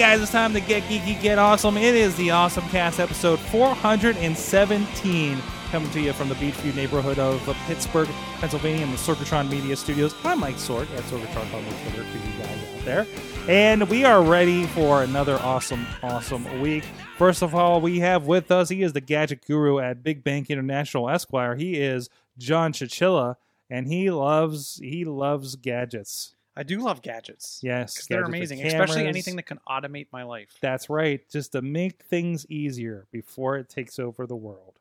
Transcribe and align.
guys, 0.00 0.22
it's 0.22 0.32
time 0.32 0.54
to 0.54 0.60
get 0.60 0.82
geeky, 0.84 1.20
get 1.20 1.38
awesome. 1.38 1.76
It 1.76 1.94
is 1.94 2.16
the 2.16 2.30
Awesome 2.30 2.66
Cast 2.70 2.98
episode 2.98 3.38
417 3.38 5.38
coming 5.70 5.90
to 5.90 6.00
you 6.00 6.14
from 6.14 6.30
the 6.30 6.34
Beechview 6.36 6.74
neighborhood 6.74 7.18
of 7.18 7.44
Pittsburgh, 7.66 8.08
Pennsylvania, 8.38 8.84
in 8.84 8.90
the 8.92 8.96
Sorgatron 8.96 9.50
Media 9.50 9.76
Studios. 9.76 10.14
I'm 10.24 10.40
Mike 10.40 10.54
Sorg 10.54 10.90
at 10.96 11.02
Sorgatron 11.02 11.52
on 11.52 11.62
Twitter 11.82 12.04
for 12.04 12.16
you 12.16 12.32
guys 12.38 12.78
out 12.78 12.84
there. 12.86 13.06
And 13.46 13.90
we 13.90 14.06
are 14.06 14.22
ready 14.22 14.64
for 14.68 15.02
another 15.02 15.38
awesome, 15.40 15.86
awesome 16.02 16.62
week. 16.62 16.84
First 17.18 17.42
of 17.42 17.54
all, 17.54 17.82
we 17.82 17.98
have 17.98 18.26
with 18.26 18.50
us, 18.50 18.70
he 18.70 18.82
is 18.82 18.94
the 18.94 19.02
gadget 19.02 19.44
guru 19.46 19.80
at 19.80 20.02
Big 20.02 20.24
Bank 20.24 20.48
International 20.48 21.10
Esquire. 21.10 21.56
He 21.56 21.78
is 21.78 22.08
John 22.38 22.72
Chichilla, 22.72 23.36
and 23.68 23.86
he 23.86 24.10
loves 24.10 24.80
he 24.82 25.04
loves 25.04 25.56
gadgets. 25.56 26.36
I 26.60 26.62
do 26.62 26.78
love 26.80 27.00
gadgets. 27.00 27.60
Yes, 27.62 28.06
they're 28.06 28.18
gadgets, 28.20 28.50
the 28.50 28.56
amazing, 28.58 28.66
especially 28.66 29.06
anything 29.06 29.36
that 29.36 29.46
can 29.46 29.58
automate 29.66 30.08
my 30.12 30.24
life. 30.24 30.50
That's 30.60 30.90
right. 30.90 31.26
Just 31.30 31.52
to 31.52 31.62
make 31.62 32.02
things 32.02 32.44
easier 32.50 33.06
before 33.10 33.56
it 33.56 33.70
takes 33.70 33.98
over 33.98 34.26
the 34.26 34.36
world. 34.36 34.74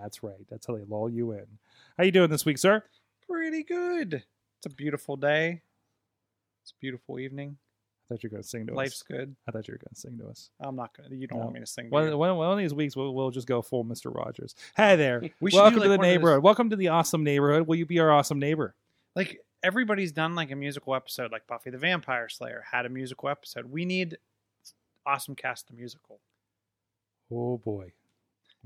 That's 0.00 0.22
right. 0.22 0.46
That's 0.48 0.68
how 0.68 0.76
they 0.76 0.84
lull 0.88 1.10
you 1.10 1.32
in. 1.32 1.46
How 1.96 2.04
you 2.04 2.12
doing 2.12 2.30
this 2.30 2.44
week, 2.44 2.58
sir? 2.58 2.84
Pretty 3.28 3.64
good. 3.64 4.22
It's 4.58 4.66
a 4.66 4.70
beautiful 4.70 5.16
day. 5.16 5.62
It's 6.62 6.70
a 6.70 6.78
beautiful 6.80 7.18
evening. 7.18 7.56
I 8.08 8.14
thought 8.14 8.22
you 8.22 8.28
were 8.28 8.34
going 8.36 8.44
to 8.44 8.48
sing 8.48 8.68
to 8.68 8.74
Life's 8.74 9.02
us. 9.02 9.10
Life's 9.10 9.18
good. 9.20 9.36
I 9.48 9.50
thought 9.50 9.66
you 9.66 9.74
were 9.74 9.78
going 9.78 9.94
to 9.94 10.00
sing 10.00 10.16
to 10.18 10.28
us. 10.28 10.50
I'm 10.60 10.76
not 10.76 10.96
gonna. 10.96 11.12
You 11.12 11.26
don't 11.26 11.40
No. 11.40 11.44
want 11.46 11.54
me 11.54 11.60
to 11.60 11.66
sing. 11.66 11.86
do 11.86 11.90
One, 11.90 12.16
one, 12.16 12.36
one 12.36 12.52
of 12.52 12.58
these 12.58 12.72
weeks, 12.72 12.94
we'll, 12.94 13.12
we'll 13.12 13.32
just 13.32 13.48
go 13.48 13.62
full 13.62 13.84
Mr. 13.84 14.14
Rogers. 14.14 14.54
Hey 14.76 14.94
there. 14.94 15.22
We 15.40 15.50
should 15.50 15.56
do, 15.56 15.62
Welcome 15.62 15.80
like, 15.80 15.86
to 15.86 15.90
the 15.90 15.98
neighborhood. 15.98 16.44
Welcome 16.44 16.70
to 16.70 16.76
the 16.76 16.86
awesome 16.88 17.24
neighborhood. 17.24 17.66
Will 17.66 17.74
you 17.74 17.84
be 17.86 17.98
our 17.98 18.12
awesome 18.12 18.38
neighbor? 18.38 18.76
Like 19.16 19.40
everybody's 19.62 20.12
done 20.12 20.34
like 20.34 20.50
a 20.50 20.56
musical 20.56 20.94
episode, 20.94 21.32
like 21.32 21.46
Buffy 21.46 21.70
the 21.70 21.78
Vampire 21.78 22.28
Slayer 22.28 22.64
had 22.72 22.86
a 22.86 22.88
musical 22.88 23.28
episode. 23.28 23.66
We 23.66 23.84
need 23.84 24.18
Awesome 25.06 25.34
Cast 25.34 25.68
the 25.68 25.74
musical. 25.74 26.20
Oh, 27.30 27.58
boy. 27.58 27.92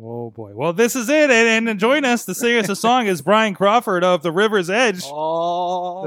Oh, 0.00 0.30
boy. 0.30 0.52
Well, 0.54 0.72
this 0.72 0.96
is 0.96 1.08
it. 1.08 1.30
And, 1.30 1.68
and 1.68 1.78
join 1.78 2.04
us 2.04 2.24
to 2.24 2.34
sing 2.34 2.56
us 2.58 2.68
a 2.68 2.74
song 2.76 3.06
is 3.06 3.22
Brian 3.22 3.54
Crawford 3.54 4.02
of 4.02 4.22
The 4.22 4.32
River's 4.32 4.70
Edge. 4.70 5.02
Oh. 5.04 6.02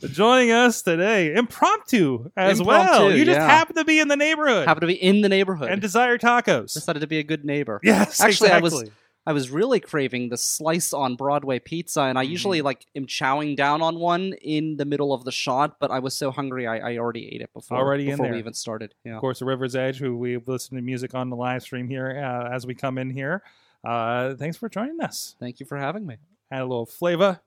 joining 0.00 0.50
us 0.50 0.82
today, 0.82 1.34
impromptu 1.34 2.30
as 2.36 2.62
well. 2.62 3.12
You 3.14 3.24
just 3.24 3.38
yeah. 3.38 3.46
happen 3.46 3.76
to 3.76 3.84
be 3.84 4.00
in 4.00 4.08
the 4.08 4.16
neighborhood 4.16 4.66
Happen 4.66 4.80
to 4.80 4.86
be 4.86 5.00
in 5.00 5.20
the 5.20 5.28
neighborhood. 5.28 5.70
and 5.70 5.80
desire 5.80 6.18
tacos. 6.18 6.72
decided 6.72 7.00
to 7.00 7.06
be 7.06 7.18
a 7.18 7.22
good 7.22 7.44
neighbor. 7.44 7.80
Yes, 7.82 8.20
Actually, 8.20 8.50
I 8.50 8.60
was 8.60 8.72
exactly. 8.72 8.92
I 9.26 9.32
was 9.32 9.50
really 9.50 9.80
craving 9.80 10.28
the 10.28 10.36
slice 10.36 10.92
on 10.92 11.16
Broadway 11.16 11.58
pizza, 11.58 12.02
and 12.02 12.18
I 12.18 12.22
usually 12.22 12.58
Mm-hmm. 12.58 12.64
like 12.66 12.86
am 12.94 13.06
chowing 13.06 13.56
down 13.56 13.80
on 13.80 13.98
one 13.98 14.34
in 14.42 14.76
the 14.76 14.84
middle 14.84 15.12
of 15.14 15.24
the 15.24 15.32
shot, 15.32 15.76
but 15.80 15.90
I 15.90 15.98
was 16.00 16.14
so 16.14 16.30
hungry 16.30 16.66
I, 16.66 16.92
I 16.92 16.98
already 16.98 17.34
ate 17.34 17.40
it 17.40 17.50
before 17.54 17.78
Already 17.78 18.06
before 18.06 18.30
we 18.30 18.38
even 18.38 18.52
started. 18.52 18.94
Yeah. 19.04 19.14
Of 19.14 19.20
course, 19.20 19.38
the 19.38 19.46
River's 19.46 19.74
Edge, 19.74 19.98
who 19.98 20.16
we 20.16 20.36
listen 20.36 20.76
to 20.76 20.82
music 20.82 21.14
on 21.14 21.30
the 21.30 21.36
live 21.36 21.62
stream 21.62 21.88
here 21.88 22.22
uh, 22.22 22.54
as 22.54 22.66
we 22.66 22.74
come 22.74 22.98
in 22.98 23.10
here. 23.10 23.42
Uh, 23.82 24.34
thanks 24.34 24.56
for 24.56 24.68
joining 24.68 25.00
us. 25.00 25.36
Thank 25.40 25.58
you 25.60 25.66
for 25.66 25.78
having 25.78 26.06
me. 26.06 26.16
Add 26.50 26.60
a 26.62 26.66
little 26.66 26.86
flavor. 26.86 27.40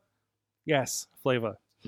Yes, 0.65 1.07
flavor. 1.21 1.57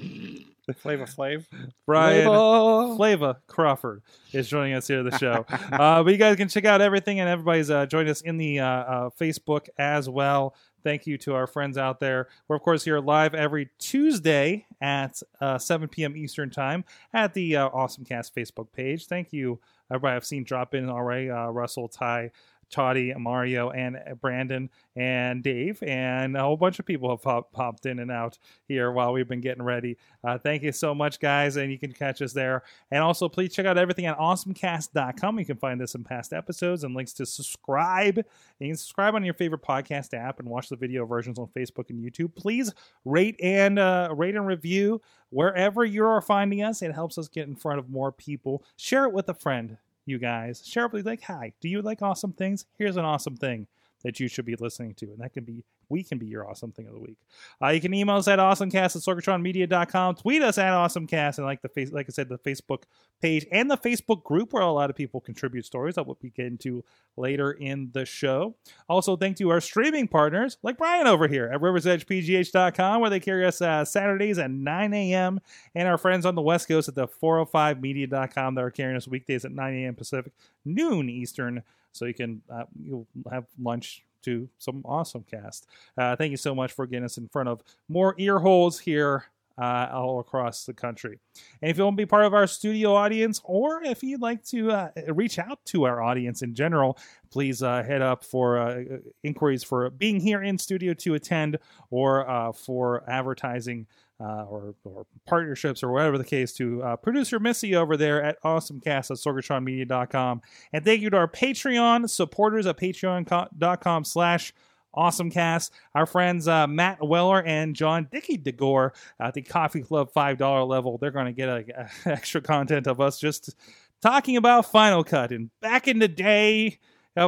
Flavor 0.73 1.05
Flav. 1.05 1.45
Brian 1.85 2.25
Flavor. 2.25 2.95
Flava 2.95 3.37
Crawford 3.47 4.01
is 4.33 4.47
joining 4.47 4.73
us 4.73 4.87
here 4.87 5.05
at 5.05 5.11
the 5.11 5.17
show. 5.17 5.45
uh, 5.71 6.03
but 6.03 6.11
you 6.11 6.17
guys 6.17 6.35
can 6.35 6.47
check 6.47 6.65
out 6.65 6.81
everything, 6.81 7.19
and 7.19 7.29
everybody's 7.29 7.69
uh, 7.69 7.85
joined 7.85 8.09
us 8.09 8.21
in 8.21 8.37
the 8.37 8.59
uh, 8.59 8.65
uh, 8.65 9.09
Facebook 9.19 9.67
as 9.77 10.09
well. 10.09 10.55
Thank 10.83 11.05
you 11.05 11.17
to 11.19 11.33
our 11.33 11.47
friends 11.47 11.77
out 11.77 11.99
there. 11.99 12.27
We're, 12.47 12.55
of 12.55 12.61
course, 12.61 12.83
here 12.83 12.99
live 12.99 13.33
every 13.33 13.69
Tuesday 13.79 14.65
at 14.81 15.21
uh, 15.41 15.57
7 15.57 15.87
p.m. 15.89 16.15
Eastern 16.15 16.49
Time 16.49 16.85
at 17.13 17.33
the 17.33 17.57
uh, 17.57 17.67
Awesome 17.67 18.05
Cast 18.05 18.33
Facebook 18.35 18.71
page. 18.71 19.07
Thank 19.07 19.33
you, 19.33 19.59
everybody 19.91 20.15
I've 20.15 20.25
seen 20.25 20.43
drop 20.43 20.73
in 20.73 20.89
already 20.89 21.29
uh, 21.29 21.47
Russell, 21.47 21.89
Ty, 21.89 22.31
Toddy, 22.69 23.13
Mario, 23.13 23.69
and 23.71 23.97
Brandon, 24.21 24.69
and 24.95 25.43
Dave, 25.43 25.81
and 25.83 26.35
a 26.35 26.41
whole 26.41 26.57
bunch 26.57 26.79
of 26.79 26.85
people 26.85 27.09
have 27.09 27.21
pop- 27.21 27.51
popped 27.51 27.85
in 27.85 27.99
and 27.99 28.11
out 28.11 28.37
here 28.67 28.91
while 28.91 29.13
we've 29.13 29.27
been 29.27 29.41
getting 29.41 29.63
ready. 29.63 29.97
Uh, 30.23 30.37
thank 30.37 30.63
you 30.63 30.71
so 30.71 30.93
much, 30.93 31.19
guys, 31.19 31.55
and 31.55 31.71
you 31.71 31.79
can 31.79 31.91
catch 31.91 32.21
us 32.21 32.33
there. 32.33 32.63
And 32.91 33.01
also, 33.01 33.29
please 33.29 33.53
check 33.53 33.65
out 33.65 33.77
everything 33.77 34.05
at 34.05 34.17
awesomecast.com. 34.17 35.39
You 35.39 35.45
can 35.45 35.57
find 35.57 35.79
this 35.79 35.95
in 35.95 36.03
past 36.03 36.33
episodes 36.33 36.83
and 36.83 36.95
links 36.95 37.13
to 37.13 37.25
subscribe. 37.25 38.17
You 38.59 38.67
can 38.67 38.75
subscribe 38.75 39.15
on 39.15 39.23
your 39.23 39.33
favorite 39.33 39.61
podcast 39.61 40.13
app 40.13 40.39
and 40.39 40.49
watch 40.49 40.69
the 40.69 40.75
video 40.75 41.05
versions 41.05 41.39
on 41.39 41.47
Facebook 41.47 41.89
and 41.89 41.99
YouTube. 42.03 42.35
Please 42.35 42.73
rate 43.05 43.35
and 43.41 43.79
uh, 43.79 44.09
rate 44.15 44.35
and 44.35 44.45
review 44.45 45.01
wherever 45.29 45.85
you 45.85 46.05
are 46.05 46.21
finding 46.21 46.63
us. 46.63 46.81
It 46.81 46.93
helps 46.93 47.17
us 47.17 47.27
get 47.27 47.47
in 47.47 47.55
front 47.55 47.79
of 47.79 47.89
more 47.89 48.11
people. 48.11 48.63
Share 48.77 49.05
it 49.05 49.13
with 49.13 49.29
a 49.29 49.33
friend, 49.33 49.77
you 50.09 50.19
guys. 50.19 50.65
Share 50.65 50.85
it 50.85 50.93
with 50.93 51.05
like, 51.05 51.23
hi, 51.23 51.53
do 51.61 51.69
you 51.69 51.81
like 51.81 52.01
awesome 52.01 52.33
things? 52.33 52.65
Here's 52.77 52.97
an 52.97 53.05
awesome 53.05 53.37
thing 53.37 53.67
that 54.03 54.19
you 54.19 54.27
should 54.27 54.45
be 54.45 54.55
listening 54.55 54.93
to. 54.95 55.05
And 55.07 55.19
that 55.19 55.33
can 55.33 55.43
be, 55.43 55.63
we 55.89 56.03
can 56.03 56.17
be 56.17 56.27
your 56.27 56.49
awesome 56.49 56.71
thing 56.71 56.87
of 56.87 56.93
the 56.93 56.99
week. 56.99 57.17
Uh, 57.61 57.69
you 57.69 57.81
can 57.81 57.93
email 57.93 58.15
us 58.15 58.27
at 58.27 58.39
awesomecast 58.39 58.95
at 58.95 59.01
sorgatronmedia.com. 59.01 60.15
Tweet 60.15 60.41
us 60.41 60.57
at 60.57 60.71
awesomecast 60.71 61.37
and 61.37 61.45
like 61.45 61.61
the 61.61 61.69
face, 61.69 61.91
like 61.91 62.05
I 62.07 62.11
said, 62.11 62.29
the 62.29 62.37
Facebook 62.37 62.83
page 63.21 63.45
and 63.51 63.69
the 63.69 63.77
Facebook 63.77 64.23
group 64.23 64.53
where 64.53 64.63
a 64.63 64.71
lot 64.71 64.89
of 64.89 64.95
people 64.95 65.19
contribute 65.19 65.65
stories 65.65 65.95
that 65.95 66.05
we'll 66.05 66.17
be 66.21 66.29
getting 66.29 66.57
to 66.59 66.83
later 67.17 67.51
in 67.51 67.89
the 67.93 68.05
show. 68.05 68.55
Also, 68.87 69.15
thank 69.15 69.39
you 69.39 69.47
to 69.47 69.51
our 69.51 69.61
streaming 69.61 70.07
partners 70.07 70.57
like 70.63 70.77
Brian 70.77 71.07
over 71.07 71.27
here 71.27 71.49
at 71.53 71.59
riversedgepgh.com 71.59 73.01
where 73.01 73.09
they 73.09 73.19
carry 73.19 73.45
us 73.45 73.61
uh, 73.61 73.83
Saturdays 73.83 74.37
at 74.37 74.51
9 74.51 74.93
a.m. 74.93 75.39
and 75.75 75.87
our 75.87 75.97
friends 75.97 76.25
on 76.25 76.35
the 76.35 76.41
West 76.41 76.67
Coast 76.67 76.87
at 76.87 76.95
the 76.95 77.07
405media.com 77.07 78.55
that 78.55 78.63
are 78.63 78.71
carrying 78.71 78.95
us 78.95 79.07
weekdays 79.07 79.43
at 79.43 79.51
9 79.51 79.73
a.m. 79.73 79.95
Pacific, 79.95 80.33
noon 80.63 81.09
Eastern, 81.09 81.63
so 81.91 82.05
you 82.05 82.13
can 82.13 82.41
uh, 82.49 82.65
you'll 82.79 83.07
have 83.31 83.45
lunch 83.59 84.03
to 84.23 84.49
some 84.57 84.81
awesome 84.85 85.23
cast. 85.29 85.67
Uh, 85.97 86.15
thank 86.15 86.31
you 86.31 86.37
so 86.37 86.53
much 86.53 86.71
for 86.71 86.85
getting 86.85 87.05
us 87.05 87.17
in 87.17 87.27
front 87.27 87.49
of 87.49 87.61
more 87.87 88.15
ear 88.17 88.39
holes 88.39 88.79
here 88.79 89.25
uh, 89.59 89.89
all 89.91 90.19
across 90.19 90.65
the 90.65 90.73
country. 90.73 91.19
And 91.61 91.69
if 91.69 91.77
you 91.77 91.83
want 91.83 91.97
to 91.97 92.01
be 92.01 92.05
part 92.05 92.25
of 92.25 92.33
our 92.33 92.47
studio 92.47 92.93
audience, 92.93 93.41
or 93.43 93.83
if 93.83 94.01
you'd 94.03 94.21
like 94.21 94.43
to 94.45 94.71
uh, 94.71 94.89
reach 95.09 95.37
out 95.37 95.59
to 95.65 95.83
our 95.83 96.01
audience 96.01 96.41
in 96.41 96.55
general, 96.55 96.97
please 97.29 97.61
uh, 97.61 97.83
head 97.83 98.01
up 98.01 98.23
for 98.23 98.57
uh, 98.57 98.83
inquiries 99.23 99.63
for 99.63 99.89
being 99.89 100.19
here 100.19 100.41
in 100.41 100.57
studio 100.57 100.93
to 100.93 101.15
attend 101.15 101.57
or 101.91 102.29
uh, 102.29 102.51
for 102.51 103.03
advertising. 103.09 103.85
Uh, 104.21 104.43
or, 104.49 104.75
or 104.83 105.05
partnerships 105.25 105.81
or 105.81 105.93
whatever 105.93 106.17
the 106.17 106.25
case 106.25 106.51
to 106.51 106.83
uh, 106.83 106.97
producer 106.97 107.39
Missy 107.39 107.73
over 107.73 107.95
there 107.95 108.21
at 108.21 108.35
awesomecast 108.43 109.11
at 109.11 109.17
sorgatronmedia.com. 109.17 110.41
And 110.73 110.83
thank 110.83 110.99
you 111.01 111.09
to 111.09 111.15
our 111.15 111.27
Patreon 111.29 112.09
supporters 112.09 112.65
at 112.65 112.75
patreon.com 112.75 114.03
slash 114.03 114.51
awesomecast. 114.93 115.71
Our 115.95 116.05
friends 116.05 116.49
uh, 116.49 116.67
Matt 116.67 117.01
Weller 117.01 117.41
and 117.43 117.75
John 117.75 118.09
Dickey 118.11 118.37
DeGore 118.37 118.93
at 119.21 119.35
the 119.35 119.41
Coffee 119.41 119.83
Club 119.83 120.11
$5 120.13 120.67
level. 120.67 120.97
They're 120.97 121.11
going 121.11 121.27
to 121.27 121.31
get 121.31 121.47
a, 121.49 121.89
a 122.05 122.11
extra 122.11 122.41
content 122.41 122.87
of 122.87 122.99
us 122.99 123.19
just 123.19 123.55
talking 124.01 124.37
about 124.37 124.71
Final 124.71 125.03
Cut. 125.03 125.31
And 125.31 125.49
back 125.61 125.87
in 125.87 125.99
the 125.99 126.07
day, 126.07 126.79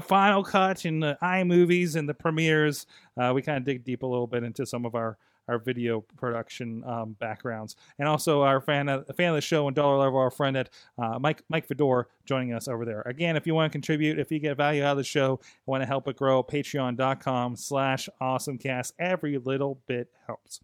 Final 0.03 0.43
Cut 0.43 0.85
and 0.85 1.03
the 1.03 1.17
iMovies 1.21 1.95
and 1.95 2.07
the 2.07 2.13
premieres, 2.13 2.85
uh, 3.17 3.31
we 3.33 3.41
kind 3.41 3.57
of 3.57 3.65
dig 3.65 3.83
deep 3.83 4.03
a 4.03 4.07
little 4.07 4.27
bit 4.27 4.43
into 4.43 4.65
some 4.65 4.85
of 4.85 4.95
our 4.95 5.17
our 5.51 5.59
video 5.59 6.01
production 6.17 6.83
um, 6.85 7.15
backgrounds, 7.19 7.75
and 7.99 8.07
also 8.07 8.41
our 8.41 8.61
fan, 8.61 8.87
uh, 8.87 9.03
fan 9.15 9.29
of 9.29 9.35
the 9.35 9.41
show 9.41 9.67
and 9.67 9.75
dollar 9.75 9.97
level, 9.97 10.17
our 10.17 10.31
friend 10.31 10.55
at 10.55 10.69
uh, 10.97 11.19
Mike 11.19 11.43
Mike 11.49 11.67
Fedor 11.67 12.07
joining 12.25 12.53
us 12.53 12.67
over 12.67 12.85
there. 12.85 13.01
Again, 13.01 13.35
if 13.35 13.45
you 13.45 13.53
want 13.53 13.71
to 13.71 13.75
contribute, 13.75 14.17
if 14.17 14.31
you 14.31 14.39
get 14.39 14.55
value 14.57 14.83
out 14.83 14.91
of 14.91 14.97
the 14.97 15.03
show, 15.03 15.39
want 15.65 15.81
to 15.81 15.87
help 15.87 16.07
it 16.07 16.15
grow, 16.15 16.41
Patreon.com/slash 16.41 18.09
AwesomeCast. 18.21 18.93
Every 18.97 19.37
little 19.37 19.81
bit 19.87 20.09
helps. 20.25 20.61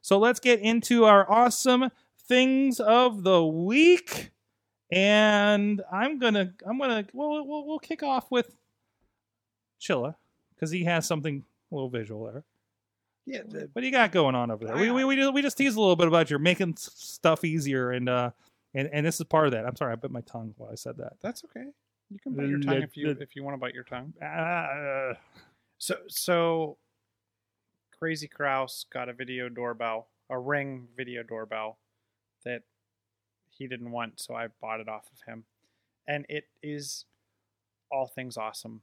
So 0.00 0.18
let's 0.18 0.40
get 0.40 0.60
into 0.60 1.04
our 1.04 1.30
awesome 1.30 1.90
things 2.26 2.80
of 2.80 3.22
the 3.22 3.44
week. 3.44 4.30
And 4.90 5.82
I'm 5.92 6.18
gonna 6.18 6.54
I'm 6.66 6.78
gonna 6.78 7.06
we'll 7.12 7.46
we'll, 7.46 7.66
we'll 7.66 7.78
kick 7.78 8.02
off 8.02 8.30
with 8.30 8.56
Chilla 9.80 10.16
because 10.54 10.70
he 10.70 10.84
has 10.84 11.06
something 11.06 11.44
a 11.70 11.74
little 11.74 11.90
visual 11.90 12.24
there. 12.24 12.44
Yeah, 13.30 13.42
the- 13.46 13.68
What 13.72 13.80
do 13.82 13.86
you 13.86 13.92
got 13.92 14.12
going 14.12 14.34
on 14.34 14.50
over 14.50 14.64
there? 14.66 14.76
We, 14.76 14.90
we, 14.90 15.04
we, 15.04 15.16
just, 15.16 15.32
we 15.34 15.42
just 15.42 15.56
teased 15.56 15.76
a 15.76 15.80
little 15.80 15.96
bit 15.96 16.08
about 16.08 16.30
your 16.30 16.38
making 16.38 16.76
stuff 16.78 17.44
easier, 17.44 17.90
and 17.92 18.08
uh, 18.08 18.30
and 18.74 18.88
and 18.92 19.06
this 19.06 19.20
is 19.20 19.24
part 19.26 19.46
of 19.46 19.52
that. 19.52 19.64
I'm 19.66 19.76
sorry, 19.76 19.92
I 19.92 19.96
bit 19.96 20.10
my 20.10 20.20
tongue 20.22 20.54
while 20.56 20.70
I 20.70 20.74
said 20.74 20.96
that. 20.98 21.14
that's 21.22 21.44
okay. 21.44 21.66
You 22.10 22.18
can 22.18 22.34
bite 22.34 22.48
your 22.48 22.58
tongue 22.58 22.82
if 22.82 22.96
you 22.96 23.10
if 23.20 23.36
you 23.36 23.44
want 23.44 23.54
to 23.54 23.58
bite 23.58 23.74
your 23.74 23.84
tongue. 23.84 24.12
Uh, 24.20 25.14
So 25.78 25.94
so 26.08 26.76
Crazy 27.98 28.28
Kraus 28.28 28.84
got 28.92 29.08
a 29.08 29.12
video 29.12 29.48
doorbell, 29.48 30.08
a 30.28 30.38
ring 30.38 30.88
video 30.96 31.22
doorbell 31.22 31.78
that 32.44 32.62
he 33.50 33.66
didn't 33.68 33.90
want, 33.90 34.18
so 34.20 34.34
I 34.34 34.48
bought 34.60 34.80
it 34.80 34.88
off 34.88 35.08
of 35.12 35.20
him. 35.32 35.44
And 36.08 36.26
it 36.28 36.44
is 36.62 37.04
all 37.92 38.06
things 38.06 38.36
awesome. 38.36 38.82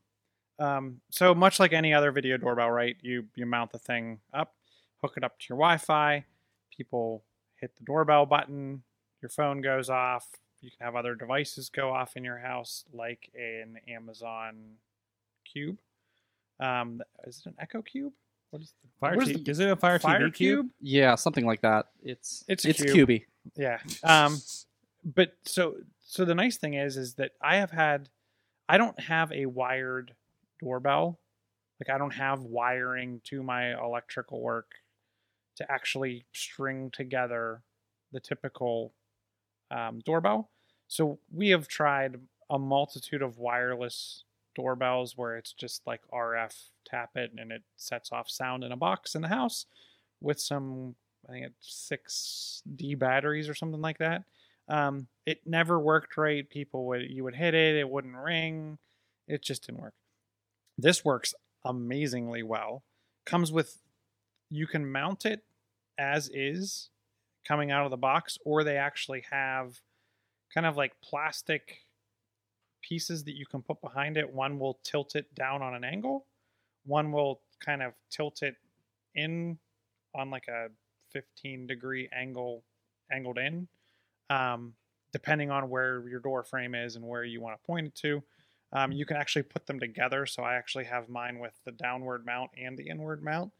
Um, 0.59 1.01
so 1.09 1.35
much 1.35 1.59
like 1.59 1.73
any 1.73 1.93
other 1.93 2.11
video 2.11 2.37
doorbell, 2.37 2.71
right? 2.71 2.97
You 3.01 3.25
you 3.35 3.45
mount 3.45 3.71
the 3.71 3.79
thing 3.79 4.19
up, 4.33 4.55
hook 5.01 5.13
it 5.17 5.23
up 5.23 5.37
to 5.39 5.45
your 5.49 5.57
Wi-Fi. 5.57 6.25
People 6.75 7.23
hit 7.59 7.75
the 7.75 7.83
doorbell 7.83 8.25
button, 8.25 8.83
your 9.21 9.29
phone 9.29 9.61
goes 9.61 9.89
off. 9.89 10.27
You 10.61 10.71
can 10.71 10.83
have 10.85 10.95
other 10.95 11.13
devices 11.15 11.69
go 11.69 11.91
off 11.93 12.15
in 12.17 12.23
your 12.23 12.39
house, 12.39 12.83
like 12.91 13.29
an 13.35 13.77
Amazon 13.87 14.55
Cube. 15.51 15.77
Um, 16.59 17.01
is 17.25 17.39
it 17.45 17.49
an 17.49 17.55
Echo 17.59 17.81
Cube? 17.83 18.13
What 18.49 18.61
is 18.63 18.73
the 18.81 18.89
Fire 18.99 19.15
what 19.15 19.27
is 19.27 19.35
T- 19.35 19.43
the- 19.43 19.51
is 19.51 19.59
it 19.59 19.69
a 19.69 19.75
Fire, 19.75 19.99
Fire 19.99 20.29
TV 20.29 20.33
cube? 20.33 20.69
Yeah, 20.81 21.13
something 21.15 21.45
like 21.45 21.61
that. 21.61 21.87
It's 22.01 22.43
It's 22.47 22.65
a 22.65 22.69
it's 22.69 22.81
cube. 22.81 23.07
cubey. 23.09 23.25
Yeah. 23.55 23.77
Um, 24.03 24.39
but 25.05 25.33
so 25.43 25.75
so 26.01 26.25
the 26.25 26.33
nice 26.35 26.57
thing 26.57 26.73
is 26.73 26.97
is 26.97 27.13
that 27.15 27.31
I 27.41 27.57
have 27.57 27.71
had 27.71 28.09
I 28.67 28.77
don't 28.77 28.99
have 28.99 29.31
a 29.31 29.45
wired 29.45 30.13
doorbell. 30.59 31.19
Like 31.79 31.93
I 31.93 31.97
don't 31.97 32.13
have 32.13 32.41
wiring 32.41 33.21
to 33.25 33.43
my 33.43 33.73
electrical 33.79 34.41
work 34.41 34.71
to 35.57 35.71
actually 35.71 36.25
string 36.33 36.91
together 36.91 37.61
the 38.11 38.19
typical 38.19 38.93
um, 39.71 39.99
doorbell. 40.05 40.49
So 40.87 41.19
we 41.31 41.49
have 41.49 41.67
tried 41.67 42.19
a 42.49 42.57
multitude 42.57 43.21
of 43.21 43.37
wireless 43.37 44.23
doorbells 44.55 45.17
where 45.17 45.37
it's 45.37 45.53
just 45.53 45.85
like 45.85 46.01
RF 46.13 46.53
tap 46.85 47.11
it 47.15 47.31
and 47.37 47.51
it 47.51 47.63
sets 47.75 48.11
off 48.11 48.29
sound 48.29 48.63
in 48.63 48.71
a 48.71 48.77
box 48.77 49.13
in 49.13 49.21
the 49.21 49.27
house 49.27 49.65
with 50.21 50.39
some 50.39 50.95
I 51.27 51.31
think 51.31 51.45
it's 51.47 51.75
six 51.75 52.63
D 52.75 52.95
batteries 52.95 53.49
or 53.49 53.53
something 53.53 53.81
like 53.81 53.97
that. 53.97 54.23
Um, 54.69 55.07
it 55.25 55.41
never 55.45 55.79
worked 55.79 56.17
right. 56.17 56.49
People 56.49 56.85
would 56.87 57.01
you 57.09 57.23
would 57.23 57.35
hit 57.35 57.53
it, 57.53 57.75
it 57.75 57.89
wouldn't 57.89 58.15
ring. 58.15 58.77
It 59.27 59.43
just 59.43 59.65
didn't 59.65 59.81
work. 59.81 59.93
This 60.77 61.03
works 61.03 61.33
amazingly 61.65 62.43
well. 62.43 62.83
Comes 63.25 63.51
with 63.51 63.81
you 64.49 64.67
can 64.67 64.89
mount 64.89 65.25
it 65.25 65.43
as 65.97 66.29
is 66.33 66.89
coming 67.47 67.71
out 67.71 67.85
of 67.85 67.91
the 67.91 67.97
box, 67.97 68.37
or 68.45 68.63
they 68.63 68.77
actually 68.77 69.23
have 69.31 69.79
kind 70.53 70.65
of 70.65 70.77
like 70.77 70.93
plastic 71.01 71.79
pieces 72.81 73.23
that 73.25 73.35
you 73.35 73.45
can 73.45 73.61
put 73.61 73.81
behind 73.81 74.17
it. 74.17 74.31
One 74.31 74.59
will 74.59 74.79
tilt 74.83 75.15
it 75.15 75.33
down 75.35 75.61
on 75.61 75.73
an 75.73 75.83
angle, 75.83 76.25
one 76.85 77.11
will 77.11 77.41
kind 77.59 77.81
of 77.81 77.93
tilt 78.09 78.43
it 78.43 78.55
in 79.15 79.57
on 80.15 80.29
like 80.29 80.47
a 80.47 80.67
15 81.11 81.67
degree 81.67 82.09
angle 82.13 82.63
angled 83.11 83.37
in 83.37 83.67
um, 84.29 84.73
depending 85.11 85.51
on 85.51 85.69
where 85.69 86.07
your 86.07 86.19
door 86.19 86.43
frame 86.43 86.75
is 86.75 86.95
and 86.95 87.05
where 87.05 87.23
you 87.23 87.41
want 87.41 87.59
to 87.59 87.65
point 87.65 87.87
it 87.87 87.95
to 87.95 88.21
um, 88.73 88.91
you 88.91 89.05
can 89.05 89.17
actually 89.17 89.43
put 89.43 89.65
them 89.65 89.79
together 89.79 90.25
so 90.25 90.43
i 90.43 90.55
actually 90.55 90.85
have 90.85 91.09
mine 91.09 91.39
with 91.39 91.53
the 91.65 91.71
downward 91.71 92.25
mount 92.25 92.51
and 92.57 92.77
the 92.77 92.87
inward 92.87 93.23
mount 93.23 93.51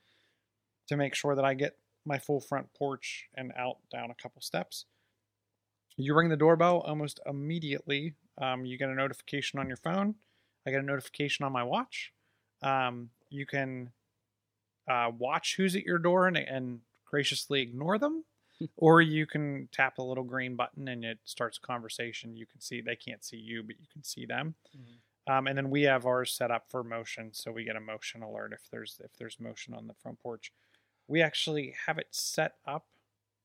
to 0.88 0.98
make 0.98 1.15
sure 1.15 1.36
that 1.36 1.45
i 1.45 1.54
get 1.54 1.77
my 2.07 2.18
full 2.18 2.39
front 2.39 2.74
porch 2.74 3.27
and 3.36 3.51
out 3.57 3.77
down 3.92 4.09
a 4.09 4.15
couple 4.15 4.42
steps. 4.42 4.86
You 5.98 6.15
ring 6.15 6.30
the 6.30 6.38
doorbell 6.38 6.80
almost 6.80 7.19
immediately 7.25 8.15
um, 8.39 8.65
you 8.65 8.77
get 8.77 8.89
a 8.89 8.95
notification 8.95 9.59
on 9.59 9.68
your 9.68 9.77
phone 9.77 10.15
i 10.65 10.71
get 10.71 10.80
a 10.80 10.86
notification 10.86 11.45
on 11.45 11.51
my 11.51 11.63
watch. 11.63 12.12
Um, 12.62 13.10
you 13.30 13.45
can 13.45 13.92
uh, 14.89 15.12
watch 15.18 15.56
who's 15.57 15.75
at 15.75 15.83
your 15.83 16.00
door 16.00 16.27
and, 16.27 16.38
and 16.38 16.80
graciously 17.06 17.62
ignore 17.62 17.98
them 17.98 18.24
or 18.77 19.01
you 19.01 19.25
can 19.25 19.69
tap 19.71 19.95
the 19.95 20.04
little 20.04 20.24
green 20.24 20.56
button 20.56 20.88
and 20.88 21.04
it 21.04 21.19
starts 21.25 21.57
a 21.57 21.65
conversation. 21.65 22.36
You 22.36 22.45
can 22.45 22.59
see 22.62 22.81
they 22.81 22.95
can't 22.95 23.24
see 23.24 23.38
you 23.38 23.63
but 23.63 23.80
you 23.80 23.88
can 23.92 24.04
see 24.04 24.25
them. 24.25 24.56
Um, 25.30 25.48
and 25.48 25.57
then 25.57 25.69
we 25.69 25.83
have 25.83 26.06
ours 26.06 26.31
set 26.31 26.51
up 26.51 26.65
for 26.69 26.83
motion 26.83 27.33
so 27.33 27.51
we 27.51 27.65
get 27.65 27.75
a 27.75 27.81
motion 27.81 28.24
alert 28.24 28.54
if 28.54 28.69
there's 28.71 29.00
if 29.04 29.12
there's 29.18 29.39
motion 29.39 29.74
on 29.74 29.88
the 29.88 29.94
front 29.94 30.19
porch. 30.19 30.51
We 31.07 31.21
actually 31.21 31.75
have 31.86 31.98
it 31.98 32.07
set 32.12 32.56
up 32.65 32.86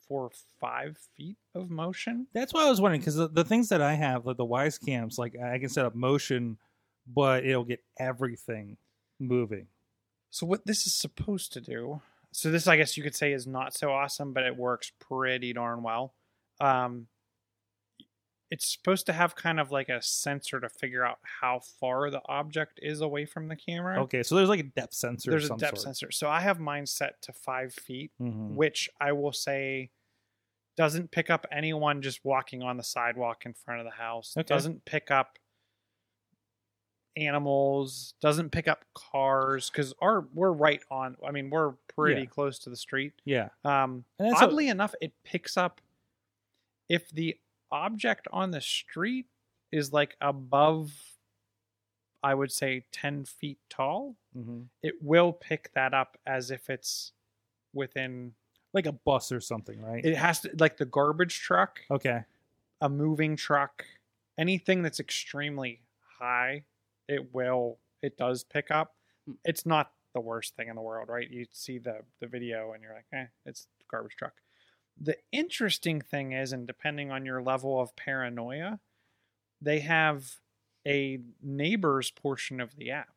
for 0.09 0.31
five 0.61 0.99
feet 1.17 1.39
of 1.55 1.71
motion. 1.71 2.27
That's 2.33 2.53
what 2.53 2.67
I 2.67 2.71
was 2.71 2.81
wondering 2.81 3.01
because 3.01 3.15
the, 3.15 3.29
the 3.29 3.45
things 3.45 3.69
that 3.69 3.81
I 3.81 3.95
have, 3.95 4.27
like 4.27 4.37
the 4.37 4.47
Wyze 4.47 4.85
cams, 4.85 5.19
like 5.19 5.37
I 5.41 5.59
can 5.59 5.69
set 5.69 5.87
up 5.87 5.95
motion, 5.95 6.59
but 7.07 7.45
it'll 7.45 7.65
get 7.65 7.83
everything 7.99 8.77
moving. 9.19 9.69
So 10.31 10.47
what 10.47 10.67
this 10.67 10.87
is 10.87 10.95
supposed 10.95 11.53
to 11.53 11.61
do, 11.61 12.01
so 12.33 12.51
this 12.51 12.67
I 12.67 12.77
guess 12.77 12.97
you 12.97 13.03
could 13.03 13.15
say 13.15 13.33
is 13.33 13.47
not 13.47 13.75
so 13.75 13.93
awesome, 13.93 14.33
but 14.33 14.45
it 14.45 14.57
works 14.57 14.91
pretty 14.99 15.53
darn 15.53 15.83
well. 15.83 16.15
Um, 16.61 17.07
it's 18.51 18.71
supposed 18.71 19.07
to 19.07 19.13
have 19.15 19.35
kind 19.35 19.59
of 19.59 19.71
like 19.71 19.89
a 19.89 20.03
sensor 20.03 20.61
to 20.61 20.69
figure 20.69 21.05
out 21.07 21.19
how 21.41 21.61
far 21.81 22.11
the 22.11 22.21
object 22.27 22.79
is 22.83 23.01
away 23.01 23.25
from 23.25 23.49
the 23.49 23.57
camera. 23.57 24.03
Okay, 24.03 24.23
so 24.23 24.35
there's 24.37 24.51
like 24.51 24.61
a 24.61 24.65
depth 24.65 24.93
sensor. 24.95 25.31
There's 25.31 25.51
a 25.51 25.57
depth 25.57 25.79
sort. 25.79 25.97
sensor. 25.97 26.11
So 26.11 26.29
I 26.29 26.41
have 26.41 26.61
mine 26.61 26.85
set 26.87 27.21
to 27.23 27.33
five 27.33 27.73
feet, 27.73 28.13
Mhm. 28.21 28.55
which 28.55 28.91
I 29.01 29.13
will 29.13 29.33
say 29.33 29.91
doesn't 30.77 31.11
pick 31.11 31.31
up 31.31 31.47
anyone 31.51 32.03
just 32.03 32.25
walking 32.25 32.63
on 32.63 32.77
the 32.77 32.83
sidewalk 32.83 33.47
in 33.47 33.55
front 33.55 33.81
of 33.81 33.87
the 33.87 33.91
house. 33.93 34.35
Okay. 34.37 34.47
Doesn't 34.47 34.85
pick 34.85 35.11
up 35.11 35.39
animals. 37.17 38.15
Doesn't 38.21 38.51
pick 38.51 38.69
up 38.69 38.85
cars 38.95 39.71
because 39.71 39.93
our 40.01 40.27
we're 40.35 40.53
right 40.53 40.81
on. 40.91 41.17
I 41.27 41.31
mean, 41.31 41.51
we're 41.51 41.73
pretty 41.95 42.23
Yeah. 42.23 42.27
close 42.27 42.59
to 42.61 42.71
the 42.71 42.77
street. 42.77 43.13
Yeah, 43.25 43.49
Um, 43.65 44.05
And 44.19 44.31
that's 44.31 44.41
a- 44.41 44.47
oddly 44.47 44.69
enough, 44.69 44.95
it 45.01 45.13
picks 45.25 45.57
up 45.57 45.81
if 46.89 47.11
the 47.11 47.39
object 47.71 48.29
on 48.33 48.51
the 48.51 48.61
street 48.61 49.27
is 49.71 49.93
like 49.93 50.17
above, 50.21 51.17
I 52.23 52.35
would 52.35 52.53
say, 52.53 52.85
ten 52.93 53.25
feet 53.25 53.59
tall. 53.69 54.17
hmm 54.33 54.65
It 54.83 55.03
will 55.03 55.33
pick 55.33 55.73
that 55.75 55.93
up 55.95 56.19
as 56.27 56.51
if 56.51 56.69
it's 56.71 57.13
within. 57.73 58.35
like 58.75 58.87
a 58.87 58.93
bus 58.93 59.31
or 59.31 59.41
something, 59.41 59.81
right? 59.83 60.03
It 60.05 60.17
has 60.17 60.41
to 60.41 60.51
like 60.59 60.79
the 60.79 60.87
garbage 60.87 61.41
truck, 61.41 61.81
okay, 61.91 62.25
a 62.81 62.89
moving 62.89 63.37
truck, 63.37 63.85
anything 64.39 64.81
that's 64.83 64.99
extremely 64.99 65.83
high. 66.19 66.65
It 67.09 67.35
will. 67.35 67.79
It 68.03 68.17
does 68.17 68.45
pick 68.45 68.71
up. 68.71 68.95
Hmm. 69.27 69.35
It's 69.45 69.67
not 69.67 69.93
the 70.15 70.21
worst 70.21 70.57
thing 70.57 70.69
in 70.69 70.77
the 70.77 70.83
world, 70.83 71.09
right? 71.09 71.31
You 71.31 71.47
see 71.53 71.79
the 71.79 72.01
the 72.21 72.27
video 72.27 72.73
and 72.73 72.83
you're 72.83 72.95
like, 72.95 73.07
eh, 73.13 73.27
it's 73.47 73.67
a 73.81 73.85
garbage 73.91 74.17
truck. 74.17 74.35
The 75.01 75.17
interesting 75.33 76.01
thing 76.01 76.33
is, 76.33 76.53
and 76.53 76.67
depending 76.67 77.11
on 77.11 77.25
your 77.25 77.43
level 77.43 77.81
of 77.81 77.97
paranoia, 77.97 78.79
they 79.61 79.81
have 79.81 80.39
a 80.87 81.21
neighbors 81.43 82.11
portion 82.11 82.61
of 82.61 82.77
the 82.77 82.91
app. 82.91 83.15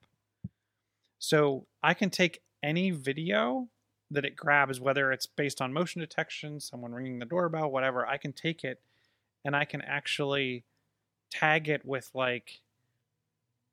So 1.20 1.65
I 1.84 1.94
can 1.94 2.10
take 2.10 2.42
any 2.63 2.92
video 2.92 3.70
that 4.12 4.25
it 4.25 4.36
grabs, 4.36 4.80
whether 4.80 5.12
it's 5.12 5.25
based 5.25 5.62
on 5.62 5.74
motion 5.74 6.00
detection, 6.00 6.60
someone 6.60 6.94
ringing 6.94 7.20
the 7.20 7.25
doorbell, 7.25 7.72
whatever, 7.72 8.06
I 8.06 8.18
can 8.18 8.34
take 8.34 8.63
it 8.63 8.80
and 9.44 9.56
I 9.56 9.65
can 9.65 9.82
actually 9.82 10.63
tag 11.32 11.68
it 11.68 11.86
with 11.86 12.10
like 12.13 12.62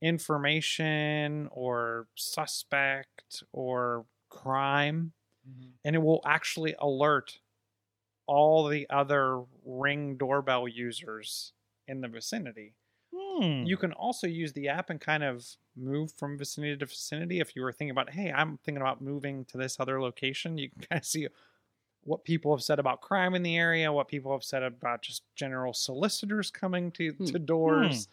information 0.02 1.48
or 1.52 2.08
suspect 2.16 3.42
or 3.52 4.06
crime 4.30 5.12
and 5.84 5.96
it 5.96 6.00
will 6.00 6.20
actually 6.24 6.74
alert 6.78 7.40
all 8.26 8.66
the 8.68 8.88
other 8.90 9.42
ring 9.64 10.16
doorbell 10.16 10.68
users 10.68 11.52
in 11.88 12.00
the 12.00 12.08
vicinity. 12.08 12.74
Hmm. 13.14 13.64
You 13.64 13.76
can 13.76 13.92
also 13.92 14.26
use 14.26 14.52
the 14.52 14.68
app 14.68 14.90
and 14.90 15.00
kind 15.00 15.22
of 15.22 15.44
move 15.76 16.12
from 16.12 16.38
vicinity 16.38 16.76
to 16.78 16.86
vicinity. 16.86 17.40
If 17.40 17.56
you 17.56 17.62
were 17.62 17.72
thinking 17.72 17.90
about, 17.90 18.10
hey, 18.10 18.32
I'm 18.32 18.58
thinking 18.58 18.80
about 18.80 19.00
moving 19.02 19.44
to 19.46 19.58
this 19.58 19.80
other 19.80 20.00
location, 20.00 20.58
you 20.58 20.70
can 20.70 20.80
kind 20.90 21.00
of 21.00 21.06
see 21.06 21.28
what 22.04 22.24
people 22.24 22.54
have 22.54 22.62
said 22.64 22.78
about 22.78 23.00
crime 23.00 23.34
in 23.34 23.42
the 23.42 23.56
area, 23.56 23.92
what 23.92 24.08
people 24.08 24.32
have 24.32 24.44
said 24.44 24.62
about 24.62 25.02
just 25.02 25.24
general 25.36 25.72
solicitors 25.72 26.50
coming 26.50 26.90
to, 26.92 27.12
Hmm. 27.12 27.24
to 27.26 27.38
doors. 27.38 28.08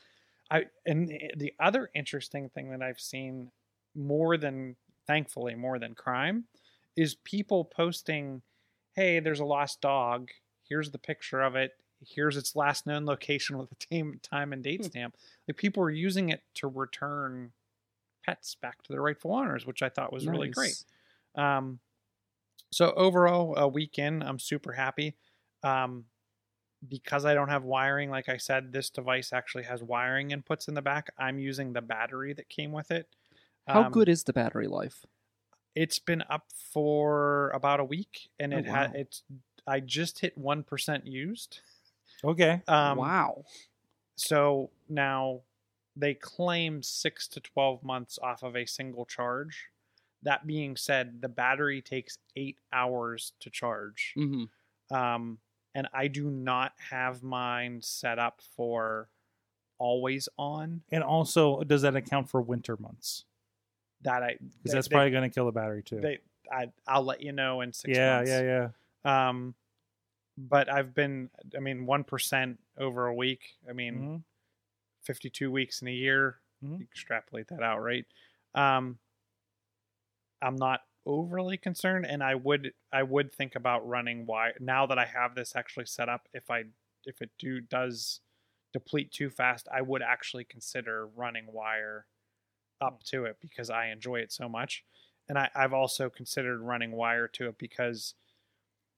I 0.52 0.66
and 0.86 1.10
the 1.38 1.54
other 1.60 1.90
interesting 1.94 2.50
thing 2.50 2.72
that 2.72 2.82
I've 2.82 3.00
seen 3.00 3.52
more 3.96 4.38
than 4.38 4.78
thankfully 5.08 5.56
more 5.56 5.80
than 5.80 5.96
crime 5.96 6.48
is 6.96 7.16
people 7.16 7.66
posting, 7.66 8.42
"Hey, 8.94 9.20
there's 9.20 9.40
a 9.40 9.46
lost 9.46 9.82
dog. 9.82 10.32
Here's 10.64 10.92
the 10.92 11.00
picture 11.00 11.42
of 11.42 11.56
it. 11.56 11.74
here's 12.02 12.38
its 12.38 12.56
last 12.56 12.86
known 12.88 13.06
location 13.06 13.58
with 13.58 13.70
a 13.74 13.76
time 13.76 14.20
time 14.24 14.54
and 14.54 14.64
date 14.64 14.84
Hmm. 14.84 14.88
stamp. 14.88 15.18
Like 15.48 15.58
people 15.58 15.84
are 15.84 15.90
using 15.90 16.30
it 16.30 16.44
to 16.56 16.68
return 16.70 17.52
pets 18.26 18.56
back 18.56 18.84
to 18.84 18.94
their 18.94 19.02
rightful 19.02 19.36
owners, 19.36 19.66
which 19.66 19.82
I 19.84 19.90
thought 19.90 20.14
was 20.14 20.28
really 20.28 20.50
great. 20.50 20.78
Um, 21.36 21.82
so 22.72 22.92
overall, 22.94 23.56
a 23.58 23.68
weekend, 23.68 24.24
I'm 24.24 24.40
super 24.40 24.74
happy. 24.74 25.18
Um, 25.64 26.06
because 26.88 27.26
I 27.26 27.34
don't 27.34 27.50
have 27.50 27.64
wiring, 27.64 28.10
like 28.10 28.30
I 28.30 28.38
said, 28.38 28.72
this 28.72 28.90
device 28.90 29.34
actually 29.34 29.64
has 29.64 29.84
wiring 29.84 30.30
inputs 30.30 30.68
in 30.68 30.74
the 30.74 30.82
back. 30.82 31.10
I'm 31.18 31.40
using 31.40 31.74
the 31.74 31.82
battery 31.82 32.34
that 32.34 32.50
came 32.50 32.72
with 32.72 32.92
it. 32.92 33.08
How 33.68 33.84
Um, 33.84 33.92
good 33.92 34.10
is 34.10 34.24
the 34.24 34.34
battery 34.34 34.68
life? 34.68 35.06
It's 35.76 36.00
been 36.00 36.24
up 36.30 36.52
for 36.52 37.50
about 37.52 37.80
a 37.80 37.86
week, 37.86 38.30
and 38.40 38.54
Oh, 38.54 38.58
it 38.58 38.66
had 38.66 38.96
it's. 38.96 39.24
I 39.68 39.80
just 39.80 40.20
hit 40.20 40.38
one 40.38 40.64
percent 40.64 41.06
used. 41.06 41.60
Okay. 42.24 42.62
Um, 42.68 42.98
wow. 42.98 43.46
So 44.16 44.72
now 44.90 45.42
they 45.96 46.14
claim 46.14 46.84
six 46.84 47.28
to 47.30 47.40
12 47.40 47.84
months 47.84 48.20
off 48.22 48.44
of 48.44 48.56
a 48.56 48.66
single 48.66 49.06
charge. 49.06 49.68
That 50.24 50.46
being 50.46 50.76
said, 50.76 51.22
the 51.22 51.30
battery 51.30 51.82
takes 51.82 52.18
eight 52.36 52.58
hours 52.74 53.34
to 53.40 53.50
charge. 53.50 54.14
hmm 54.16 54.46
Um, 54.92 55.40
and 55.76 55.88
I 55.94 56.08
do 56.08 56.30
not 56.30 56.74
have 56.90 57.22
mine 57.24 57.82
set 57.82 58.20
up 58.20 58.42
for 58.56 59.10
always 59.78 60.28
on. 60.38 60.82
And 60.92 61.04
also, 61.04 61.62
does 61.64 61.84
that 61.84 61.96
account 61.96 62.30
for 62.30 62.42
winter 62.42 62.76
months? 62.78 63.26
That 64.02 64.24
I 64.24 64.38
Because 64.64 64.74
that's 64.74 64.88
they- 64.88 64.94
probably 64.94 65.12
going 65.12 65.30
to 65.30 65.34
kill 65.34 65.46
the 65.46 65.52
battery 65.52 65.84
too. 65.84 66.00
they, 66.02 66.20
I 66.52 66.72
I'll 66.88 67.04
let 67.04 67.22
you 67.22 67.32
know 67.32 67.62
in 67.62 67.72
six 67.74 67.96
yeah, 67.98 68.18
months. 68.18 68.30
yeah, 68.32 68.42
yeah, 68.42 68.70
yeah. 69.06 69.30
Um, 69.30 69.56
but 70.38 70.72
I've 70.72 70.94
been, 70.94 71.30
I 71.56 71.60
mean, 71.60 71.86
one 71.86 72.04
percent 72.04 72.60
over 72.78 73.08
a 73.08 73.14
week. 73.14 73.58
I 73.70 73.74
mean, 73.74 73.96
Mhm. 74.02 74.24
52 75.04 75.52
weeks 75.52 75.82
in 75.82 75.88
a 75.90 75.92
year. 75.92 76.40
Mhm. 76.64 76.82
Extrapolate 76.82 77.48
that 77.50 77.62
out, 77.62 77.80
right? 77.80 78.06
Um, 78.56 79.00
I'm 80.42 80.56
not 80.56 80.82
overly 81.06 81.58
concerned, 81.58 82.06
and 82.06 82.24
I 82.24 82.36
would 82.36 82.74
I 82.92 83.04
would 83.04 83.34
think 83.34 83.56
about 83.56 83.88
running 83.88 84.26
wire 84.26 84.54
now 84.60 84.86
that 84.86 85.00
I 85.00 85.06
have 85.06 85.36
this 85.36 85.56
actually 85.56 85.86
set 85.86 86.10
up. 86.10 86.28
If 86.34 86.50
I 86.50 86.66
if 87.06 87.22
it 87.22 87.32
do 87.40 87.62
does 87.62 88.22
deplete 88.74 89.12
too 89.12 89.30
fast, 89.30 89.68
I 89.74 89.82
would 89.82 90.02
actually 90.02 90.46
consider 90.46 91.08
running 91.08 91.52
wire 91.52 92.06
up 92.82 93.04
to 93.04 93.26
it 93.26 93.38
because 93.42 93.70
I 93.70 93.88
enjoy 93.88 94.18
it 94.18 94.32
so 94.32 94.48
much, 94.48 94.84
and 95.28 95.38
I, 95.38 95.50
I've 95.56 95.74
also 95.74 96.10
considered 96.10 96.62
running 96.62 96.92
wire 96.92 97.28
to 97.30 97.50
it 97.50 97.58
because 97.58 98.16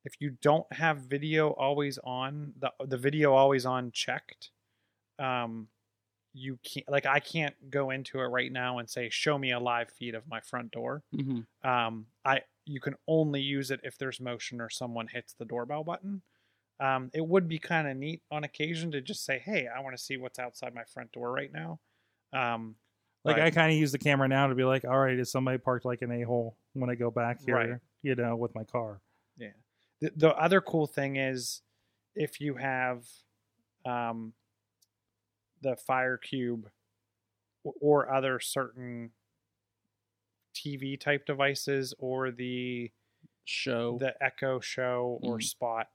if 0.04 0.16
you 0.20 0.32
don't 0.42 0.72
have 0.74 0.98
video 1.00 1.52
always 1.52 2.00
on 2.04 2.54
the 2.60 2.72
the 2.86 2.98
video 2.98 3.34
always 3.34 3.66
on 3.66 3.92
checked 3.92 4.50
um 5.20 5.68
you 6.34 6.58
can't 6.64 6.90
like 6.90 7.06
i 7.06 7.20
can't 7.20 7.56
go 7.70 7.90
into 7.90 8.20
it 8.20 8.26
right 8.26 8.52
now 8.52 8.78
and 8.80 8.90
say 8.90 9.10
show 9.10 9.38
me 9.38 9.52
a 9.52 9.60
live 9.60 9.90
feed 9.92 10.16
of 10.16 10.28
my 10.28 10.40
front 10.40 10.72
door 10.72 11.04
hmm 11.14 11.40
um 11.64 12.06
i 12.26 12.40
you 12.66 12.80
can 12.80 12.96
only 13.08 13.42
use 13.42 13.70
it 13.72 13.80
if 13.84 13.98
there's 13.98 14.20
motion 14.20 14.62
or 14.62 14.70
someone 14.70 15.08
hits 15.08 15.34
the 15.34 15.46
doorbell 15.46 15.84
button 15.84 16.22
um 16.80 17.10
it 17.14 17.26
would 17.26 17.48
be 17.48 17.60
kind 17.60 17.88
of 17.88 17.98
neat 17.98 18.22
on 18.32 18.44
occasion 18.44 18.92
to 18.92 19.02
just 19.02 19.26
say 19.26 19.40
hey 19.40 19.68
i 19.76 19.80
want 19.82 19.96
to 19.98 20.02
see 20.02 20.16
what's 20.18 20.40
outside 20.40 20.74
my 20.74 20.84
front 20.86 21.12
door 21.12 21.32
right 21.32 21.52
now 21.52 21.80
um 22.34 22.76
Like 23.26 23.36
but- 23.36 23.46
I 23.46 23.52
kind 23.52 23.72
of 23.72 23.78
use 23.78 23.92
the 23.92 24.00
camera 24.00 24.28
now 24.28 24.48
to 24.48 24.56
be 24.56 24.64
like, 24.64 24.84
all 24.86 24.98
right, 24.98 25.20
is 25.20 25.32
somebody 25.32 25.58
parked 25.58 25.86
like 25.86 26.02
an 26.02 26.12
a 26.12 26.24
hole 26.24 26.56
when 26.74 26.90
I 26.90 26.96
go 26.96 27.12
back 27.12 27.40
here? 27.46 27.56
Right. 27.56 27.70
You 28.02 28.16
know, 28.16 28.36
with 28.36 28.56
my 28.56 28.64
car. 28.64 29.00
the, 29.38 30.12
the 30.16 30.36
other 30.36 30.60
cool 30.62 30.88
thing 30.88 31.18
is 31.18 31.62
if 32.16 32.42
you 32.42 32.56
have 32.56 33.06
um, 33.86 34.34
the 35.62 35.76
fire 35.76 36.18
cube 36.18 36.70
or 37.64 38.12
other 38.14 38.40
certain 38.40 39.12
tv 40.56 41.00
type 41.00 41.26
devices 41.26 41.94
or 42.00 42.32
the 42.32 42.92
Show. 43.46 43.98
the 43.98 44.16
echo 44.24 44.60
show 44.60 45.20
or 45.24 45.40
Mhm. 45.40 45.44
spot 45.44 45.90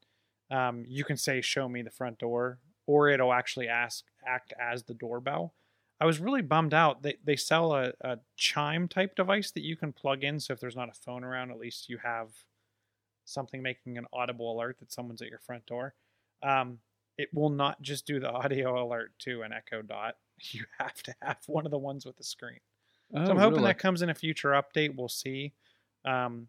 um, 0.50 0.84
you 0.86 1.04
can 1.04 1.16
say 1.16 1.40
show 1.40 1.68
me 1.68 1.82
the 1.82 1.90
front 1.90 2.18
door 2.18 2.60
or 2.86 3.08
it'll 3.08 3.32
actually 3.32 3.68
ask 3.68 4.04
act 4.26 4.52
as 4.58 4.84
the 4.84 4.94
doorbell 4.94 5.54
i 6.00 6.06
was 6.06 6.18
really 6.20 6.42
bummed 6.42 6.74
out 6.74 7.02
they, 7.02 7.16
they 7.24 7.36
sell 7.36 7.72
a, 7.74 7.92
a 8.02 8.18
chime 8.36 8.88
type 8.88 9.14
device 9.16 9.50
that 9.52 9.62
you 9.62 9.76
can 9.76 9.92
plug 9.92 10.24
in 10.24 10.40
so 10.40 10.52
if 10.52 10.60
there's 10.60 10.76
not 10.76 10.88
a 10.88 10.92
phone 10.94 11.24
around 11.24 11.50
at 11.50 11.58
least 11.58 11.88
you 11.88 11.98
have 11.98 12.30
something 13.24 13.62
making 13.62 13.98
an 13.98 14.06
audible 14.12 14.52
alert 14.56 14.78
that 14.78 14.92
someone's 14.92 15.22
at 15.22 15.28
your 15.28 15.38
front 15.40 15.66
door 15.66 15.94
um, 16.42 16.80
it 17.18 17.28
will 17.32 17.50
not 17.50 17.80
just 17.82 18.06
do 18.06 18.20
the 18.20 18.30
audio 18.30 18.82
alert 18.82 19.12
to 19.18 19.42
an 19.42 19.52
echo 19.52 19.82
dot 19.82 20.16
you 20.50 20.64
have 20.78 21.02
to 21.02 21.14
have 21.22 21.38
one 21.46 21.64
of 21.64 21.70
the 21.70 21.78
ones 21.78 22.04
with 22.04 22.16
the 22.16 22.24
screen 22.24 22.60
oh, 23.14 23.24
so 23.24 23.30
I'm 23.30 23.38
hoping 23.38 23.58
really? 23.58 23.68
that 23.68 23.78
comes 23.78 24.02
in 24.02 24.10
a 24.10 24.14
future 24.14 24.50
update. 24.50 24.96
We'll 24.96 25.08
see. 25.08 25.52
Um, 26.04 26.48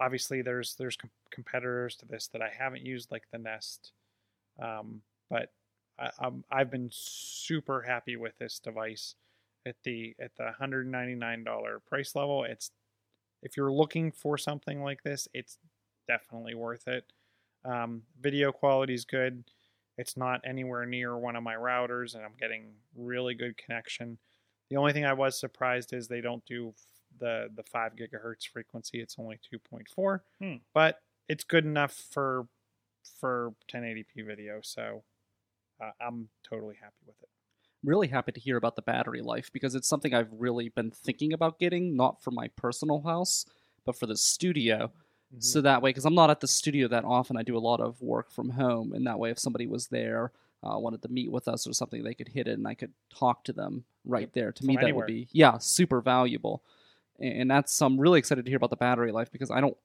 obviously, 0.00 0.42
there's 0.42 0.74
there's 0.76 0.96
com- 0.96 1.10
competitors 1.30 1.96
to 1.96 2.06
this 2.06 2.28
that 2.28 2.42
I 2.42 2.48
haven't 2.56 2.84
used, 2.84 3.10
like 3.10 3.24
the 3.30 3.38
Nest. 3.38 3.92
Um, 4.60 5.02
but 5.30 5.52
I, 5.98 6.10
I'm, 6.18 6.44
I've 6.50 6.70
been 6.70 6.90
super 6.92 7.82
happy 7.82 8.16
with 8.16 8.36
this 8.38 8.58
device 8.58 9.14
at 9.66 9.76
the 9.84 10.14
at 10.20 10.34
the 10.36 10.44
199 10.44 11.44
dollar 11.44 11.80
price 11.80 12.14
level. 12.14 12.44
It's 12.44 12.70
if 13.42 13.56
you're 13.56 13.72
looking 13.72 14.12
for 14.12 14.38
something 14.38 14.82
like 14.82 15.02
this, 15.02 15.28
it's 15.34 15.58
definitely 16.06 16.54
worth 16.54 16.86
it. 16.88 17.12
Um, 17.64 18.02
video 18.20 18.52
quality 18.52 18.94
is 18.94 19.04
good. 19.04 19.44
It's 19.98 20.16
not 20.16 20.40
anywhere 20.44 20.86
near 20.86 21.16
one 21.16 21.36
of 21.36 21.42
my 21.42 21.54
routers, 21.54 22.14
and 22.14 22.24
I'm 22.24 22.34
getting 22.40 22.72
really 22.96 23.34
good 23.34 23.56
connection. 23.56 24.18
The 24.70 24.76
only 24.76 24.92
thing 24.92 25.04
I 25.04 25.12
was 25.12 25.38
surprised 25.38 25.92
is 25.92 26.08
they 26.08 26.20
don't 26.22 26.44
do 26.46 26.74
the 27.18 27.48
the 27.54 27.62
five 27.62 27.92
gigahertz 27.94 28.46
frequency. 28.50 29.00
It's 29.00 29.16
only 29.18 29.38
two 29.50 29.58
point 29.58 29.88
four, 29.88 30.24
Hmm. 30.40 30.56
but 30.72 31.00
it's 31.28 31.44
good 31.44 31.64
enough 31.64 31.92
for 31.92 32.46
for 33.20 33.54
1080p 33.68 34.22
video. 34.26 34.60
So 34.62 35.02
uh, 35.80 35.90
I'm 36.00 36.28
totally 36.48 36.76
happy 36.80 37.02
with 37.06 37.16
it. 37.22 37.28
really 37.84 38.08
happy 38.08 38.30
to 38.32 38.40
hear 38.40 38.56
about 38.56 38.76
the 38.76 38.82
battery 38.82 39.20
life 39.20 39.50
because 39.52 39.74
it's 39.74 39.88
something 39.88 40.14
I've 40.14 40.32
really 40.32 40.68
been 40.68 40.90
thinking 40.92 41.32
about 41.32 41.58
getting, 41.58 41.96
not 41.96 42.22
for 42.22 42.30
my 42.30 42.48
personal 42.56 43.02
house, 43.02 43.44
but 43.84 43.96
for 43.96 44.06
the 44.06 44.16
studio. 44.16 44.92
So 45.38 45.58
Mm-hmm. 45.58 45.64
that 45.64 45.82
way, 45.82 45.90
because 45.90 46.04
I'm 46.04 46.14
not 46.14 46.30
at 46.30 46.40
the 46.40 46.46
studio 46.48 46.88
that 46.88 47.04
often, 47.04 47.36
I 47.36 47.42
do 47.42 47.56
a 47.56 47.58
lot 47.58 47.80
of 47.80 48.00
work 48.02 48.30
from 48.30 48.50
home, 48.50 48.92
and 48.92 49.06
that 49.06 49.18
way, 49.18 49.30
if 49.30 49.38
somebody 49.38 49.66
was 49.66 49.88
there, 49.88 50.30
uh, 50.62 50.78
wanted 50.78 51.02
to 51.02 51.08
meet 51.08 51.30
with 51.32 51.48
us 51.48 51.66
or 51.66 51.72
something, 51.72 52.04
they 52.04 52.14
could 52.14 52.28
hit 52.28 52.46
it, 52.48 52.58
and 52.58 52.68
I 52.68 52.74
could 52.74 52.92
talk 53.14 53.44
to 53.44 53.52
them 53.52 53.84
right 54.04 54.32
there. 54.32 54.52
To 54.52 54.58
From 54.58 54.66
me, 54.68 54.76
that 54.76 54.84
anywhere. 54.84 55.06
would 55.06 55.12
be 55.12 55.28
yeah, 55.32 55.58
super 55.58 56.00
valuable. 56.00 56.62
And, 57.18 57.42
and 57.42 57.50
that's 57.50 57.80
I'm 57.80 57.98
really 57.98 58.18
excited 58.18 58.44
to 58.44 58.50
hear 58.50 58.58
about 58.58 58.70
the 58.70 58.76
battery 58.76 59.12
life 59.12 59.30
because 59.32 59.50
I 59.50 59.60
don't 59.60 59.76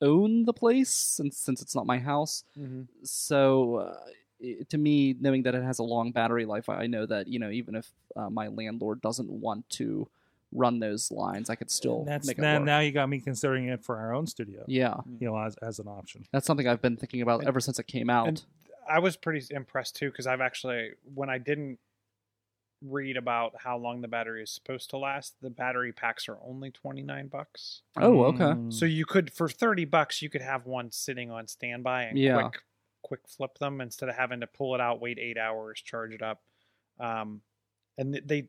own 0.00 0.44
the 0.44 0.52
place 0.52 0.90
since 0.90 1.36
since 1.38 1.62
it's 1.62 1.74
not 1.74 1.86
my 1.86 1.98
house. 1.98 2.44
Mm-hmm. 2.58 2.82
So 3.04 3.76
uh, 3.76 3.96
it, 4.40 4.68
to 4.70 4.78
me, 4.78 5.14
knowing 5.20 5.42
that 5.44 5.54
it 5.54 5.62
has 5.62 5.78
a 5.78 5.82
long 5.84 6.10
battery 6.12 6.44
life, 6.46 6.68
I 6.68 6.86
know 6.86 7.06
that 7.06 7.26
you 7.28 7.38
know 7.38 7.50
even 7.50 7.74
if 7.74 7.90
uh, 8.16 8.30
my 8.30 8.48
landlord 8.48 9.00
doesn't 9.00 9.30
want 9.30 9.68
to 9.70 10.08
run 10.54 10.78
those 10.78 11.10
lines, 11.10 11.50
I 11.50 11.56
could 11.56 11.70
still 11.70 11.98
And 12.00 12.08
that's 12.08 12.26
make 12.28 12.38
it 12.38 12.40
now, 12.40 12.54
work. 12.58 12.64
now 12.64 12.78
you 12.78 12.92
got 12.92 13.08
me 13.08 13.20
considering 13.20 13.68
it 13.68 13.84
for 13.84 13.98
our 13.98 14.14
own 14.14 14.26
studio. 14.26 14.64
yeah, 14.68 14.94
You 15.18 15.26
know, 15.28 15.36
as 15.36 15.56
as 15.56 15.78
an 15.80 15.88
option. 15.88 16.24
that's 16.32 16.46
something 16.46 16.66
I've 16.66 16.80
been 16.80 16.96
thinking 16.96 17.20
about 17.22 17.40
And- 17.40 17.48
ever 17.48 17.60
since 17.60 17.78
it 17.78 17.86
came 17.86 18.08
out. 18.08 18.28
and- 18.28 18.44
I 18.88 18.98
was 19.00 19.16
pretty 19.16 19.46
impressed 19.54 19.96
too 19.96 20.10
because 20.10 20.26
I've 20.26 20.40
actually 20.40 20.92
when 21.14 21.28
I 21.30 21.38
didn't 21.38 21.78
read 22.82 23.16
about 23.16 23.54
how 23.62 23.78
long 23.78 24.02
the 24.02 24.08
battery 24.08 24.42
is 24.42 24.50
supposed 24.50 24.90
to 24.90 24.98
last, 24.98 25.36
the 25.40 25.48
battery 25.48 25.90
packs 25.92 26.28
are 26.28 26.36
only 26.42 26.70
29 26.70 27.28
bucks. 27.28 27.80
oh, 27.96 28.24
okay. 28.24 28.38
Mm. 28.44 28.72
So 28.72 28.84
you 28.84 29.06
could 29.06 29.32
for 29.32 29.48
30 29.48 29.86
bucks 29.86 30.20
you 30.20 30.28
could 30.28 30.42
have 30.42 30.66
one 30.66 30.90
sitting 30.90 31.30
on 31.30 31.46
standby 31.48 32.04
and 32.04 32.18
Yeah. 32.18 32.40
quick 32.42 32.62
quick 33.02 33.28
flip 33.28 33.58
them 33.58 33.80
instead 33.82 34.08
of 34.08 34.14
having 34.16 34.40
to 34.40 34.46
pull 34.46 34.74
it 34.74 34.80
out, 34.80 34.98
wait 35.00 35.18
8 35.18 35.36
hours, 35.38 35.80
charge 35.80 36.12
it 36.12 36.22
up. 36.22 36.42
Um 37.00 37.42
and 37.96 38.12
th- 38.14 38.24
they 38.26 38.48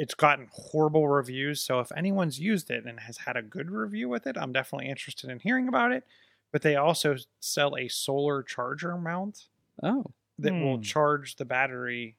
it's 0.00 0.14
gotten 0.14 0.48
horrible 0.52 1.08
reviews, 1.08 1.62
so 1.62 1.80
if 1.80 1.92
anyone's 1.92 2.40
used 2.40 2.70
it 2.70 2.86
and 2.86 3.00
has 3.00 3.18
had 3.18 3.36
a 3.36 3.42
good 3.42 3.70
review 3.70 4.08
with 4.08 4.26
it, 4.26 4.38
I'm 4.38 4.52
definitely 4.52 4.88
interested 4.88 5.30
in 5.30 5.40
hearing 5.40 5.68
about 5.68 5.92
it. 5.92 6.06
But 6.52 6.62
they 6.62 6.76
also 6.76 7.16
sell 7.40 7.76
a 7.76 7.88
solar 7.88 8.42
charger 8.42 8.96
mount 8.98 9.48
Oh, 9.82 10.04
that 10.38 10.58
will 10.58 10.78
Hmm. 10.78 10.80
charge 10.80 11.36
the 11.36 11.44
battery 11.46 12.18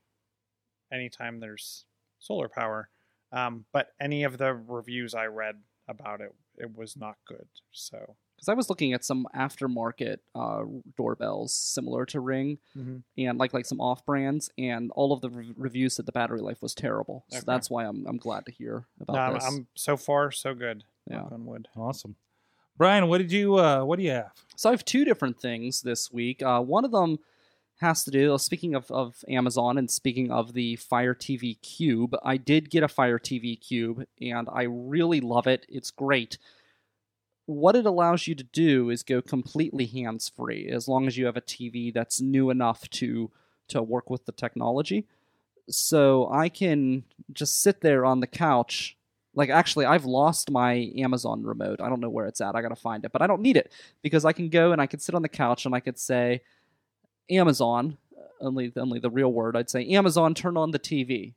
anytime 0.91 1.39
there's 1.39 1.85
solar 2.19 2.49
power. 2.49 2.89
Um, 3.31 3.65
but 3.71 3.93
any 3.99 4.23
of 4.23 4.37
the 4.37 4.53
reviews 4.53 5.13
I 5.15 5.25
read 5.27 5.63
about 5.87 6.21
it, 6.21 6.35
it 6.57 6.75
was 6.75 6.97
not 6.97 7.17
good. 7.25 7.47
So 7.71 8.17
because 8.41 8.49
I 8.51 8.55
was 8.55 8.69
looking 8.69 8.91
at 8.93 9.05
some 9.05 9.27
aftermarket 9.35 10.17
uh, 10.33 10.63
doorbells 10.97 11.53
similar 11.53 12.07
to 12.07 12.19
Ring, 12.19 12.57
and 12.75 13.37
like 13.37 13.53
like 13.53 13.67
some 13.67 13.79
off 13.79 14.03
brands, 14.03 14.49
and 14.57 14.89
all 14.95 15.13
of 15.13 15.21
the 15.21 15.29
re- 15.29 15.53
reviews 15.55 15.95
said 15.95 16.07
the 16.07 16.11
battery 16.11 16.41
life 16.41 16.59
was 16.59 16.73
terrible. 16.73 17.23
So 17.29 17.37
Okay. 17.37 17.43
that's 17.45 17.69
why 17.69 17.85
I'm 17.85 18.05
I'm 18.07 18.17
glad 18.17 18.47
to 18.47 18.51
hear 18.51 18.85
about 18.99 19.13
no, 19.13 19.19
I'm, 19.19 19.33
this. 19.35 19.45
I'm 19.45 19.67
so 19.75 19.95
far 19.95 20.31
so 20.31 20.55
good. 20.55 20.83
Yeah. 21.07 21.21
On 21.31 21.45
wood. 21.45 21.67
Awesome. 21.77 22.15
Brian, 22.77 23.07
what 23.07 23.19
did 23.19 23.31
you 23.31 23.57
uh 23.59 23.83
what 23.83 23.97
do 23.97 24.03
you 24.03 24.11
have? 24.11 24.31
So 24.55 24.69
I 24.69 24.73
have 24.73 24.85
two 24.85 25.05
different 25.05 25.39
things 25.39 25.81
this 25.83 26.11
week. 26.11 26.41
Uh, 26.41 26.61
one 26.61 26.83
of 26.83 26.91
them 26.91 27.19
has 27.79 28.03
to 28.05 28.11
do. 28.11 28.35
Speaking 28.39 28.73
of, 28.75 28.89
of 28.91 29.23
Amazon 29.27 29.77
and 29.77 29.89
speaking 29.89 30.31
of 30.31 30.53
the 30.53 30.75
Fire 30.77 31.13
TV 31.15 31.59
Cube, 31.61 32.15
I 32.23 32.37
did 32.37 32.69
get 32.71 32.81
a 32.83 32.87
Fire 32.87 33.17
TV 33.19 33.59
Cube 33.59 34.05
and 34.19 34.47
I 34.51 34.63
really 34.63 35.19
love 35.19 35.45
it. 35.47 35.65
It's 35.69 35.91
great. 35.91 36.37
What 37.51 37.75
it 37.75 37.85
allows 37.85 38.27
you 38.27 38.35
to 38.35 38.43
do 38.43 38.89
is 38.89 39.03
go 39.03 39.21
completely 39.21 39.85
hands 39.85 40.31
free 40.33 40.69
as 40.69 40.87
long 40.87 41.05
as 41.05 41.17
you 41.17 41.25
have 41.25 41.35
a 41.35 41.41
TV 41.41 41.93
that's 41.93 42.21
new 42.21 42.49
enough 42.49 42.89
to 42.91 43.29
to 43.67 43.81
work 43.81 44.09
with 44.09 44.25
the 44.25 44.31
technology. 44.31 45.05
So 45.69 46.29
I 46.31 46.47
can 46.49 47.03
just 47.33 47.61
sit 47.61 47.81
there 47.81 48.05
on 48.05 48.21
the 48.21 48.27
couch. 48.27 48.95
Like 49.35 49.49
actually 49.49 49.85
I've 49.85 50.05
lost 50.05 50.49
my 50.49 50.91
Amazon 50.95 51.43
remote. 51.43 51.81
I 51.81 51.89
don't 51.89 51.99
know 51.99 52.09
where 52.09 52.25
it's 52.25 52.39
at. 52.39 52.55
I 52.55 52.61
got 52.61 52.69
to 52.69 52.75
find 52.75 53.03
it, 53.03 53.11
but 53.11 53.21
I 53.21 53.27
don't 53.27 53.41
need 53.41 53.57
it 53.57 53.71
because 54.01 54.23
I 54.23 54.31
can 54.31 54.47
go 54.47 54.71
and 54.71 54.81
I 54.81 54.87
can 54.87 54.99
sit 54.99 55.13
on 55.13 55.21
the 55.21 55.29
couch 55.29 55.65
and 55.65 55.75
I 55.75 55.81
could 55.81 55.99
say 55.99 56.41
Amazon, 57.29 57.97
only 58.39 58.71
only 58.77 58.99
the 58.99 59.09
real 59.09 59.31
word, 59.31 59.57
I'd 59.57 59.69
say 59.69 59.85
Amazon, 59.89 60.33
turn 60.33 60.55
on 60.55 60.71
the 60.71 60.79
TV, 60.79 61.33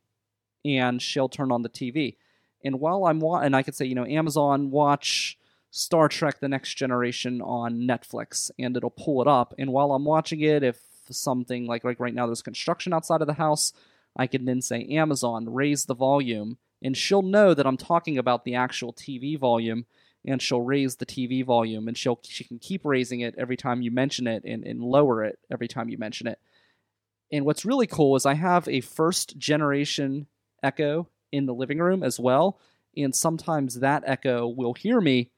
and 0.64 1.02
she'll 1.02 1.28
turn 1.28 1.50
on 1.50 1.62
the 1.62 1.68
TV. 1.68 2.16
And 2.64 2.78
while 2.78 3.06
I'm 3.06 3.18
wa- 3.18 3.40
and 3.40 3.54
I 3.54 3.62
could 3.64 3.74
say, 3.74 3.84
you 3.84 3.94
know, 3.96 4.06
Amazon, 4.06 4.70
watch 4.70 5.38
Star 5.76 6.08
Trek: 6.08 6.38
The 6.38 6.48
Next 6.48 6.74
Generation 6.74 7.42
on 7.42 7.80
Netflix, 7.80 8.48
and 8.60 8.76
it'll 8.76 8.90
pull 8.90 9.20
it 9.22 9.26
up. 9.26 9.54
And 9.58 9.72
while 9.72 9.90
I'm 9.90 10.04
watching 10.04 10.40
it, 10.40 10.62
if 10.62 10.78
something 11.10 11.66
like 11.66 11.82
like 11.82 11.98
right 11.98 12.14
now 12.14 12.26
there's 12.26 12.42
construction 12.42 12.92
outside 12.92 13.20
of 13.20 13.26
the 13.26 13.34
house, 13.34 13.72
I 14.16 14.28
can 14.28 14.44
then 14.44 14.62
say 14.62 14.84
Amazon, 14.84 15.52
raise 15.52 15.86
the 15.86 15.94
volume, 15.96 16.58
and 16.80 16.96
she'll 16.96 17.22
know 17.22 17.54
that 17.54 17.66
I'm 17.66 17.76
talking 17.76 18.16
about 18.18 18.44
the 18.44 18.54
actual 18.54 18.92
TV 18.92 19.36
volume 19.36 19.86
and 20.24 20.40
she'll 20.40 20.62
raise 20.62 20.96
the 20.96 21.06
TV 21.06 21.44
volume 21.44 21.88
and 21.88 21.98
she'll 21.98 22.20
she 22.22 22.44
can 22.44 22.60
keep 22.60 22.84
raising 22.84 23.20
it 23.20 23.34
every 23.36 23.56
time 23.56 23.82
you 23.82 23.90
mention 23.90 24.28
it 24.28 24.44
and, 24.44 24.64
and 24.64 24.80
lower 24.80 25.24
it 25.24 25.40
every 25.50 25.66
time 25.66 25.88
you 25.88 25.98
mention 25.98 26.28
it. 26.28 26.38
And 27.32 27.44
what's 27.44 27.64
really 27.64 27.88
cool 27.88 28.14
is 28.14 28.24
I 28.24 28.34
have 28.34 28.68
a 28.68 28.80
first 28.80 29.38
generation 29.38 30.28
echo 30.62 31.08
in 31.32 31.46
the 31.46 31.54
living 31.54 31.78
room 31.78 32.04
as 32.04 32.20
well. 32.20 32.60
And 32.96 33.12
sometimes 33.12 33.80
that 33.80 34.04
echo 34.06 34.46
will 34.46 34.74
hear 34.74 35.00
me 35.00 35.32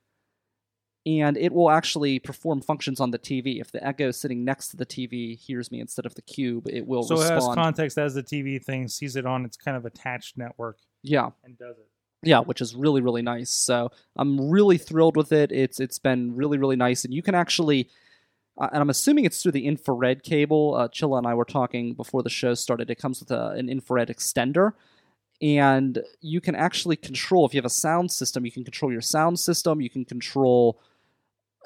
and 1.07 1.37
it 1.37 1.53
will 1.53 1.71
actually 1.71 2.19
perform 2.19 2.61
functions 2.61 2.99
on 2.99 3.13
the 3.13 3.19
TV. 3.19 3.61
If 3.61 3.71
the 3.71 3.87
echo 3.87 4.11
sitting 4.11 4.45
next 4.45 4.69
to 4.69 4.77
the 4.77 4.85
TV 4.85 5.39
hears 5.39 5.71
me 5.71 5.81
instead 5.81 6.05
of 6.05 6.17
the 6.17 6.23
cube, 6.23 6.67
it 6.69 6.85
will 6.85 7.03
respond. 7.03 7.21
So 7.21 7.27
it 7.27 7.35
has 7.35 7.55
context 7.55 7.97
as 7.97 8.15
the 8.15 8.25
TV 8.25 8.63
thing 8.63 8.89
sees 8.89 9.15
it 9.15 9.25
on 9.25 9.45
its 9.45 9.57
kind 9.57 9.77
of 9.77 9.87
attached 9.87 10.37
network 10.37 10.79
yeah. 11.03 11.31
and 11.45 11.57
does 11.57 11.77
it. 11.79 11.87
yeah, 12.25 12.41
which 12.41 12.61
is 12.61 12.75
really 12.75 13.01
really 13.01 13.23
nice. 13.23 13.51
So 13.51 13.91
I'm 14.17 14.51
really 14.51 14.79
thrilled 14.79 15.17
with 15.17 15.31
it. 15.31 15.53
It's 15.53 15.79
it's 15.79 16.01
been 16.01 16.35
really 16.35 16.59
really 16.59 16.77
nice, 16.77 17.05
and 17.05 17.15
you 17.15 17.23
can 17.23 17.37
actually, 17.37 17.89
uh, 18.59 18.69
and 18.73 18.81
I'm 18.81 18.91
assuming 18.91 19.25
it's 19.27 19.41
through 19.41 19.53
the 19.53 19.67
infrared 19.67 20.25
cable. 20.25 20.75
Uh, 20.75 20.89
Chilla 20.89 21.19
and 21.19 21.27
I 21.27 21.35
were 21.35 21.45
talking 21.45 21.95
before 21.95 22.25
the 22.25 22.31
show 22.31 22.55
started. 22.55 22.91
It 22.91 22.99
comes 22.99 23.21
with 23.21 23.31
a, 23.31 23.51
an 23.51 23.69
infrared 23.69 24.09
extender, 24.09 24.73
and 25.41 26.03
you 26.21 26.41
can 26.41 26.57
actually 26.57 26.97
control 26.97 27.47
if 27.47 27.55
you 27.55 27.59
have 27.59 27.65
a 27.65 27.71
sound 27.71 28.11
system. 28.11 28.45
You 28.45 28.51
can 28.51 28.65
control 28.65 28.91
your 28.91 29.03
sound 29.03 29.39
system. 29.39 29.81
You 29.81 29.91
can 29.91 30.05
control 30.05 30.81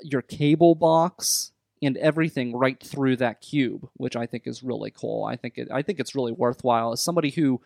your 0.03 0.23
cable 0.23 0.75
box 0.75 1.53
and 1.83 1.97
everything 1.97 2.57
right 2.57 2.81
through 2.83 3.17
that 3.17 3.41
cube, 3.41 3.89
which 3.95 4.17
I 4.17 4.27
think 4.27 4.47
is 4.47 4.63
really 4.63 4.91
cool. 4.91 5.25
I 5.25 5.37
think 5.37 5.59
it, 5.59 5.69
I 5.71 5.83
think 5.83 5.99
it's 5.99 6.15
really 6.15 6.33
worthwhile. 6.33 6.93
As 6.93 7.03
somebody 7.03 7.31
who 7.31 7.61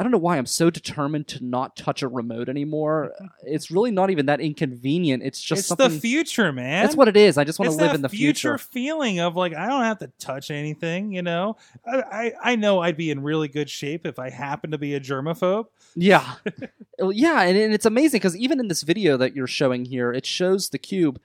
I 0.00 0.02
don't 0.02 0.12
know 0.12 0.18
why 0.18 0.38
I'm 0.38 0.46
so 0.46 0.70
determined 0.70 1.28
to 1.28 1.44
not 1.44 1.76
touch 1.76 2.02
a 2.02 2.08
remote 2.08 2.48
anymore. 2.48 3.12
Mm-hmm. 3.14 3.26
It's 3.42 3.70
really 3.70 3.90
not 3.90 4.08
even 4.08 4.26
that 4.26 4.40
inconvenient. 4.40 5.22
It's 5.22 5.42
just 5.42 5.58
it's 5.58 5.68
something. 5.68 5.90
the 5.90 6.00
future, 6.00 6.52
man. 6.52 6.84
that's 6.84 6.96
what 6.96 7.08
it 7.08 7.18
is. 7.18 7.36
I 7.36 7.44
just 7.44 7.58
want 7.58 7.70
to 7.70 7.76
live 7.76 7.94
in 7.94 8.00
the 8.00 8.08
future, 8.08 8.56
future. 8.56 8.70
feeling 8.72 9.20
of 9.20 9.36
like 9.36 9.54
I 9.54 9.66
don't 9.66 9.82
have 9.82 9.98
to 9.98 10.10
touch 10.18 10.50
anything. 10.50 11.12
You 11.12 11.20
know, 11.20 11.56
I, 11.86 12.00
I 12.00 12.32
I 12.42 12.56
know 12.56 12.80
I'd 12.80 12.96
be 12.96 13.10
in 13.10 13.22
really 13.22 13.48
good 13.48 13.68
shape 13.68 14.06
if 14.06 14.18
I 14.18 14.30
happen 14.30 14.70
to 14.70 14.78
be 14.78 14.94
a 14.94 15.00
germaphobe. 15.00 15.66
Yeah, 15.94 16.36
yeah, 16.98 17.42
and, 17.42 17.58
and 17.58 17.74
it's 17.74 17.84
amazing 17.84 18.20
because 18.20 18.36
even 18.38 18.58
in 18.58 18.68
this 18.68 18.80
video 18.80 19.18
that 19.18 19.36
you're 19.36 19.46
showing 19.46 19.84
here, 19.84 20.12
it 20.12 20.24
shows 20.24 20.70
the 20.70 20.78
cube, 20.78 21.20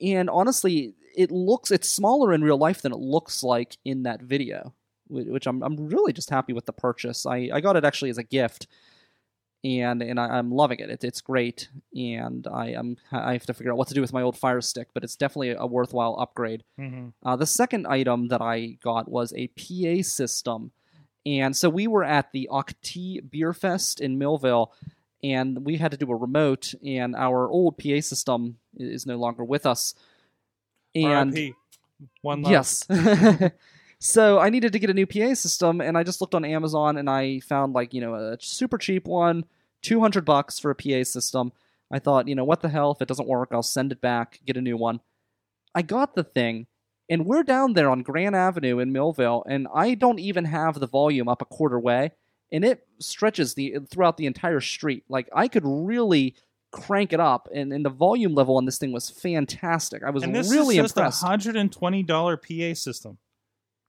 and 0.00 0.30
honestly, 0.30 0.94
it 1.16 1.30
looks 1.30 1.70
it's 1.70 1.88
smaller 1.88 2.32
in 2.32 2.42
real 2.42 2.58
life 2.58 2.82
than 2.82 2.92
it 2.92 2.98
looks 2.98 3.42
like 3.42 3.76
in 3.84 4.04
that 4.04 4.22
video, 4.22 4.74
which 5.08 5.46
I'm 5.46 5.62
I'm 5.62 5.88
really 5.88 6.12
just 6.12 6.30
happy 6.30 6.52
with 6.52 6.66
the 6.66 6.72
purchase. 6.72 7.26
I 7.26 7.50
I 7.52 7.60
got 7.60 7.76
it 7.76 7.84
actually 7.84 8.10
as 8.10 8.18
a 8.18 8.24
gift. 8.24 8.66
And 9.62 10.02
and 10.02 10.18
I, 10.18 10.38
I'm 10.38 10.50
loving 10.50 10.80
it. 10.80 10.88
it. 10.88 11.04
It's 11.04 11.20
great, 11.20 11.68
and 11.94 12.46
I 12.50 12.68
am 12.68 12.96
I 13.12 13.34
have 13.34 13.44
to 13.44 13.52
figure 13.52 13.70
out 13.70 13.76
what 13.76 13.88
to 13.88 13.94
do 13.94 14.00
with 14.00 14.12
my 14.12 14.22
old 14.22 14.38
Fire 14.38 14.62
Stick, 14.62 14.88
but 14.94 15.04
it's 15.04 15.16
definitely 15.16 15.50
a 15.50 15.66
worthwhile 15.66 16.16
upgrade. 16.18 16.64
Mm-hmm. 16.80 17.08
Uh, 17.22 17.36
the 17.36 17.46
second 17.46 17.86
item 17.86 18.28
that 18.28 18.40
I 18.40 18.78
got 18.82 19.10
was 19.10 19.34
a 19.36 19.48
PA 19.48 20.02
system. 20.02 20.72
And 21.26 21.54
so 21.54 21.68
we 21.68 21.86
were 21.86 22.04
at 22.04 22.32
the 22.32 22.48
Octi 22.50 23.20
Beer 23.30 23.52
Fest 23.52 24.00
in 24.00 24.18
Millvale, 24.18 24.68
and 25.22 25.64
we 25.64 25.76
had 25.76 25.90
to 25.90 25.96
do 25.96 26.10
a 26.10 26.16
remote, 26.16 26.74
and 26.84 27.14
our 27.14 27.48
old 27.48 27.78
PA 27.78 28.00
system 28.00 28.58
is 28.76 29.06
no 29.06 29.16
longer 29.16 29.44
with 29.44 29.66
us. 29.66 29.94
And 30.94 31.32
RIP. 31.32 31.54
One 32.22 32.42
love. 32.42 32.52
yes. 32.52 32.86
so 33.98 34.38
I 34.38 34.50
needed 34.50 34.72
to 34.72 34.78
get 34.78 34.90
a 34.90 34.94
new 34.94 35.06
PA 35.06 35.34
system, 35.34 35.80
and 35.80 35.96
I 35.96 36.02
just 36.02 36.20
looked 36.20 36.34
on 36.34 36.44
Amazon 36.44 36.96
and 36.96 37.10
I 37.10 37.40
found 37.40 37.74
like 37.74 37.92
you 37.92 38.00
know 38.00 38.14
a 38.14 38.36
super 38.40 38.78
cheap 38.78 39.06
one, 39.06 39.44
two 39.82 40.00
hundred 40.00 40.24
bucks 40.24 40.58
for 40.58 40.70
a 40.70 40.74
PA 40.74 41.04
system. 41.04 41.52
I 41.90 41.98
thought, 41.98 42.28
you 42.28 42.34
know, 42.34 42.44
what 42.44 42.60
the 42.60 42.68
hell? 42.68 42.92
If 42.92 43.02
it 43.02 43.08
doesn't 43.08 43.28
work, 43.28 43.48
I'll 43.52 43.62
send 43.62 43.90
it 43.90 44.00
back, 44.00 44.40
get 44.46 44.56
a 44.56 44.62
new 44.62 44.76
one. 44.76 45.00
I 45.74 45.82
got 45.82 46.14
the 46.14 46.24
thing, 46.24 46.66
and 47.08 47.26
we're 47.26 47.42
down 47.42 47.74
there 47.74 47.90
on 47.90 48.02
Grand 48.02 48.36
Avenue 48.36 48.78
in 48.78 48.92
Millvale, 48.92 49.42
and 49.46 49.66
I 49.74 49.94
don't 49.94 50.20
even 50.20 50.44
have 50.44 50.78
the 50.78 50.86
volume 50.86 51.28
up 51.28 51.42
a 51.42 51.46
quarter 51.46 51.78
way, 51.78 52.12
and 52.52 52.64
it 52.64 52.86
stretches 52.98 53.54
the 53.54 53.76
throughout 53.90 54.16
the 54.16 54.26
entire 54.26 54.60
street. 54.60 55.04
Like 55.08 55.28
I 55.34 55.48
could 55.48 55.64
really 55.64 56.34
crank 56.72 57.12
it 57.12 57.18
up, 57.20 57.48
and, 57.52 57.72
and 57.72 57.84
the 57.84 57.90
volume 57.90 58.34
level 58.34 58.56
on 58.56 58.64
this 58.64 58.78
thing 58.78 58.92
was 58.92 59.10
fantastic. 59.10 60.02
I 60.04 60.10
was 60.10 60.22
And 60.22 60.34
this 60.34 60.50
really 60.50 60.78
is 60.78 60.84
just 60.84 60.96
impressed 60.96 61.22
a 61.22 61.26
hundred 61.26 61.56
and 61.56 61.72
twenty 61.72 62.02
dollar 62.02 62.36
PA 62.36 62.74
system. 62.74 63.18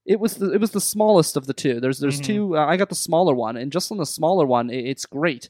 it 0.04 0.18
was 0.18 0.34
the, 0.34 0.52
it 0.52 0.60
was 0.60 0.72
the 0.72 0.80
smallest 0.80 1.36
of 1.36 1.46
the 1.46 1.54
two. 1.54 1.78
There's 1.80 1.98
there's 2.00 2.20
Mhm. 2.20 2.24
two. 2.24 2.56
Uh, 2.56 2.66
I 2.66 2.76
got 2.76 2.88
the 2.88 2.94
smaller 2.96 3.34
one, 3.34 3.56
and 3.56 3.70
just 3.70 3.92
on 3.92 3.98
the 3.98 4.06
smaller 4.06 4.46
one, 4.46 4.70
i 4.70 4.74
it's 4.74 5.06
great. 5.06 5.48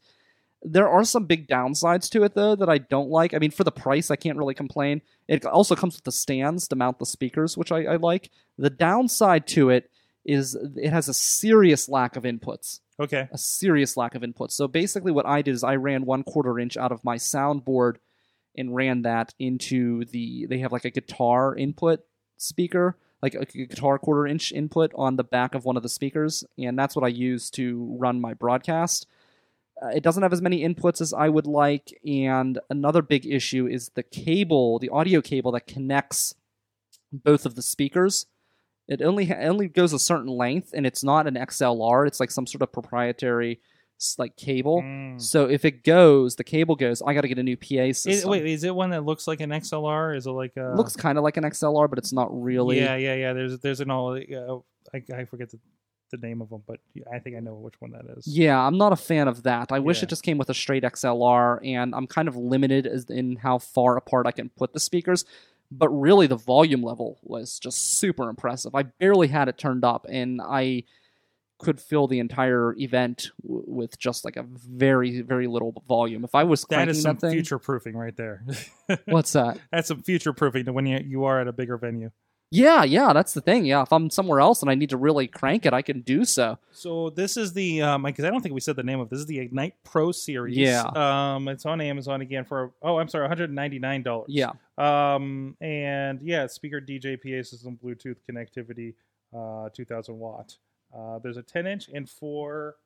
There 0.64 0.88
are 0.88 1.03
some 1.05 1.25
big 1.25 1.48
downsides 1.48 2.09
to 2.11 2.22
it 2.22 2.35
though 2.35 2.55
that 2.55 2.68
I 2.68 2.79
don't 2.79 3.09
like. 3.11 3.35
I 3.35 3.38
mean, 3.38 3.51
for 3.51 3.64
the 3.64 3.72
price, 3.72 4.11
I 4.12 4.16
can't 4.16 4.38
really 4.38 4.55
complain. 4.55 5.03
It 5.27 5.44
also 5.44 5.75
comes 5.75 5.96
with 5.96 6.05
the 6.05 6.12
stands 6.12 6.68
to 6.68 6.77
mount 6.77 6.98
the 7.01 7.07
speakers, 7.07 7.57
which 7.57 7.72
I, 7.72 7.85
I 7.85 7.96
like. 7.96 8.31
The 8.59 8.70
downside 8.70 9.46
to 9.48 9.70
it 9.70 9.90
is 10.24 10.54
it 10.76 10.90
has 10.90 11.08
a 11.08 11.14
serious 11.14 11.88
lack 11.88 12.16
of 12.16 12.22
inputs 12.24 12.80
Okay. 13.00 13.28
a 13.32 13.38
serious 13.38 13.96
lack 13.96 14.14
of 14.14 14.22
inputs. 14.22 14.52
So 14.52 14.68
basically, 14.68 15.11
what 15.12 15.26
I 15.26 15.42
did 15.42 15.54
is 15.54 15.64
I 15.64 15.76
ran 15.76 16.04
one 16.04 16.22
quarter 16.22 16.58
inch 16.58 16.76
out 16.76 16.92
of 16.92 17.04
my 17.04 17.16
soundboard 17.16 17.96
and 18.56 18.74
ran 18.74 19.02
that 19.02 19.35
into 19.38 20.04
the. 20.04 20.46
They 20.46 20.58
have 20.58 20.72
like 20.72 20.85
a 20.85 20.90
guitar 20.90 21.56
input 21.56 22.00
speaker, 22.37 22.98
like 23.22 23.35
a 23.35 23.44
guitar 23.46 23.98
quarter 23.98 24.26
inch 24.26 24.52
input 24.52 24.92
on 24.94 25.16
the 25.16 25.24
back 25.24 25.54
of 25.54 25.64
one 25.64 25.76
of 25.76 25.82
the 25.82 25.88
speakers, 25.88 26.44
and 26.58 26.78
that's 26.78 26.94
what 26.94 27.04
I 27.04 27.08
use 27.08 27.50
to 27.52 27.96
run 27.98 28.20
my 28.20 28.35
broadcast. 28.35 29.06
Uh, 29.82 29.88
it 29.88 30.02
doesn't 30.04 30.22
have 30.22 30.32
as 30.35 30.42
many 30.42 30.62
inputs 30.62 31.00
as 31.00 31.12
I 31.12 31.28
would 31.28 31.46
like, 31.46 31.98
and 32.06 32.61
another 32.70 33.02
big 33.02 33.26
issue 33.26 33.66
is 33.66 33.90
the 33.94 34.02
cable, 34.04 34.78
the 34.78 34.90
audio 34.90 35.20
cable 35.20 35.50
that 35.52 35.66
connects 35.66 36.35
both 37.12 37.46
of 37.46 37.54
the 37.56 37.62
speakers. 37.62 38.26
It 38.88 39.01
only 39.03 39.31
it 39.31 39.37
only 39.49 39.68
goes 39.68 39.92
a 39.92 39.99
certain 39.99 40.27
length, 40.27 40.71
and 40.75 40.87
it's 40.87 41.05
not 41.05 41.27
an 41.27 41.35
XLR. 41.35 42.07
It's 42.07 42.21
like 42.21 42.31
some 42.31 42.47
sort 42.47 42.62
of 42.62 42.73
proprietary 42.73 43.61
like 44.18 44.37
cable. 44.37 44.83
Mm. 44.83 45.21
So 45.21 45.45
if 45.49 45.64
it 45.64 45.85
goes, 45.85 46.35
the 46.35 46.42
cable 46.42 46.75
goes. 46.75 47.01
I 47.03 47.14
got 47.14 47.21
to 47.21 47.29
get 47.29 47.38
a 47.38 47.42
new 47.45 47.57
PA 47.57 47.83
Is, 47.85 48.03
system. 48.03 48.31
wait, 48.31 48.45
is 48.47 48.64
it 48.64 48.75
one 48.75 48.90
that 48.90 49.05
looks 49.05 49.29
like 49.29 49.40
an 49.40 49.51
XLR? 49.51 50.16
Is 50.16 50.27
it 50.27 50.31
like 50.33 50.57
a 50.57 50.75
looks 50.77 50.97
kind 50.97 51.16
of 51.18 51.25
like 51.25 51.37
an 51.37 51.45
XLR, 51.45 51.88
but 51.88 51.99
it's 51.99 52.12
not 52.12 52.29
really. 52.33 52.79
Yeah, 52.81 52.97
yeah, 52.97 53.14
yeah. 53.14 53.33
There's 53.33 53.59
there's 53.61 53.81
an 53.81 53.90
all. 53.92 54.14
Uh, 54.16 54.59
I 54.92 55.03
I 55.14 55.25
forget 55.27 55.51
the, 55.51 55.61
the 56.11 56.16
name 56.16 56.42
of 56.42 56.51
them, 56.51 56.64
but 56.66 56.81
I 57.14 57.21
think 57.21 57.37
I 57.37 57.40
know 57.40 57.55
which 57.55 57.75
one 57.81 57.92
that 57.92 58.05
is. 58.18 58.27
Yeah, 58.27 58.59
I'm 58.59 58.77
not 58.77 58.92
a 58.92 58.97
fan 58.97 59.29
of 59.29 59.45
that. 59.45 59.71
I 59.71 59.79
wish 59.79 59.99
Yeah. 59.99 60.05
it 60.07 60.09
just 60.09 60.25
came 60.25 60.37
with 60.37 60.51
a 60.51 60.55
straight 60.55 60.83
XLR, 60.83 61.64
and 61.64 61.95
I'm 61.95 62.09
kind 62.09 62.27
of 62.27 62.35
limited 62.37 62.88
as 62.88 63.05
in 63.09 63.37
how 63.37 63.59
far 63.59 63.97
apart 63.97 64.27
I 64.27 64.33
can 64.33 64.49
put 64.49 64.73
the 64.73 64.81
speakers. 64.81 65.25
But 65.78 65.88
really, 65.88 66.26
the 66.26 66.37
volume 66.37 66.82
level 66.82 67.18
was 67.22 67.58
just 67.58 67.98
super 67.98 68.28
impressive. 68.28 68.74
I 68.74 68.82
barely 68.82 69.28
had 69.28 69.48
it 69.48 69.58
turned 69.58 69.85
up, 69.85 70.06
and 70.08 70.40
I 70.42 70.85
could 71.58 71.80
fill 71.80 72.08
the 72.08 72.18
entire 72.18 72.74
event 72.76 73.30
w- 73.42 73.64
with 73.66 73.98
just 73.98 74.24
like 74.24 74.37
a 74.37 74.42
very, 74.42 75.22
very 75.22 75.46
little 75.46 75.72
volume. 75.87 76.24
If 76.24 76.35
I 76.35 76.44
was 76.44 76.64
that 76.70 76.88
is 76.88 77.00
some 77.00 77.18
future 77.18 77.58
proofing 77.58 77.96
right 77.96 78.16
there. 78.16 78.44
what's 79.06 79.32
that? 79.32 79.58
That's 79.70 79.88
some 79.88 80.02
future 80.02 80.32
proofing 80.32 80.66
to 80.66 80.72
when 80.72 80.87
you 80.87 81.00
you 81.04 81.24
are 81.24 81.40
at 81.40 81.48
a 81.48 81.52
bigger 81.52 81.78
venue. 81.78 82.11
Yeah, 82.55 82.85
yeah, 82.85 83.12
that's 83.15 83.33
the 83.33 83.41
thing. 83.41 83.65
Yeah, 83.65 83.83
if 83.83 83.93
I'm 83.93 84.11
somewhere 84.11 84.38
else 84.41 84.61
and 84.62 84.71
I 84.71 84.75
need 84.75 84.91
to 84.91 84.97
really 84.97 85.27
crank 85.27 85.65
it, 85.65 85.73
I 85.73 85.81
can 85.83 86.01
do 86.03 86.25
so. 86.25 86.59
So 86.73 87.09
this 87.11 87.37
is 87.37 87.53
the 87.55 87.81
um 87.83 88.03
because 88.03 88.25
I 88.25 88.31
don't 88.31 88.43
think 88.43 88.55
we 88.55 88.61
said 88.61 88.77
the 88.77 88.83
name 88.83 89.01
of 89.01 89.09
this 89.09 89.21
is 89.21 89.27
the 89.27 89.38
Ignite 89.41 89.75
Pro 89.85 90.12
series. 90.12 90.57
Yeah. 90.57 90.83
Um, 90.83 91.49
it's 91.49 91.65
on 91.65 91.81
Amazon 91.81 92.21
again 92.21 92.45
for 92.45 92.73
oh 92.83 92.99
I'm 92.99 93.09
sorry, 93.09 93.23
one 93.23 93.31
hundred 93.31 93.51
ninety 93.53 93.79
nine 93.79 94.03
dollars. 94.03 94.27
Yeah, 94.29 94.51
Um, 94.77 95.57
and 95.61 96.21
yeah, 96.23 96.47
speaker, 96.47 96.81
DJ, 96.81 97.17
PA 97.17 97.43
system, 97.43 97.79
Bluetooth 97.83 98.17
connectivity. 98.31 98.95
uh, 99.35 99.71
2000 99.71 100.19
watt. 100.19 100.57
Uh, 100.95 101.19
there's 101.21 101.38
a 101.38 101.43
10 101.43 101.67
inch 101.67 101.88
and 101.95 102.07
four. 102.09 102.77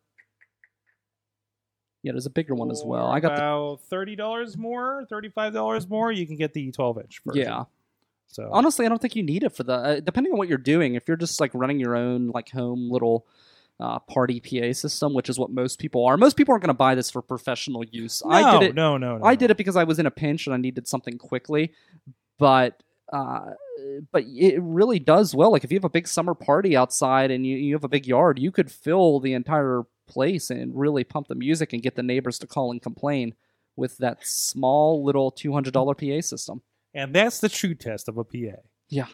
Yeah, 2.05 2.13
there's 2.13 2.27
a 2.27 2.31
bigger 2.31 2.55
one 2.55 2.71
as 2.71 2.83
well. 2.85 3.07
I 3.09 3.19
got 3.19 3.31
the 3.35 3.43
about 3.43 3.81
thirty 3.91 4.15
dollars 4.15 4.57
more, 4.57 5.05
thirty 5.11 5.29
five 5.29 5.53
dollars 5.53 5.89
more. 5.89 6.13
You 6.13 6.25
can 6.25 6.37
get 6.37 6.53
the 6.55 6.71
12 6.71 6.99
inch. 6.99 7.21
Version. 7.27 7.43
yeah. 7.43 7.65
So 8.29 8.49
Honestly, 8.53 8.85
I 8.85 8.89
don't 8.89 9.01
think 9.01 9.17
you 9.17 9.23
need 9.23 9.43
it 9.45 9.55
for 9.55 9.63
the. 9.63 9.73
Uh, 9.73 10.01
depending 10.01 10.33
on 10.33 10.39
what 10.39 10.49
you're 10.49 10.59
doing, 10.59 10.95
if 10.95 11.09
you're 11.09 11.17
just 11.17 11.41
like 11.41 11.51
running 11.55 11.81
your 11.81 11.97
own 11.97 12.29
like 12.29 12.51
home 12.51 12.91
little 12.91 13.27
uh, 13.81 13.99
party 14.01 14.41
PA 14.41 14.73
system, 14.73 15.15
which 15.15 15.29
is 15.29 15.39
what 15.39 15.51
most 15.51 15.79
people 15.79 16.05
are. 16.07 16.17
Most 16.17 16.37
people 16.37 16.53
aren't 16.53 16.63
going 16.63 16.69
to 16.69 16.75
buy 16.75 16.95
this 16.95 17.11
for 17.11 17.23
professional 17.23 17.85
use. 17.85 18.23
no, 18.25 18.31
I 18.31 18.59
did 18.59 18.71
it. 18.71 18.75
No, 18.75 18.97
no, 18.97 19.19
no. 19.19 19.25
I 19.25 19.35
did 19.35 19.51
it 19.51 19.57
because 19.57 19.77
I 19.77 19.85
was 19.85 19.99
in 19.99 20.07
a 20.07 20.11
pinch 20.11 20.47
and 20.47 20.55
I 20.55 20.59
needed 20.59 20.87
something 20.87 21.19
quickly, 21.19 21.73
but. 22.39 22.83
Uh, 23.13 23.53
but 24.11 24.25
it 24.27 24.61
really 24.61 24.99
does 24.99 25.33
well. 25.33 25.53
Like 25.53 25.63
if 25.63 25.71
you 25.71 25.77
have 25.77 25.85
a 25.85 25.89
big 25.89 26.09
summer 26.09 26.35
party 26.35 26.77
outside 26.77 27.31
and 27.31 27.47
you, 27.47 27.57
you 27.57 27.75
have 27.75 27.85
a 27.85 27.89
big 27.89 28.05
yard, 28.05 28.37
you 28.37 28.51
could 28.51 28.69
fill 28.69 29.21
the 29.21 29.33
entire 29.33 29.83
place 30.09 30.51
and 30.51 30.77
really 30.77 31.05
pump 31.05 31.29
the 31.29 31.37
music 31.37 31.73
and 31.73 31.83
get 31.83 31.95
the 31.95 32.03
neighbors 32.03 32.39
to 32.41 32.47
call 32.49 32.73
and 32.73 32.83
complain 32.83 33.35
with 33.77 33.99
that 33.99 34.27
small 34.27 35.05
little 35.05 35.31
two 35.31 35.53
hundred 35.53 35.73
dollar 35.73 35.95
PA 35.95 36.21
system. 36.21 36.63
And 36.97 37.15
that's 37.15 37.39
the 37.39 37.49
true 37.49 37.75
test 37.77 38.09
of 38.09 38.19
a 38.19 38.25
PA. 38.25 38.57
Yeah. 38.89 39.07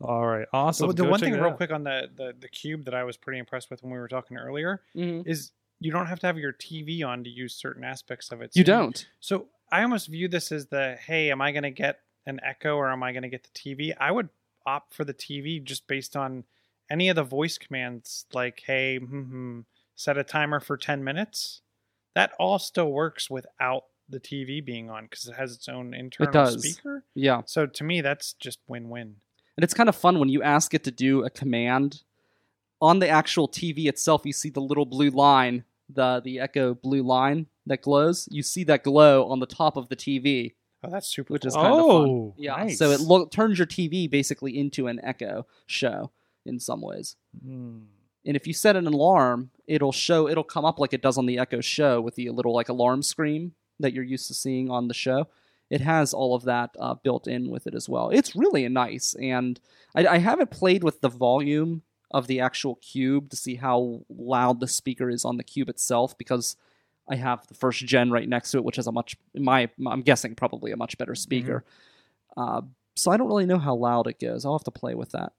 All 0.00 0.26
right, 0.26 0.46
awesome. 0.52 0.88
the 0.88 0.94
the 0.94 1.04
one 1.04 1.18
thing, 1.20 1.32
real 1.34 1.46
out. 1.46 1.56
quick, 1.56 1.70
on 1.72 1.84
the, 1.84 2.08
the 2.16 2.34
the 2.38 2.48
cube 2.48 2.84
that 2.86 2.94
I 2.94 3.04
was 3.04 3.16
pretty 3.16 3.38
impressed 3.38 3.70
with 3.70 3.82
when 3.82 3.92
we 3.92 3.98
were 3.98 4.08
talking 4.08 4.36
earlier 4.36 4.82
Mm-hmm. 4.96 5.28
is 5.28 5.50
you 5.80 5.92
don't 5.92 6.06
have 6.06 6.18
to 6.20 6.26
have 6.26 6.38
your 6.38 6.52
TV 6.52 7.04
on 7.06 7.22
to 7.24 7.30
use 7.30 7.54
certain 7.54 7.84
aspects 7.84 8.32
of 8.32 8.40
it. 8.42 8.50
You 8.54 8.64
don't. 8.64 9.06
So 9.20 9.46
I 9.70 9.82
almost 9.82 10.08
view 10.08 10.26
this 10.28 10.50
as 10.52 10.66
the 10.66 10.96
hey, 11.06 11.30
am 11.30 11.40
I 11.40 11.52
going 11.52 11.62
to 11.64 11.70
get 11.70 12.00
an 12.26 12.40
Echo 12.44 12.74
or 12.76 12.90
am 12.90 13.02
I 13.02 13.12
going 13.12 13.22
to 13.22 13.28
get 13.28 13.44
the 13.44 13.50
TV? 13.50 13.94
I 13.98 14.10
would 14.10 14.28
opt 14.66 14.94
for 14.94 15.04
the 15.04 15.14
TV 15.14 15.62
just 15.62 15.86
based 15.86 16.16
on 16.16 16.44
any 16.90 17.08
of 17.08 17.16
the 17.16 17.22
voice 17.24 17.58
commands, 17.58 18.26
like 18.32 18.62
hey, 18.66 18.98
hmm 18.98 19.60
set 19.94 20.16
a 20.16 20.22
timer 20.24 20.60
for 20.60 20.76
ten 20.76 21.02
minutes. 21.02 21.60
That 22.14 22.30
all 22.38 22.58
still 22.60 22.90
works 22.92 23.28
without 23.28 23.84
the 24.08 24.20
TV 24.20 24.64
being 24.64 24.88
on 24.90 25.04
because 25.04 25.26
it 25.26 25.34
has 25.34 25.54
its 25.54 25.68
own 25.68 25.94
internal 25.94 26.30
it 26.30 26.32
does. 26.32 26.62
speaker. 26.62 27.04
Yeah. 27.14 27.42
So 27.46 27.66
to 27.66 27.84
me, 27.84 28.00
that's 28.00 28.32
just 28.34 28.58
win-win. 28.66 29.16
And 29.56 29.64
it's 29.64 29.74
kind 29.74 29.88
of 29.88 29.96
fun 29.96 30.18
when 30.18 30.28
you 30.28 30.42
ask 30.42 30.72
it 30.74 30.84
to 30.84 30.90
do 30.90 31.24
a 31.24 31.30
command 31.30 32.02
on 32.80 33.00
the 33.00 33.08
actual 33.08 33.48
TV 33.48 33.86
itself. 33.86 34.22
You 34.24 34.32
see 34.32 34.50
the 34.50 34.60
little 34.60 34.86
blue 34.86 35.10
line, 35.10 35.64
the 35.88 36.20
the 36.24 36.38
Echo 36.38 36.74
blue 36.74 37.02
line 37.02 37.46
that 37.66 37.82
glows. 37.82 38.28
You 38.30 38.42
see 38.42 38.64
that 38.64 38.82
glow 38.84 39.26
on 39.28 39.40
the 39.40 39.46
top 39.46 39.76
of 39.76 39.88
the 39.88 39.96
TV, 39.96 40.54
Oh, 40.84 40.90
that's 40.90 41.08
super. 41.08 41.32
which 41.32 41.44
is 41.44 41.54
cool. 41.54 41.62
kind 41.62 41.74
of 41.74 41.80
Oh, 41.80 42.30
fun. 42.30 42.32
Yeah. 42.38 42.56
nice. 42.56 42.78
So 42.78 42.92
it 42.92 43.00
lo- 43.00 43.26
turns 43.26 43.58
your 43.58 43.66
TV 43.66 44.08
basically 44.08 44.56
into 44.56 44.86
an 44.86 45.00
Echo 45.02 45.44
show 45.66 46.12
in 46.46 46.60
some 46.60 46.80
ways. 46.80 47.16
Hmm. 47.44 47.80
And 48.24 48.36
if 48.36 48.46
you 48.46 48.52
set 48.52 48.76
an 48.76 48.86
alarm, 48.86 49.50
it'll 49.66 49.92
show. 49.92 50.28
It'll 50.28 50.44
come 50.44 50.64
up 50.64 50.78
like 50.78 50.92
it 50.92 51.02
does 51.02 51.18
on 51.18 51.26
the 51.26 51.38
Echo 51.38 51.60
show 51.60 52.00
with 52.00 52.14
the 52.14 52.30
little 52.30 52.54
like 52.54 52.68
alarm 52.68 53.02
screen 53.02 53.52
that 53.80 53.92
you're 53.92 54.04
used 54.04 54.28
to 54.28 54.34
seeing 54.34 54.70
on 54.70 54.88
the 54.88 54.94
show. 54.94 55.28
It 55.70 55.80
has 55.82 56.14
all 56.14 56.34
of 56.34 56.44
that 56.44 56.70
uh, 56.78 56.94
built 56.94 57.28
in 57.28 57.50
with 57.50 57.66
it 57.66 57.74
as 57.74 57.88
well. 57.88 58.10
It's 58.10 58.34
really 58.34 58.66
nice, 58.68 59.14
and 59.20 59.60
I, 59.94 60.06
I 60.06 60.18
haven't 60.18 60.50
played 60.50 60.82
with 60.82 61.00
the 61.00 61.10
volume 61.10 61.82
of 62.10 62.26
the 62.26 62.40
actual 62.40 62.76
cube 62.76 63.28
to 63.30 63.36
see 63.36 63.56
how 63.56 64.00
loud 64.08 64.60
the 64.60 64.68
speaker 64.68 65.10
is 65.10 65.24
on 65.24 65.36
the 65.36 65.44
cube 65.44 65.68
itself 65.68 66.16
because 66.16 66.56
I 67.08 67.16
have 67.16 67.46
the 67.46 67.54
first 67.54 67.84
gen 67.84 68.10
right 68.10 68.28
next 68.28 68.50
to 68.52 68.58
it, 68.58 68.64
which 68.64 68.76
has 68.76 68.86
a 68.86 68.92
much, 68.92 69.16
my 69.34 69.68
I'm 69.86 70.02
guessing 70.02 70.34
probably 70.34 70.72
a 70.72 70.76
much 70.76 70.98
better 70.98 71.14
speaker. 71.14 71.64
Uh, 72.36 72.62
so 72.96 73.10
I 73.10 73.16
don't 73.16 73.28
really 73.28 73.46
know 73.46 73.58
how 73.58 73.74
loud 73.74 74.06
it 74.06 74.18
goes. 74.18 74.44
I'll 74.44 74.56
have 74.56 74.64
to 74.64 74.70
play 74.70 74.94
with 74.94 75.10
that. 75.10 75.32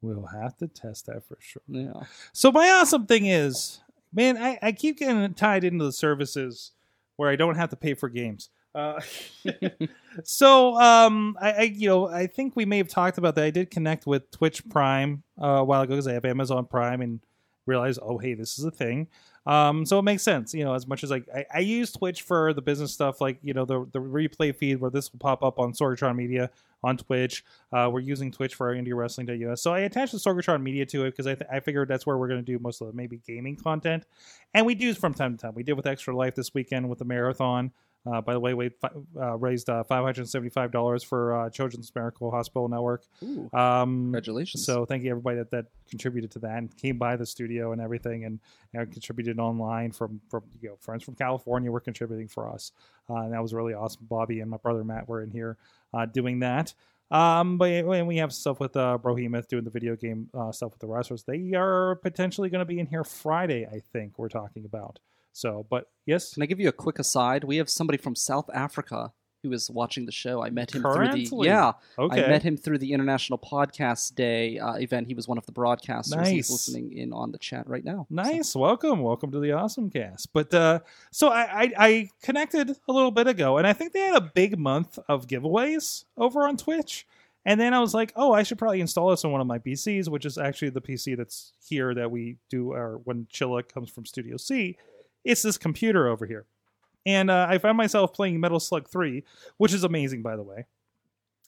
We'll 0.00 0.26
have 0.26 0.56
to 0.58 0.68
test 0.68 1.06
that 1.06 1.24
for 1.24 1.38
sure. 1.40 1.62
Yeah. 1.66 1.92
So 2.32 2.52
my 2.52 2.68
awesome 2.70 3.06
thing 3.06 3.26
is, 3.26 3.80
man, 4.12 4.36
I, 4.36 4.58
I 4.62 4.72
keep 4.72 4.98
getting 4.98 5.34
tied 5.34 5.64
into 5.64 5.84
the 5.84 5.92
services 5.92 6.72
where 7.18 7.28
I 7.28 7.36
don't 7.36 7.56
have 7.56 7.70
to 7.70 7.76
pay 7.76 7.94
for 7.94 8.08
games. 8.08 8.48
Uh, 8.74 9.00
so 10.24 10.76
um, 10.80 11.36
I, 11.40 11.50
I, 11.50 11.62
you 11.62 11.88
know, 11.88 12.06
I 12.06 12.28
think 12.28 12.54
we 12.54 12.64
may 12.64 12.78
have 12.78 12.88
talked 12.88 13.18
about 13.18 13.34
that. 13.34 13.44
I 13.44 13.50
did 13.50 13.70
connect 13.70 14.06
with 14.06 14.30
Twitch 14.30 14.66
Prime 14.68 15.24
uh, 15.40 15.46
a 15.46 15.64
while 15.64 15.82
ago 15.82 15.94
because 15.94 16.06
I 16.06 16.12
have 16.12 16.24
Amazon 16.24 16.64
Prime 16.64 17.02
and 17.02 17.20
realized, 17.66 17.98
oh, 18.00 18.18
hey, 18.18 18.34
this 18.34 18.58
is 18.58 18.64
a 18.64 18.70
thing. 18.70 19.08
Um, 19.48 19.86
so 19.86 19.98
it 19.98 20.02
makes 20.02 20.22
sense, 20.22 20.52
you 20.52 20.62
know, 20.62 20.74
as 20.74 20.86
much 20.86 21.02
as 21.02 21.10
like 21.10 21.24
I, 21.34 21.46
I 21.54 21.58
use 21.60 21.90
Twitch 21.90 22.20
for 22.20 22.52
the 22.52 22.60
business 22.60 22.92
stuff, 22.92 23.18
like 23.22 23.38
you 23.42 23.54
know 23.54 23.64
the 23.64 23.88
the 23.92 23.98
replay 23.98 24.54
feed 24.54 24.78
where 24.78 24.90
this 24.90 25.10
will 25.10 25.20
pop 25.20 25.42
up 25.42 25.58
on 25.58 25.72
Sorgatron 25.72 26.16
Media 26.16 26.50
on 26.84 26.98
Twitch. 26.98 27.42
Uh, 27.72 27.88
we're 27.90 28.00
using 28.00 28.30
Twitch 28.30 28.54
for 28.54 28.68
our 28.68 28.74
indie 28.74 28.94
wrestling.us. 28.94 29.62
So 29.62 29.72
I 29.72 29.80
attached 29.80 30.12
the 30.12 30.18
Sorgatron 30.18 30.62
Media 30.62 30.84
to 30.86 31.06
it 31.06 31.12
because 31.12 31.26
I, 31.26 31.34
th- 31.34 31.50
I 31.50 31.60
figured 31.60 31.88
that's 31.88 32.06
where 32.06 32.18
we're 32.18 32.28
going 32.28 32.44
to 32.44 32.52
do 32.52 32.58
most 32.58 32.82
of 32.82 32.88
the 32.88 32.92
maybe 32.92 33.20
gaming 33.26 33.56
content. 33.56 34.04
And 34.52 34.66
we 34.66 34.74
do 34.74 34.92
from 34.92 35.14
time 35.14 35.36
to 35.36 35.40
time. 35.40 35.54
We 35.54 35.62
did 35.62 35.72
with 35.72 35.86
Extra 35.86 36.14
Life 36.14 36.34
this 36.34 36.52
weekend 36.52 36.88
with 36.88 36.98
the 36.98 37.04
marathon. 37.04 37.72
Uh, 38.10 38.20
by 38.20 38.32
the 38.32 38.40
way, 38.40 38.54
we 38.54 38.70
uh, 39.20 39.36
raised 39.36 39.68
uh, 39.68 39.84
$575 39.90 41.04
for 41.04 41.34
uh, 41.34 41.50
Children's 41.50 41.92
Miracle 41.94 42.30
Hospital 42.30 42.68
Network. 42.68 43.04
Ooh, 43.22 43.50
Um, 43.52 44.04
congratulations. 44.06 44.64
so 44.64 44.84
thank 44.86 45.02
you 45.04 45.10
everybody 45.10 45.36
that, 45.38 45.50
that 45.50 45.66
contributed 45.90 46.30
to 46.32 46.38
that 46.40 46.56
and 46.58 46.76
came 46.76 46.96
by 46.98 47.16
the 47.16 47.26
studio 47.26 47.72
and 47.72 47.80
everything 47.80 48.24
and, 48.24 48.40
and 48.74 48.90
contributed 48.92 49.38
online 49.38 49.92
from 49.92 50.20
from 50.30 50.42
you 50.62 50.68
know 50.70 50.76
friends 50.80 51.02
from 51.02 51.14
California 51.14 51.70
were 51.70 51.80
contributing 51.80 52.28
for 52.28 52.48
us. 52.48 52.72
Uh, 53.10 53.16
and 53.16 53.32
that 53.32 53.42
was 53.42 53.52
really 53.54 53.74
awesome. 53.74 54.06
Bobby 54.08 54.40
and 54.40 54.50
my 54.50 54.56
brother 54.58 54.84
Matt 54.84 55.08
were 55.08 55.22
in 55.22 55.30
here 55.30 55.56
uh, 55.94 56.06
doing 56.06 56.40
that. 56.40 56.74
Um, 57.10 57.56
but 57.56 57.70
and 57.70 58.06
we 58.06 58.18
have 58.18 58.32
stuff 58.34 58.60
with 58.60 58.76
uh, 58.76 58.98
Brohemoth 59.02 59.48
doing 59.48 59.64
the 59.64 59.70
video 59.70 59.96
game 59.96 60.28
uh, 60.38 60.52
stuff 60.52 60.72
with 60.72 60.80
the 60.80 60.86
wrestlers. 60.86 61.22
They 61.24 61.54
are 61.54 61.94
potentially 61.96 62.50
going 62.50 62.60
to 62.60 62.66
be 62.66 62.78
in 62.78 62.86
here 62.86 63.02
Friday, 63.04 63.66
I 63.66 63.80
think. 63.92 64.18
We're 64.18 64.28
talking 64.28 64.64
about. 64.66 64.98
So, 65.38 65.64
but 65.70 65.88
yes, 66.04 66.34
Can 66.34 66.42
I 66.42 66.46
give 66.46 66.58
you 66.58 66.68
a 66.68 66.72
quick 66.72 66.98
aside? 66.98 67.44
We 67.44 67.58
have 67.58 67.70
somebody 67.70 67.96
from 67.96 68.16
South 68.16 68.50
Africa 68.52 69.12
who 69.44 69.52
is 69.52 69.70
watching 69.70 70.04
the 70.04 70.10
show. 70.10 70.42
I 70.42 70.50
met 70.50 70.74
him 70.74 70.82
through 70.82 71.12
the 71.12 71.28
yeah. 71.44 71.74
okay. 71.96 72.24
I 72.24 72.28
met 72.28 72.42
him 72.42 72.56
through 72.56 72.78
the 72.78 72.92
International 72.92 73.38
Podcast 73.38 74.16
Day 74.16 74.58
uh, 74.58 74.74
event. 74.74 75.06
He 75.06 75.14
was 75.14 75.28
one 75.28 75.38
of 75.38 75.46
the 75.46 75.52
broadcasters. 75.52 76.26
He's 76.26 76.48
Nice. 76.48 76.50
listening 76.50 76.92
in 76.92 77.12
on 77.12 77.30
the 77.30 77.38
chat 77.38 77.68
right 77.68 77.84
now. 77.84 78.08
Nice, 78.10 78.56
welcome, 78.56 78.98
welcome 78.98 79.30
to 79.30 79.38
the 79.38 79.52
awesome 79.52 79.90
cast. 79.90 80.32
But 80.32 80.52
uh, 80.52 80.80
so 81.12 81.28
I, 81.28 81.62
I 81.62 81.72
I 81.78 82.10
connected 82.20 82.70
a 82.88 82.92
little 82.92 83.12
bit 83.12 83.28
ago, 83.28 83.58
and 83.58 83.66
I 83.68 83.74
think 83.74 83.92
they 83.92 84.00
had 84.00 84.16
a 84.16 84.32
big 84.34 84.58
month 84.58 84.98
of 85.08 85.28
giveaways 85.28 86.04
over 86.16 86.48
on 86.48 86.56
Twitch. 86.56 87.06
And 87.44 87.60
then 87.60 87.74
I 87.74 87.78
was 87.78 87.94
like, 87.94 88.12
oh, 88.16 88.32
I 88.32 88.42
should 88.42 88.58
probably 88.58 88.80
install 88.80 89.10
this 89.10 89.24
on 89.24 89.30
one 89.30 89.40
of 89.40 89.46
my 89.46 89.60
PCs, 89.60 90.08
which 90.08 90.26
is 90.26 90.36
actually 90.36 90.70
the 90.70 90.82
PC 90.82 91.16
that's 91.16 91.52
here 91.64 91.94
that 91.94 92.10
we 92.10 92.38
do 92.50 92.72
our 92.72 92.96
when 93.04 93.28
Chilla 93.32 93.62
comes 93.66 93.88
from 93.88 94.04
Studio 94.04 94.36
C. 94.36 94.76
It's 95.24 95.42
this 95.42 95.58
computer 95.58 96.08
over 96.08 96.26
here, 96.26 96.46
and 97.06 97.30
uh, 97.30 97.46
I 97.48 97.58
found 97.58 97.76
myself 97.76 98.12
playing 98.12 98.40
Metal 98.40 98.60
Slug 98.60 98.88
Three, 98.88 99.24
which 99.56 99.72
is 99.72 99.84
amazing, 99.84 100.22
by 100.22 100.36
the 100.36 100.42
way. 100.42 100.66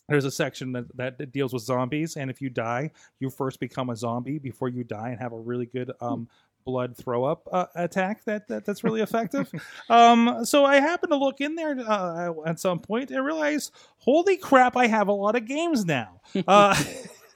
There's 0.09 0.25
a 0.25 0.31
section 0.31 0.73
that, 0.73 0.97
that 0.97 1.33
deals 1.33 1.53
with 1.53 1.63
zombies, 1.63 2.17
and 2.17 2.31
if 2.31 2.43
you 2.43 2.51
die, 2.51 2.91
you 3.21 3.31
first 3.31 3.61
become 3.61 3.91
a 3.91 3.97
zombie 3.97 4.41
before 4.41 4.69
you 4.69 4.83
die 4.83 5.11
and 5.11 5.21
have 5.21 5.33
a 5.33 5.39
really 5.39 5.67
good 5.67 5.93
um, 6.01 6.29
blood 6.65 6.97
throw 6.97 7.25
up 7.25 7.49
uh, 7.53 7.67
attack 7.75 8.25
that, 8.25 8.49
that 8.49 8.65
that's 8.65 8.85
really 8.85 9.01
effective. 9.01 9.51
um, 9.89 10.45
so 10.45 10.65
I 10.65 10.77
happened 10.77 11.13
to 11.13 11.17
look 11.17 11.41
in 11.41 11.55
there 11.55 11.79
uh, 11.79 12.33
at 12.47 12.61
some 12.61 12.81
point 12.81 13.11
and 13.11 13.25
realize, 13.25 13.71
holy 13.99 14.37
crap, 14.37 14.77
I 14.77 14.87
have 14.87 15.09
a 15.09 15.13
lot 15.13 15.37
of 15.37 15.47
games 15.47 15.85
now. 15.85 16.21
Uh, 16.47 16.75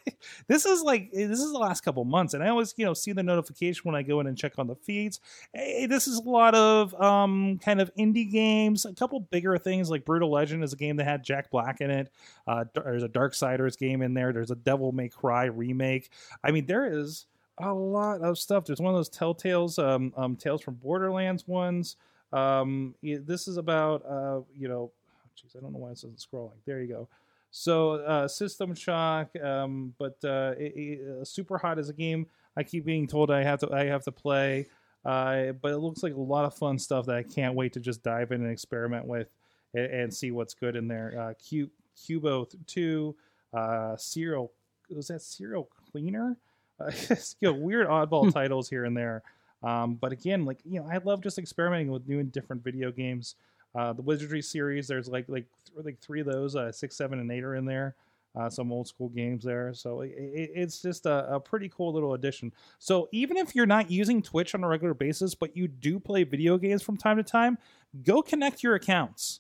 this 0.49 0.67
is 0.67 0.83
like 0.83 1.11
this 1.13 1.41
is 1.41 1.53
the 1.53 1.59
last 1.59 1.83
couple 1.83 2.05
months, 2.05 2.35
and 2.35 2.43
I 2.43 2.49
always 2.49 2.75
you 2.77 2.85
know 2.85 2.95
see 2.95 3.13
the 3.13 3.23
notification 3.23 3.83
when 3.85 3.95
I 3.95 4.03
go 4.03 4.21
in 4.21 4.27
and 4.27 4.37
check 4.37 4.59
on 4.59 4.67
the 4.67 4.75
feeds. 4.75 5.21
Hey, 5.53 5.87
this 5.87 6.07
is 6.07 6.19
a 6.19 6.29
lot 6.29 6.55
of 6.55 6.95
um, 7.01 7.59
kind 7.59 7.81
of 7.81 7.91
indie 7.99 8.31
games, 8.31 8.85
a 8.85 8.95
couple 8.95 9.21
bigger 9.21 9.57
things 9.59 9.91
like 9.91 10.05
Brutal 10.05 10.31
Legend 10.31 10.63
is 10.65 10.73
a 10.73 10.77
game 10.77 10.97
that 10.97 11.05
had 11.05 11.25
Jack 11.25 11.51
Black 11.51 11.81
in 11.81 11.91
it. 11.91 12.11
Uh, 12.47 12.65
there's 12.75 13.03
a 13.03 13.09
Darksiders 13.09 13.79
game 13.79 14.03
in 14.03 14.15
there. 14.15 14.33
There's 14.33 14.51
a 14.51 14.57
Devil 14.57 14.93
May 14.93 15.09
Cry 15.09 15.47
remake. 15.47 16.11
I 16.43 16.51
mean, 16.51 16.67
there 16.67 16.87
is 16.87 17.27
a 17.59 17.73
lot 17.73 18.21
of 18.21 18.39
stuff. 18.39 18.65
There's 18.65 18.81
one 18.81 18.95
of 18.95 18.99
those 18.99 19.11
Telltales, 19.11 19.83
um, 19.83 20.13
um, 20.17 20.37
Tales 20.37 20.63
from 20.63 20.75
Borderlands 20.75 21.47
ones. 21.47 21.97
Um, 22.33 22.95
this 23.03 23.47
is 23.47 23.57
about, 23.57 24.05
uh, 24.05 24.41
you 24.57 24.69
know, 24.69 24.91
jeez, 25.39 25.57
I 25.57 25.61
don't 25.61 25.73
know 25.73 25.79
why 25.79 25.91
this 25.91 26.01
isn't 26.01 26.19
scrolling. 26.19 26.57
There 26.67 26.81
you 26.81 26.89
go. 26.89 27.09
So, 27.57 27.93
uh, 28.05 28.27
System 28.27 28.75
Shock, 28.75 29.29
um, 29.41 29.95
but 29.97 30.17
uh, 30.25 30.55
it, 30.59 30.73
it- 30.77 31.01
uh, 31.21 31.25
Super 31.25 31.57
Hot 31.57 31.79
is 31.79 31.89
a 31.89 31.93
game 31.93 32.27
I 32.57 32.65
keep 32.65 32.85
being 32.85 33.07
told 33.07 33.31
I 33.31 33.45
have 33.45 33.61
to 33.61 33.73
I 33.73 33.85
have 33.85 34.03
to 34.05 34.13
play. 34.13 34.67
Uh, 35.05 35.53
but 35.63 35.71
it 35.73 35.79
looks 35.79 36.03
like 36.03 36.15
a 36.15 36.21
lot 36.21 36.45
of 36.47 36.55
fun 36.55 36.79
stuff 36.81 37.07
that 37.07 37.15
I 37.15 37.23
can't 37.23 37.55
wait 37.55 37.73
to 37.75 37.81
just 37.81 38.03
dive 38.03 38.33
in 38.33 38.43
and 38.43 38.51
experiment 38.51 39.07
with 39.07 39.29
and, 39.73 39.87
and 39.87 40.15
see 40.15 40.33
what's 40.33 40.53
good 40.55 40.75
in 40.75 40.89
there. 40.89 41.15
Uh, 41.17 41.35
Cu- 41.49 41.71
Cubo 41.97 42.47
two, 42.67 43.15
uh, 43.53 43.97
Serial 43.97 44.51
was 44.91 45.07
that 45.09 45.23
Serial 45.23 45.69
Cleaner? 45.93 46.37
Uh, 46.81 46.91
you 47.39 47.53
know, 47.53 47.53
weird 47.53 47.87
oddball 47.87 48.33
titles 48.33 48.69
here 48.69 48.85
and 48.85 48.97
there. 48.97 49.23
Um, 49.63 49.95
but 49.95 50.11
again, 50.11 50.45
like 50.45 50.59
you 50.65 50.81
know, 50.81 50.89
I 50.91 50.99
love 51.05 51.23
just 51.23 51.39
experimenting 51.39 51.93
with 51.93 52.09
new 52.09 52.19
and 52.19 52.33
different 52.33 52.65
video 52.65 52.91
games. 52.91 53.37
Uh, 53.75 53.93
the 53.93 54.03
Wizardry 54.03 54.43
series, 54.43 54.87
there's 54.87 55.09
like 55.09 55.29
like 55.29 55.47
th- 55.67 55.85
like 55.85 55.99
three 56.01 56.21
of 56.21 56.27
those, 56.27 56.55
uh, 56.57 56.71
six, 56.73 56.97
seven, 56.97 57.19
and 57.19 57.31
eight 57.31 57.43
are 57.45 57.55
in 57.57 57.65
there. 57.65 57.97
uh, 58.37 58.51
some 58.51 58.73
old 58.73 58.89
school 58.89 59.09
games 59.11 59.45
there. 59.45 59.73
So 59.75 60.01
it, 60.01 60.11
it, 60.11 60.51
it's 60.57 60.83
just 60.83 61.07
a, 61.07 61.35
a 61.35 61.39
pretty 61.39 61.69
cool 61.69 61.93
little 61.93 62.15
addition. 62.15 62.53
So 62.81 63.09
even 63.13 63.37
if 63.37 63.55
you're 63.55 63.65
not 63.65 63.93
using 63.93 64.21
Twitch 64.23 64.57
on 64.57 64.65
a 64.65 64.69
regular 64.69 64.93
basis, 64.93 65.37
but 65.37 65.57
you 65.57 65.69
do 65.69 66.01
play 66.01 66.25
video 66.25 66.59
games 66.59 66.83
from 66.83 66.97
time 66.97 67.17
to 67.17 67.23
time, 67.23 67.59
go 68.03 68.23
connect 68.23 68.65
your 68.65 68.75
accounts 68.75 69.39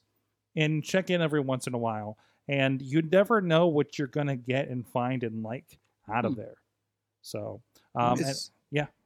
and 0.54 0.84
check 0.84 1.10
in 1.10 1.20
every 1.20 1.40
once 1.40 1.66
in 1.66 1.74
a 1.74 1.78
while. 1.78 2.16
And 2.46 2.80
you 2.80 3.02
never 3.02 3.40
know 3.40 3.66
what 3.66 3.98
you're 3.98 4.06
gonna 4.06 4.36
get 4.36 4.68
and 4.68 4.86
find 4.86 5.24
and 5.24 5.42
like 5.42 5.78
out 6.08 6.24
of 6.24 6.34
Hmm. 6.34 6.40
there. 6.42 6.56
So 7.22 7.62
um, 7.96 8.12
and 8.12 8.20
is, 8.20 8.50
yeah. 8.52 8.53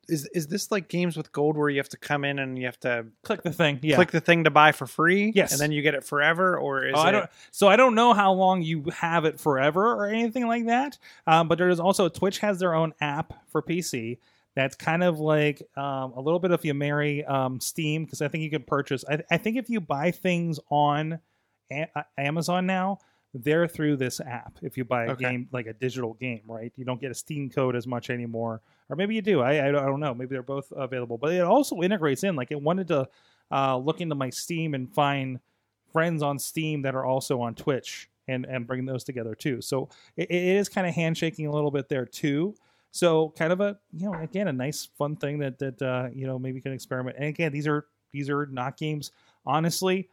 Is 0.09 0.27
is 0.35 0.47
this 0.47 0.71
like 0.71 0.88
games 0.88 1.16
with 1.16 1.33
gold 1.33 1.57
where 1.57 1.68
you 1.68 1.79
have 1.79 1.88
to 1.90 1.99
come 1.99 2.25
in 2.25 2.38
and 2.38 2.59
you 2.59 2.64
have 2.64 2.81
to 2.81 3.07
click 3.25 3.42
the 3.42 3.53
thing. 3.53 3.79
Yeah. 3.83 3.97
click 3.97 4.11
the 4.11 4.21
thing 4.21 4.44
to 4.44 4.51
buy 4.51 4.73
for 4.73 4.87
free? 4.87 5.33
Yes. 5.35 5.53
And 5.53 5.61
then 5.61 5.71
you 5.71 5.83
get 5.83 5.94
it 5.94 6.03
forever, 6.05 6.57
or 6.59 6.85
is 6.87 6.94
Oh, 6.97 7.01
I 7.01 7.09
it? 7.11 7.12
don't. 7.12 7.31
So 7.51 7.68
I 7.68 7.77
don't 7.77 7.94
know 7.94 8.14
how 8.14 8.33
long 8.33 8.62
you 8.62 8.85
have 8.97 9.25
it 9.27 9.38
forever 9.38 9.92
or 9.92 10.07
anything 10.09 10.47
like 10.47 10.66
that. 10.66 10.97
Um, 11.27 11.47
but 11.49 11.59
there 11.59 11.68
is 11.68 11.79
also 11.81 12.09
Twitch 12.09 12.38
has 12.38 12.59
their 12.59 12.75
own 12.75 12.94
app 13.01 13.35
for 13.51 13.61
PC. 13.62 14.18
That's 14.57 14.75
kind 14.75 15.05
of 15.05 15.21
like 15.21 15.62
um, 15.77 16.12
a 16.12 16.21
little 16.21 16.40
bit 16.40 16.51
of 16.53 16.64
you 16.64 16.75
marry 16.75 17.25
um, 17.27 17.61
Steam 17.61 18.05
because 18.05 18.23
I 18.23 18.29
think 18.29 18.42
you 18.42 18.51
can 18.51 18.62
purchase. 18.62 19.05
I, 19.09 19.21
I 19.31 19.37
think 19.37 19.57
if 19.57 19.68
you 19.71 19.81
buy 19.81 20.11
things 20.11 20.59
on 20.71 21.21
a- 21.71 21.87
uh, 21.94 22.03
Amazon 22.16 22.66
now, 22.66 22.99
they're 23.35 23.68
through 23.68 23.99
this 23.99 24.21
app. 24.21 24.59
If 24.62 24.77
you 24.79 24.85
buy 24.85 25.05
a 25.05 25.11
Okay. 25.12 25.27
game 25.27 25.49
like 25.53 25.66
a 25.66 25.75
digital 25.75 26.14
game, 26.14 26.40
right? 26.49 26.73
You 26.77 26.85
don't 26.87 27.01
get 27.01 27.11
a 27.11 27.14
Steam 27.14 27.51
code 27.51 27.77
as 27.77 27.87
much 27.87 28.09
anymore, 28.11 28.62
or 28.88 28.96
maybe 28.96 29.14
you 29.14 29.22
do. 29.22 29.40
I 29.40 29.68
I 29.68 29.72
don't, 29.72 30.01
know. 30.01 30.14
Maybe 30.14 30.31
they're 30.31 30.42
both 30.42 30.72
available, 30.72 31.18
but 31.18 31.33
it 31.33 31.42
also 31.42 31.83
integrates 31.83 32.24
in. 32.24 32.37
Like 32.37 32.51
it 32.51 32.61
wanted 32.61 32.88
to 32.88 33.09
uh, 33.51 33.77
look 33.77 34.01
into 34.01 34.14
my 34.14 34.31
Steam 34.31 34.74
and 34.74 34.92
find 34.92 35.40
friends 35.92 36.22
on 36.22 36.38
Steam 36.38 36.83
that 36.83 36.94
are 36.94 37.05
also 37.05 37.40
on 37.40 37.55
Twitch 37.55 38.09
and 38.29 38.46
and 38.46 38.66
bring 38.66 38.85
those 38.85 39.05
together 39.05 39.35
too. 39.35 39.61
So 39.61 39.88
it, 40.16 40.31
it 40.31 40.42
is 40.57 40.68
kind 40.68 40.87
of 40.87 40.94
handshaking 40.94 41.46
a 41.46 41.53
little 41.53 41.70
bit 41.70 41.88
there 41.88 42.07
too. 42.07 42.55
So 42.90 43.35
kind 43.37 43.53
of 43.53 43.61
a 43.61 43.79
you 43.92 44.11
know 44.11 44.18
again 44.18 44.48
a 44.48 44.53
nice 44.53 44.88
fun 44.96 45.16
thing 45.16 45.38
that 45.40 45.59
that 45.59 45.83
uh, 45.83 46.09
you 46.14 46.27
know 46.27 46.38
maybe 46.38 46.61
can 46.61 46.72
experiment. 46.72 47.16
And 47.18 47.27
again, 47.27 47.53
these 47.53 47.66
are 47.66 47.87
these 48.12 48.31
are 48.31 48.46
not 48.46 48.77
games. 48.77 49.12
Honestly, 49.46 50.09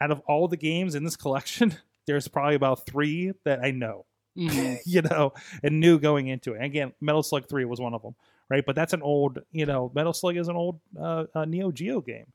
out 0.00 0.10
of 0.10 0.20
all 0.20 0.48
the 0.48 0.56
games 0.56 0.94
in 0.94 1.04
this 1.04 1.16
collection, 1.16 1.76
there's 2.06 2.28
probably 2.28 2.54
about 2.54 2.86
three 2.86 3.32
that 3.44 3.60
I 3.62 3.70
know 3.70 4.06
Mhm. 4.38 4.78
you 4.86 5.02
know, 5.02 5.32
and 5.62 5.80
knew 5.80 5.98
going 5.98 6.28
into 6.28 6.52
it. 6.54 6.56
And 6.58 6.64
again, 6.66 6.92
Metal 7.00 7.22
Slug 7.22 7.48
Three 7.48 7.64
was 7.64 7.80
one 7.80 7.94
of 7.94 8.02
them, 8.02 8.14
right? 8.48 8.64
But 8.64 8.76
that's 8.76 8.92
an 8.92 9.02
old, 9.02 9.40
you 9.52 9.66
know, 9.66 9.90
Metal 9.94 10.12
Slug 10.12 10.36
is 10.36 10.48
an 10.48 10.56
old 10.56 10.80
uh, 10.98 11.24
uh, 11.34 11.44
Neo 11.44 11.72
Geo 11.72 12.00
game, 12.00 12.26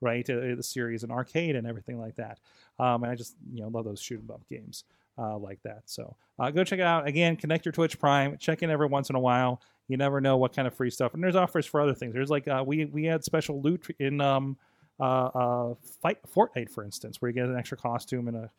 right? 0.00 0.28
Uh, 0.28 0.56
the 0.56 0.62
series 0.62 1.02
and 1.02 1.12
arcade 1.12 1.56
and 1.56 1.66
everything 1.66 2.00
like 2.00 2.16
that. 2.16 2.38
Um, 2.78 3.04
and 3.04 3.12
I 3.12 3.14
just 3.14 3.36
you 3.52 3.62
know 3.62 3.68
love 3.68 3.84
those 3.84 4.00
shoot 4.00 4.20
'em 4.20 4.30
up 4.32 4.42
games 4.50 4.84
uh, 5.18 5.38
like 5.38 5.60
that. 5.64 5.82
So 5.86 6.16
uh, 6.38 6.50
go 6.50 6.64
check 6.64 6.80
it 6.80 6.86
out. 6.86 7.06
Again, 7.06 7.36
connect 7.36 7.64
your 7.64 7.72
Twitch 7.72 7.98
Prime. 7.98 8.36
Check 8.38 8.62
in 8.62 8.70
every 8.70 8.86
once 8.88 9.10
in 9.10 9.16
a 9.16 9.20
while. 9.20 9.60
You 9.88 9.96
never 9.96 10.20
know 10.20 10.36
what 10.38 10.54
kind 10.56 10.66
of 10.66 10.74
free 10.74 10.90
stuff. 10.90 11.14
And 11.14 11.22
there's 11.22 11.36
offers 11.36 11.66
for 11.66 11.80
other 11.80 11.94
things. 11.94 12.14
There's 12.14 12.30
like 12.30 12.48
uh, 12.48 12.64
we 12.66 12.86
we 12.86 13.04
had 13.04 13.24
special 13.24 13.60
loot 13.62 13.86
in 14.00 14.20
um 14.20 14.56
uh, 15.00 15.26
uh 15.26 15.74
fight 16.02 16.18
Fortnite 16.34 16.70
for 16.70 16.84
instance, 16.84 17.20
where 17.22 17.30
you 17.30 17.34
get 17.34 17.46
an 17.46 17.56
extra 17.56 17.78
costume 17.78 18.28
and 18.28 18.36
a 18.36 18.50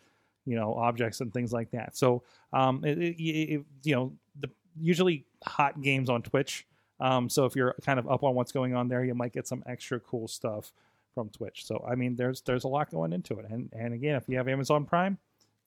you 0.45 0.55
know 0.55 0.73
objects 0.75 1.21
and 1.21 1.34
things 1.34 1.51
like 1.53 1.71
that. 1.71 1.95
So 1.97 2.23
um, 2.53 2.84
it, 2.86 2.97
it, 2.97 3.21
it- 3.21 3.65
you 3.84 3.95
know, 3.95 4.13
the 4.39 4.49
usually 4.79 5.25
hot 5.45 5.81
games 5.81 6.10
on 6.10 6.21
Twitch. 6.21 6.65
Um, 6.99 7.29
so 7.29 7.45
if 7.45 7.55
you're 7.55 7.75
kind 7.86 7.99
of 7.99 8.10
up 8.10 8.23
on 8.23 8.36
what's 8.36 8.51
going 8.53 8.73
on 8.73 8.88
there, 8.88 9.03
you 9.03 9.13
might 9.15 9.34
get 9.34 9.47
some 9.47 9.63
extra 9.67 9.99
cool 9.99 10.27
stuff 10.27 10.71
from 11.13 11.29
Twitch. 11.29 11.65
So 11.65 11.86
I 11.89 11.95
mean, 11.95 12.15
there's 12.15 12.41
there's 12.41 12.63
a 12.63 12.67
lot 12.69 12.89
going 12.91 13.12
into 13.13 13.38
it, 13.39 13.45
and 13.49 13.69
and 13.73 13.93
again, 13.93 14.15
if 14.15 14.29
you 14.29 14.38
have 14.38 14.47
Amazon 14.47 14.86
Prime, 14.86 15.17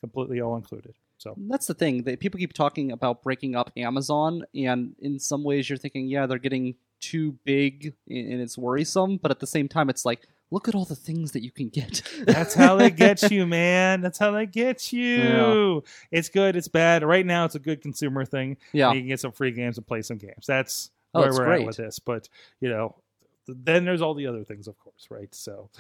completely 0.01 0.41
all 0.41 0.57
included. 0.57 0.95
So 1.19 1.35
That's 1.49 1.67
the 1.67 1.75
thing. 1.75 2.05
That 2.05 2.21
people 2.21 2.39
keep 2.39 2.53
talking 2.53 2.93
about 2.93 3.23
breaking 3.25 3.57
up 3.57 3.73
Amazon, 3.77 4.45
and 4.55 4.95
in 5.01 5.19
some 5.19 5.43
ways, 5.43 5.69
you're 5.69 5.77
thinking, 5.77 6.07
yeah, 6.07 6.27
they're 6.27 6.39
getting 6.39 6.77
too 7.01 7.37
big, 7.45 7.95
and 8.09 8.33
and 8.33 8.41
it's 8.41 8.57
worrisome. 8.57 9.17
But 9.17 9.31
at 9.33 9.41
the 9.41 9.47
same 9.47 9.69
time, 9.69 9.91
it's 9.91 10.05
like, 10.05 10.29
look 10.51 10.69
at 10.69 10.75
all 10.75 10.85
the 10.85 10.97
things 10.97 11.33
that 11.33 11.43
you 11.43 11.51
can 11.51 11.69
get. 11.69 12.03
that's 12.27 12.55
how 12.55 12.77
they 12.77 12.91
get 12.91 13.31
you, 13.31 13.47
man. 13.47 14.01
That's 14.01 14.19
how 14.19 14.31
they 14.31 14.47
get 14.47 14.93
you. 14.93 15.83
It's 16.11 16.29
good. 16.29 16.57
It's 16.57 16.69
bad. 16.69 17.03
Right 17.05 17.27
now, 17.27 17.45
it's 17.45 17.55
a 17.55 17.59
good 17.61 17.83
consumer 17.83 18.25
thing. 18.25 18.57
yeah. 18.73 18.93
you 18.93 19.01
can 19.01 19.09
get 19.09 19.21
some 19.21 19.33
free 19.33 19.51
games 19.53 19.77
and 19.79 19.87
play 19.87 20.03
some 20.03 20.17
games. 20.19 20.47
That's 20.47 20.91
Oh, 21.15 21.21
where 21.21 21.33
we're 21.33 21.45
great. 21.47 21.61
at 21.63 21.67
with 21.67 21.77
this. 21.79 21.99
But 21.99 22.29
you 22.61 22.69
know, 22.69 22.95
then 23.47 23.85
there's 23.85 24.03
all 24.03 24.15
the 24.15 24.27
other 24.27 24.45
things, 24.45 24.69
of 24.69 24.79
course, 24.79 25.07
right? 25.11 25.35
So, 25.35 25.71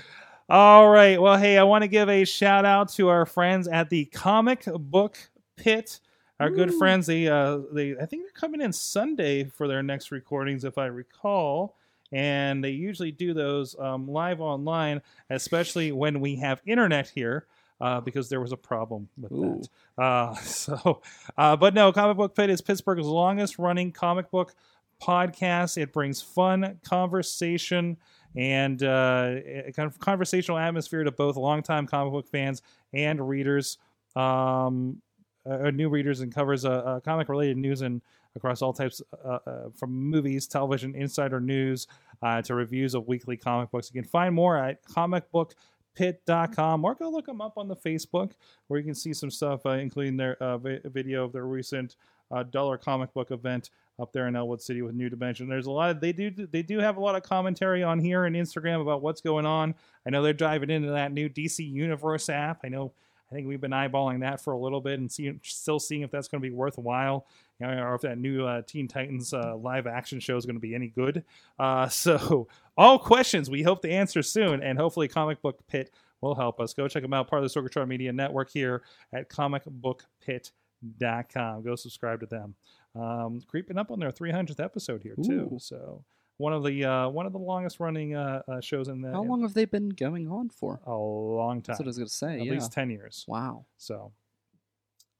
all 0.48 0.88
right. 0.88 1.20
Well, 1.20 1.36
hey, 1.36 1.58
I 1.58 1.64
want 1.64 1.82
to 1.82 1.88
give 1.88 2.08
a 2.08 2.24
shout 2.24 2.64
out 2.64 2.88
to 2.94 3.08
our 3.08 3.26
friends 3.26 3.68
at 3.68 3.90
the 3.90 4.06
Comic 4.06 4.64
Book 4.64 5.18
Pit. 5.56 6.00
Our 6.40 6.50
good 6.50 6.70
Ooh. 6.70 6.78
friends, 6.78 7.06
they 7.06 7.26
uh, 7.28 7.58
they 7.72 7.96
I 7.96 8.06
think 8.06 8.22
they're 8.22 8.30
coming 8.32 8.60
in 8.62 8.72
Sunday 8.72 9.44
for 9.44 9.66
their 9.68 9.82
next 9.82 10.10
recordings, 10.12 10.64
if 10.64 10.78
I 10.78 10.86
recall. 10.86 11.76
And 12.12 12.64
they 12.64 12.70
usually 12.70 13.12
do 13.12 13.34
those 13.34 13.76
um, 13.78 14.08
live 14.08 14.40
online, 14.40 15.02
especially 15.30 15.92
when 15.92 16.20
we 16.20 16.36
have 16.36 16.60
internet 16.66 17.08
here. 17.08 17.46
Uh, 17.80 18.00
because 18.00 18.28
there 18.28 18.40
was 18.40 18.50
a 18.50 18.56
problem 18.56 19.08
with 19.16 19.30
Ooh. 19.30 19.62
that. 19.96 20.02
Uh, 20.02 20.34
so, 20.42 21.00
uh, 21.36 21.54
but 21.54 21.74
no, 21.74 21.92
Comic 21.92 22.16
Book 22.16 22.34
Pit 22.34 22.50
is 22.50 22.60
Pittsburgh's 22.60 23.06
longest 23.06 23.56
running 23.56 23.92
comic 23.92 24.32
book 24.32 24.52
podcast. 25.00 25.78
It 25.80 25.92
brings 25.92 26.20
fun 26.20 26.80
conversation 26.84 27.96
and 28.36 28.82
uh, 28.82 29.36
a 29.46 29.72
kind 29.74 29.86
of 29.86 29.98
conversational 29.98 30.58
atmosphere 30.58 31.04
to 31.04 31.10
both 31.10 31.36
longtime 31.36 31.86
comic 31.86 32.12
book 32.12 32.28
fans 32.28 32.62
and 32.92 33.26
readers, 33.26 33.78
um, 34.16 35.00
uh, 35.48 35.70
new 35.70 35.88
readers, 35.88 36.20
and 36.20 36.34
covers 36.34 36.64
uh, 36.64 36.70
uh, 36.70 37.00
comic 37.00 37.28
related 37.28 37.56
news 37.56 37.82
and 37.82 38.02
across 38.36 38.62
all 38.62 38.72
types 38.72 39.02
uh, 39.24 39.38
uh, 39.46 39.68
from 39.74 39.92
movies, 39.92 40.46
television, 40.46 40.94
insider 40.94 41.40
news 41.40 41.88
uh, 42.22 42.40
to 42.42 42.54
reviews 42.54 42.94
of 42.94 43.08
weekly 43.08 43.36
comic 43.36 43.70
books. 43.70 43.90
You 43.92 44.00
can 44.00 44.08
find 44.08 44.34
more 44.34 44.56
at 44.56 44.84
comicbookpit.com 44.84 46.84
or 46.84 46.94
go 46.94 47.10
look 47.10 47.26
them 47.26 47.40
up 47.40 47.54
on 47.56 47.68
the 47.68 47.76
Facebook 47.76 48.32
where 48.68 48.78
you 48.78 48.84
can 48.84 48.94
see 48.94 49.12
some 49.12 49.30
stuff, 49.30 49.66
uh, 49.66 49.70
including 49.70 50.16
their 50.16 50.40
uh, 50.42 50.58
vi- 50.58 50.80
video 50.84 51.24
of 51.24 51.32
their 51.32 51.46
recent 51.46 51.96
uh, 52.30 52.42
dollar 52.42 52.76
comic 52.76 53.12
book 53.14 53.30
event 53.30 53.70
up 53.98 54.12
there 54.12 54.28
in 54.28 54.36
Ellwood 54.36 54.62
City 54.62 54.82
with 54.82 54.94
New 54.94 55.08
Dimension. 55.08 55.48
There's 55.48 55.66
a 55.66 55.70
lot 55.70 55.90
of 55.90 56.00
they 56.00 56.12
do 56.12 56.30
they 56.30 56.62
do 56.62 56.78
have 56.78 56.96
a 56.96 57.00
lot 57.00 57.16
of 57.16 57.22
commentary 57.22 57.82
on 57.82 57.98
here 57.98 58.26
and 58.26 58.36
Instagram 58.36 58.80
about 58.80 59.02
what's 59.02 59.20
going 59.20 59.46
on. 59.46 59.74
I 60.06 60.10
know 60.10 60.22
they're 60.22 60.32
diving 60.32 60.70
into 60.70 60.90
that 60.90 61.12
new 61.12 61.28
DC 61.28 61.68
Universe 61.68 62.28
app. 62.28 62.60
I 62.64 62.68
know 62.68 62.92
I 63.30 63.34
think 63.34 63.46
we've 63.46 63.60
been 63.60 63.72
eyeballing 63.72 64.20
that 64.20 64.40
for 64.40 64.54
a 64.54 64.58
little 64.58 64.80
bit 64.80 64.98
and 64.98 65.12
seeing 65.12 65.38
still 65.42 65.78
seeing 65.78 66.00
if 66.02 66.10
that's 66.10 66.28
going 66.28 66.42
to 66.42 66.48
be 66.48 66.54
worthwhile. 66.54 67.26
You 67.60 67.66
know, 67.66 67.82
or 67.82 67.94
if 67.94 68.00
that 68.02 68.18
new 68.18 68.46
uh, 68.46 68.62
Teen 68.66 68.86
Titans 68.88 69.34
uh, 69.34 69.56
live 69.56 69.86
action 69.86 70.20
show 70.20 70.36
is 70.36 70.46
going 70.46 70.56
to 70.56 70.60
be 70.60 70.74
any 70.74 70.88
good. 70.88 71.24
Uh, 71.58 71.88
so, 71.88 72.46
all 72.76 73.00
questions 73.00 73.50
we 73.50 73.64
hope 73.64 73.82
to 73.82 73.90
answer 73.90 74.22
soon, 74.22 74.62
and 74.62 74.78
hopefully, 74.78 75.08
Comic 75.08 75.42
Book 75.42 75.58
Pit 75.66 75.90
will 76.20 76.36
help 76.36 76.60
us. 76.60 76.72
Go 76.72 76.86
check 76.86 77.02
them 77.02 77.12
out, 77.12 77.28
part 77.28 77.42
of 77.42 77.52
the 77.52 77.60
Sorgatron 77.60 77.88
Media 77.88 78.12
Network 78.12 78.48
here 78.50 78.82
at 79.12 79.28
comicbookpit.com. 79.28 81.62
Go 81.64 81.74
subscribe 81.74 82.20
to 82.20 82.26
them. 82.26 82.54
Um, 82.94 83.42
creeping 83.48 83.76
up 83.76 83.90
on 83.90 83.98
their 83.98 84.12
300th 84.12 84.62
episode 84.62 85.02
here 85.02 85.16
too. 85.16 85.54
Ooh. 85.54 85.58
So 85.58 86.04
one 86.38 86.52
of 86.52 86.64
the 86.64 86.84
uh, 86.84 87.08
one 87.08 87.26
of 87.26 87.32
the 87.32 87.38
longest 87.38 87.80
running 87.80 88.14
uh, 88.14 88.42
uh, 88.48 88.60
shows 88.60 88.88
in 88.88 89.02
the 89.02 89.10
How 89.10 89.22
long 89.22 89.42
have 89.42 89.54
they 89.54 89.64
been 89.64 89.90
going 89.90 90.28
on 90.28 90.48
for? 90.48 90.80
a 90.86 90.94
long 90.94 91.60
time, 91.60 91.74
That's 91.74 91.80
what 91.80 91.86
I 91.86 91.88
was 91.88 91.98
going 91.98 92.08
to 92.08 92.14
say. 92.14 92.40
at 92.40 92.46
yeah. 92.46 92.52
least 92.52 92.72
10 92.72 92.90
years. 92.90 93.24
Wow. 93.28 93.66
So 93.76 94.12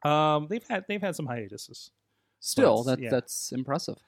um, 0.05 0.47
they've 0.49 0.67
had 0.67 0.85
they've 0.89 1.01
had 1.01 1.17
some 1.17 1.27
hiatuses. 1.27 1.91
Still, 2.41 2.85
that 2.85 3.01
yeah. 3.01 3.11
that's 3.11 3.53
impressive. 3.53 3.99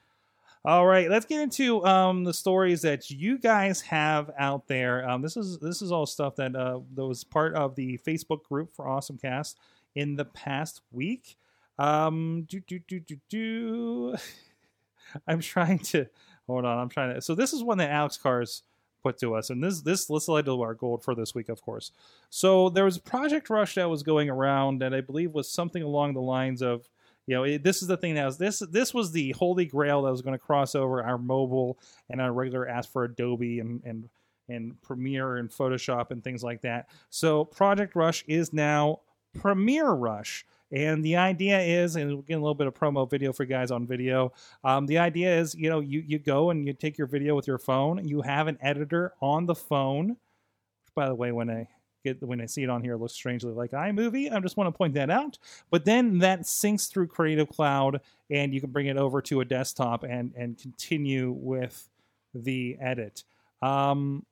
All 0.63 0.85
right, 0.85 1.09
let's 1.09 1.25
get 1.25 1.41
into 1.41 1.83
um, 1.85 2.23
the 2.23 2.33
stories 2.33 2.83
that 2.83 3.09
you 3.09 3.39
guys 3.39 3.81
have 3.81 4.29
out 4.37 4.67
there. 4.67 5.09
Um, 5.09 5.21
this 5.21 5.35
is 5.35 5.57
this 5.57 5.81
is 5.81 5.91
all 5.91 6.05
stuff 6.05 6.35
that 6.35 6.55
uh, 6.55 6.79
that 6.93 7.05
was 7.05 7.23
part 7.23 7.55
of 7.55 7.75
the 7.75 7.97
Facebook 8.07 8.43
group 8.43 8.73
for 8.73 8.87
Awesome 8.87 9.17
Cast 9.17 9.57
in 9.95 10.15
the 10.15 10.25
past 10.25 10.81
week. 10.91 11.35
Um, 11.77 12.45
do 12.47 12.59
do 12.61 12.79
do 12.79 12.99
do 12.99 13.17
do. 13.27 14.15
I'm 15.27 15.41
trying 15.41 15.79
to 15.79 16.05
hold 16.47 16.65
on. 16.65 16.77
I'm 16.77 16.89
trying 16.89 17.15
to. 17.15 17.21
So 17.21 17.35
this 17.35 17.53
is 17.53 17.63
one 17.63 17.77
that 17.79 17.91
Alex 17.91 18.17
Cars 18.17 18.63
put 19.03 19.17
to 19.19 19.35
us, 19.35 19.49
and 19.49 19.63
this 19.63 19.81
this 19.81 20.05
this 20.05 20.27
led 20.27 20.45
to 20.45 20.61
our 20.61 20.73
gold 20.73 21.03
for 21.03 21.15
this 21.15 21.33
week, 21.33 21.49
of 21.49 21.61
course. 21.61 21.91
So 22.29 22.69
there 22.69 22.85
was 22.85 22.97
Project 22.97 23.49
Rush 23.49 23.75
that 23.75 23.89
was 23.89 24.03
going 24.03 24.29
around 24.29 24.83
and 24.83 24.93
I 24.95 25.01
believe 25.01 25.33
was 25.33 25.51
something 25.51 25.83
along 25.83 26.13
the 26.13 26.21
lines 26.21 26.61
of 26.61 26.87
you 27.27 27.35
know 27.35 27.43
it, 27.43 27.63
this 27.63 27.81
is 27.81 27.87
the 27.87 27.97
thing 27.97 28.15
that 28.15 28.25
was 28.25 28.37
this 28.37 28.59
this 28.71 28.93
was 28.93 29.11
the 29.11 29.31
holy 29.31 29.65
grail 29.65 30.03
that 30.03 30.11
was 30.11 30.21
going 30.21 30.37
to 30.37 30.43
cross 30.43 30.75
over 30.75 31.03
our 31.03 31.17
mobile 31.17 31.79
and 32.09 32.19
our 32.19 32.33
regular 32.33 32.67
ask 32.67 32.91
for 32.91 33.03
adobe 33.03 33.59
and 33.59 33.81
and 33.85 34.09
and 34.49 34.81
premiere 34.81 35.37
and 35.37 35.49
photoshop 35.49 36.11
and 36.11 36.23
things 36.23 36.43
like 36.43 36.61
that 36.61 36.89
so 37.09 37.45
project 37.45 37.95
rush 37.95 38.23
is 38.27 38.51
now 38.51 38.99
premiere 39.39 39.91
rush 39.91 40.45
and 40.71 41.03
the 41.03 41.15
idea 41.15 41.59
is 41.59 41.95
and 41.95 42.15
we're 42.15 42.21
getting 42.21 42.41
a 42.41 42.43
little 42.43 42.55
bit 42.55 42.67
of 42.67 42.73
promo 42.73 43.09
video 43.09 43.33
for 43.33 43.45
guys 43.45 43.71
on 43.71 43.85
video 43.85 44.31
um, 44.63 44.85
the 44.85 44.97
idea 44.97 45.37
is 45.39 45.55
you 45.55 45.69
know 45.69 45.79
you 45.79 46.03
you 46.05 46.19
go 46.19 46.49
and 46.49 46.67
you 46.67 46.73
take 46.73 46.97
your 46.97 47.07
video 47.07 47.35
with 47.35 47.47
your 47.47 47.57
phone 47.57 48.05
you 48.07 48.21
have 48.21 48.47
an 48.47 48.57
editor 48.61 49.13
on 49.21 49.45
the 49.45 49.55
phone 49.55 50.09
Which, 50.09 50.95
by 50.95 51.07
the 51.07 51.15
way 51.15 51.31
when 51.31 51.49
i 51.49 51.67
get 52.03 52.21
when 52.23 52.41
I 52.41 52.45
see 52.45 52.63
it 52.63 52.69
on 52.69 52.81
here, 52.81 52.93
it 52.93 52.97
looks 52.97 53.13
strangely 53.13 53.53
like 53.53 53.71
iMovie. 53.71 54.31
I 54.31 54.39
just 54.39 54.57
want 54.57 54.67
to 54.67 54.77
point 54.77 54.93
that 54.95 55.09
out. 55.09 55.37
But 55.69 55.85
then 55.85 56.19
that 56.19 56.41
syncs 56.41 56.89
through 56.89 57.07
Creative 57.07 57.47
Cloud, 57.47 58.01
and 58.29 58.53
you 58.53 58.61
can 58.61 58.71
bring 58.71 58.87
it 58.87 58.97
over 58.97 59.21
to 59.23 59.41
a 59.41 59.45
desktop 59.45 60.03
and 60.03 60.33
and 60.35 60.57
continue 60.57 61.31
with 61.31 61.89
the 62.33 62.77
edit. 62.81 63.23
Um, 63.61 64.25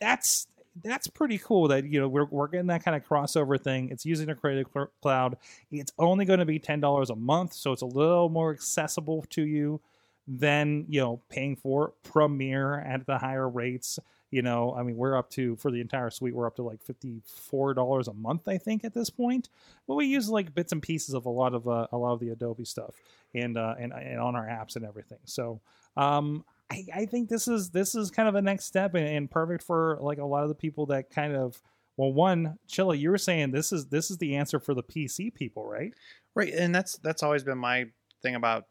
that's 0.00 0.46
that's 0.82 1.06
pretty 1.06 1.38
cool 1.38 1.68
that 1.68 1.84
you 1.84 2.00
know 2.00 2.08
we're, 2.08 2.24
we're 2.24 2.48
getting 2.48 2.68
that 2.68 2.84
kind 2.84 2.96
of 2.96 3.06
crossover 3.06 3.60
thing. 3.60 3.90
It's 3.90 4.06
using 4.06 4.30
a 4.30 4.34
creative 4.34 4.68
Cl- 4.72 4.90
cloud. 5.02 5.36
It's 5.70 5.92
only 5.98 6.24
going 6.24 6.38
to 6.38 6.46
be 6.46 6.58
$10 6.58 7.10
a 7.10 7.16
month 7.16 7.52
so 7.52 7.72
it's 7.72 7.82
a 7.82 7.86
little 7.86 8.28
more 8.28 8.52
accessible 8.52 9.24
to 9.30 9.42
you 9.42 9.80
than 10.28 10.86
you 10.88 11.00
know 11.00 11.20
paying 11.28 11.56
for 11.56 11.92
premiere 12.04 12.80
at 12.80 13.06
the 13.06 13.18
higher 13.18 13.48
rates. 13.48 13.98
You 14.30 14.40
know 14.40 14.74
i 14.78 14.82
mean 14.82 14.96
we're 14.96 15.14
up 15.14 15.28
to 15.32 15.56
for 15.56 15.70
the 15.70 15.82
entire 15.82 16.08
suite 16.08 16.34
we're 16.34 16.46
up 16.46 16.56
to 16.56 16.62
like 16.62 16.80
$54 16.82 18.08
a 18.08 18.14
month 18.14 18.48
i 18.48 18.56
think 18.56 18.82
at 18.82 18.94
this 18.94 19.10
point. 19.10 19.50
But 19.86 19.96
we 19.96 20.06
use 20.06 20.30
like 20.30 20.54
bits 20.54 20.72
and 20.72 20.80
pieces 20.80 21.14
of 21.14 21.26
a 21.26 21.30
lot 21.30 21.52
of 21.54 21.68
uh, 21.68 21.88
a 21.92 21.98
lot 21.98 22.14
of 22.14 22.20
the 22.20 22.30
adobe 22.30 22.64
stuff 22.64 22.94
and 23.34 23.58
uh 23.58 23.74
and, 23.78 23.92
and 23.92 24.18
on 24.18 24.34
our 24.34 24.46
apps 24.46 24.76
and 24.76 24.86
everything. 24.86 25.18
So 25.26 25.60
um 25.98 26.44
I, 26.72 27.02
I 27.02 27.06
think 27.06 27.28
this 27.28 27.48
is 27.48 27.70
this 27.70 27.94
is 27.94 28.10
kind 28.10 28.28
of 28.28 28.34
a 28.34 28.42
next 28.42 28.64
step 28.64 28.94
and, 28.94 29.06
and 29.06 29.30
perfect 29.30 29.62
for 29.62 29.98
like 30.00 30.18
a 30.18 30.24
lot 30.24 30.42
of 30.42 30.48
the 30.48 30.54
people 30.54 30.86
that 30.86 31.10
kind 31.10 31.36
of 31.36 31.60
well 31.96 32.12
one 32.12 32.58
chilla 32.68 32.98
you 32.98 33.10
were 33.10 33.18
saying 33.18 33.50
this 33.50 33.72
is 33.72 33.86
this 33.86 34.10
is 34.10 34.16
the 34.18 34.36
answer 34.36 34.58
for 34.58 34.74
the 34.74 34.82
pc 34.82 35.34
people 35.34 35.66
right? 35.66 35.92
Right, 36.34 36.52
and 36.52 36.74
that's 36.74 36.96
that's 36.98 37.22
always 37.22 37.44
been 37.44 37.58
my 37.58 37.86
thing 38.22 38.34
about 38.34 38.66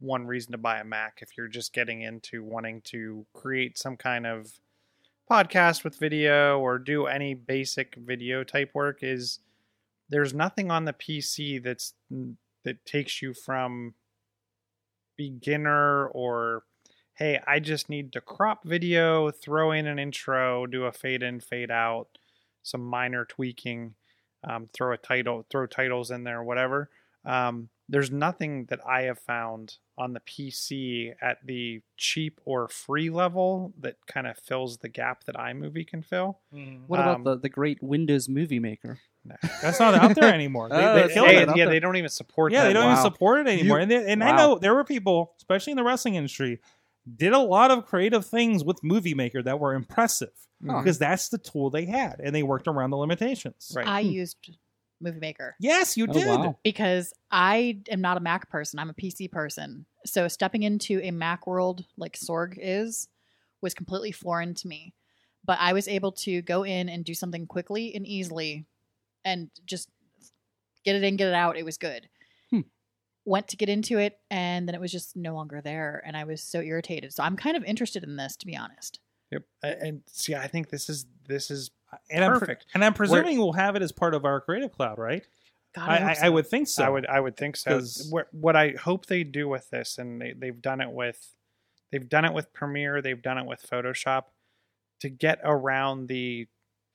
one 0.00 0.26
reason 0.26 0.52
to 0.52 0.58
buy 0.58 0.78
a 0.78 0.84
Mac 0.84 1.20
if 1.22 1.36
you're 1.38 1.48
just 1.48 1.72
getting 1.72 2.02
into 2.02 2.42
wanting 2.42 2.82
to 2.82 3.24
create 3.32 3.78
some 3.78 3.96
kind 3.96 4.26
of 4.26 4.52
podcast 5.30 5.84
with 5.84 5.96
video 5.96 6.58
or 6.58 6.78
do 6.78 7.06
any 7.06 7.34
basic 7.34 7.96
video 7.96 8.44
type 8.44 8.70
work 8.74 8.98
is 9.02 9.40
there's 10.08 10.34
nothing 10.34 10.70
on 10.70 10.84
the 10.84 10.92
PC 10.92 11.62
that's 11.62 11.94
that 12.64 12.84
takes 12.84 13.22
you 13.22 13.32
from 13.32 13.94
beginner 15.16 16.08
or 16.08 16.64
hey, 17.16 17.40
I 17.46 17.60
just 17.60 17.88
need 17.88 18.12
to 18.12 18.20
crop 18.20 18.64
video, 18.64 19.30
throw 19.30 19.72
in 19.72 19.86
an 19.86 19.98
intro, 19.98 20.66
do 20.66 20.84
a 20.84 20.92
fade 20.92 21.22
in, 21.22 21.40
fade 21.40 21.70
out, 21.70 22.08
some 22.62 22.84
minor 22.84 23.24
tweaking, 23.24 23.94
um, 24.44 24.68
throw 24.72 24.92
a 24.92 24.98
title, 24.98 25.44
throw 25.50 25.66
titles 25.66 26.10
in 26.10 26.24
there, 26.24 26.42
whatever. 26.42 26.90
Um, 27.24 27.68
there's 27.88 28.10
nothing 28.10 28.66
that 28.66 28.80
I 28.86 29.02
have 29.02 29.18
found 29.18 29.76
on 29.96 30.12
the 30.12 30.20
PC 30.20 31.14
at 31.22 31.38
the 31.44 31.80
cheap 31.96 32.40
or 32.44 32.68
free 32.68 33.10
level 33.10 33.72
that 33.80 33.96
kind 34.06 34.26
of 34.26 34.36
fills 34.38 34.78
the 34.78 34.88
gap 34.88 35.24
that 35.24 35.36
iMovie 35.36 35.86
can 35.86 36.02
fill. 36.02 36.38
What 36.86 37.00
about 37.00 37.16
Um, 37.16 37.24
the, 37.24 37.38
the 37.38 37.48
great 37.48 37.82
Windows 37.82 38.28
Movie 38.28 38.58
Maker? 38.60 38.98
that's 39.60 39.80
not 39.80 39.92
out 39.94 40.14
there 40.14 40.32
anymore 40.32 40.68
they, 40.68 40.76
Oh, 40.76 40.94
they 40.94 41.00
that's 41.00 41.12
killed 41.14 41.26
Hey, 41.26 41.42
it 41.42 41.48
yeah, 41.56 41.64
there. 41.64 41.68
they 41.70 41.80
don't 41.80 41.96
even 41.96 42.08
support 42.08 42.52
yeah 42.52 42.62
that. 42.62 42.68
they 42.68 42.72
don't 42.74 42.92
even 42.92 43.02
support 43.02 43.40
it 43.40 43.48
anymore 43.50 43.78
You- 43.78 43.82
and, 43.82 43.90
they, 43.90 44.12
and 44.12 44.22
i 44.22 44.36
know 44.36 44.56
there 44.56 44.72
were 44.72 44.84
people 44.84 45.32
especially 45.38 45.72
in 45.72 45.76
the 45.76 45.82
wrestling 45.82 46.14
industry 46.14 46.60
did 47.14 47.32
a 47.32 47.38
lot 47.38 47.70
of 47.70 47.86
creative 47.86 48.26
things 48.26 48.64
with 48.64 48.82
movie 48.82 49.14
maker 49.14 49.42
that 49.42 49.60
were 49.60 49.74
impressive 49.74 50.30
Huh. 50.66 50.78
because 50.78 50.98
that's 50.98 51.28
the 51.28 51.36
tool 51.38 51.68
they 51.70 51.84
had 51.84 52.18
and 52.18 52.34
they 52.34 52.42
worked 52.42 52.66
around 52.66 52.90
the 52.90 52.96
limitations 52.96 53.72
Right. 53.76 53.86
I 53.86 54.02
Hmm. 54.02 54.08
used 54.10 54.36
Movie 55.00 55.20
Maker 55.20 55.54
yes 55.60 55.96
you 55.98 56.06
Oh, 56.08 56.12
did 56.12 56.26
wow. 56.26 56.58
because 56.64 57.12
I 57.30 57.80
am 57.90 58.00
not 58.00 58.16
a 58.16 58.20
Mac 58.20 58.48
person. 58.48 58.78
I'm 58.78 58.88
a 58.88 58.94
PC 58.94 59.30
person. 59.30 59.84
So 60.06 60.26
stepping 60.28 60.62
into 60.62 61.00
a 61.02 61.10
Mac 61.10 61.46
world 61.46 61.84
like 61.98 62.16
Sorg 62.16 62.54
is 62.58 63.08
was 63.60 63.74
completely 63.74 64.12
foreign 64.12 64.54
to 64.54 64.68
me. 64.68 64.94
But 65.44 65.58
I 65.60 65.74
was 65.74 65.86
able 65.86 66.12
to 66.12 66.40
go 66.42 66.62
in 66.64 66.88
and 66.88 67.04
do 67.04 67.12
something 67.14 67.46
quickly 67.46 67.94
and 67.94 68.06
easily 68.06 68.64
and 69.24 69.50
just 69.66 69.90
get 70.84 70.96
it 70.96 71.04
in, 71.04 71.16
get 71.16 71.28
it 71.28 71.34
out. 71.34 71.56
It 71.58 71.64
was 71.64 71.76
good. 71.76 72.08
Went 73.26 73.48
to 73.48 73.56
get 73.56 73.68
into 73.68 73.98
it 73.98 74.18
and 74.30 74.66
then 74.66 74.74
it 74.74 74.80
was 74.80 74.90
just 74.90 75.16
no 75.16 75.34
longer 75.34 75.60
there. 75.60 76.02
And 76.06 76.16
I 76.16 76.24
was 76.24 76.42
so 76.42 76.60
irritated. 76.60 77.12
So 77.12 77.22
I'm 77.22 77.36
kind 77.36 77.56
of 77.56 77.64
interested 77.64 78.02
in 78.04 78.16
this, 78.16 78.36
to 78.36 78.46
be 78.46 78.56
honest. 78.56 79.00
Yep. 79.32 79.42
And 79.62 80.02
see, 80.06 80.34
I 80.34 80.46
think 80.46 80.70
this 80.70 80.88
is 80.88 81.04
this 81.28 81.50
is 81.50 81.70
and 82.10 82.24
I'm, 82.24 82.30
pre- 82.32 82.40
Perfect. 82.40 82.66
and 82.72 82.84
I'm 82.84 82.94
presuming 82.94 83.38
we'll 83.38 83.52
have 83.52 83.76
it 83.76 83.82
as 83.82 83.92
part 83.92 84.14
of 84.14 84.24
our 84.24 84.40
creative 84.40 84.72
cloud 84.72 84.98
right 84.98 85.24
God, 85.76 85.90
I, 85.90 86.10
I, 86.10 86.14
so. 86.14 86.26
I 86.26 86.28
would 86.30 86.46
think 86.46 86.68
so 86.68 86.84
I 86.84 86.88
would 86.88 87.06
I 87.06 87.20
would 87.20 87.36
think 87.36 87.56
so 87.56 87.82
What 88.08 88.32
what 88.32 88.56
I 88.56 88.70
hope 88.70 89.06
they 89.06 89.24
do 89.24 89.46
with 89.46 89.68
this, 89.68 89.98
and 89.98 90.20
they, 90.20 90.32
they've 90.32 90.60
done 90.60 90.80
it 90.80 90.90
with 90.90 91.34
they've 91.92 92.08
done 92.08 92.24
it 92.24 92.32
with 92.32 92.52
Premiere, 92.54 93.02
they've 93.02 93.20
done 93.20 93.36
it 93.36 93.44
with 93.44 93.62
Photoshop, 93.70 94.22
to 95.00 95.10
get 95.10 95.38
around 95.44 96.08
the 96.08 96.46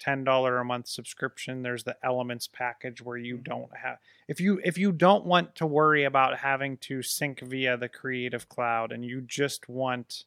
ten 0.02 0.24
dollar 0.26 0.58
a 0.58 0.66
month 0.66 0.88
subscription. 0.88 1.62
There's 1.62 1.84
the 1.86 1.96
Elements 2.04 2.48
package 2.48 3.02
where 3.02 3.18
you 3.18 3.38
don't 3.38 3.70
have 3.78 4.00
if 4.28 4.42
you 4.42 4.60
if 4.66 4.78
you 4.78 4.92
don't 4.92 5.26
want 5.26 5.56
to 5.56 5.66
worry 5.68 6.04
about 6.04 6.40
having 6.40 6.76
to 6.78 7.02
sync 7.04 7.40
via 7.42 7.78
the 7.78 7.88
Creative 7.88 8.50
Cloud, 8.50 8.92
and 8.92 9.06
you 9.06 9.22
just 9.22 9.70
want 9.70 10.26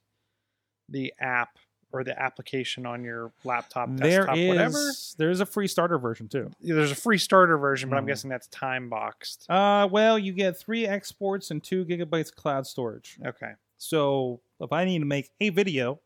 the 0.88 1.12
app 1.18 1.58
or 1.92 2.02
the 2.04 2.20
application 2.20 2.86
on 2.86 3.04
your 3.04 3.32
laptop, 3.44 3.88
there 3.92 4.26
desktop, 4.26 4.36
is 4.38 4.48
whatever. 4.48 4.92
there's 5.16 5.40
a 5.40 5.46
free 5.46 5.66
starter 5.68 5.96
version 5.98 6.26
too 6.28 6.50
There's 6.60 6.90
a 6.90 6.94
free 6.96 7.18
starter 7.18 7.56
version, 7.56 7.88
but 7.88 7.96
I'm 7.96 8.04
Mm. 8.04 8.08
guessing 8.08 8.30
that's 8.30 8.48
time 8.48 8.88
boxed. 8.88 9.46
uh 9.48 9.88
well 9.90 10.18
you 10.18 10.32
get 10.32 10.56
three 10.58 10.86
exports 10.86 11.50
and 11.50 11.62
two 11.62 11.84
gigabytes 11.84 12.30
of 12.30 12.36
cloud 12.36 12.66
storage 12.66 13.16
Okay. 13.24 13.52
so 13.78 14.40
if 14.60 14.72
i 14.72 14.84
need 14.84 14.98
to 15.00 15.04
make 15.04 15.30
a 15.40 15.50
video 15.50 16.00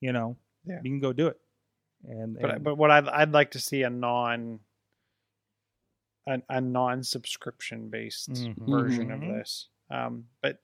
you 0.00 0.12
know 0.12 0.36
Yeah. 0.66 0.76
you 0.82 0.90
can 0.90 1.00
go 1.00 1.12
do 1.14 1.26
it 1.28 1.38
and, 2.06 2.38
but 2.40 2.50
and- 2.50 2.64
but 2.64 2.76
what 2.76 2.90
I'd 2.90 3.08
I'd 3.08 3.32
like 3.32 3.52
to 3.52 3.58
see 3.60 3.82
a 3.82 3.90
non 3.90 4.60
a, 6.26 6.40
a 6.48 6.60
non 6.60 7.02
subscription 7.02 7.88
based 7.88 8.30
Mhm. 8.30 8.54
version 8.68 9.10
of 9.10 9.20
Mhm. 9.20 9.38
this. 9.38 9.68
Um, 9.90 10.26
but 10.42 10.58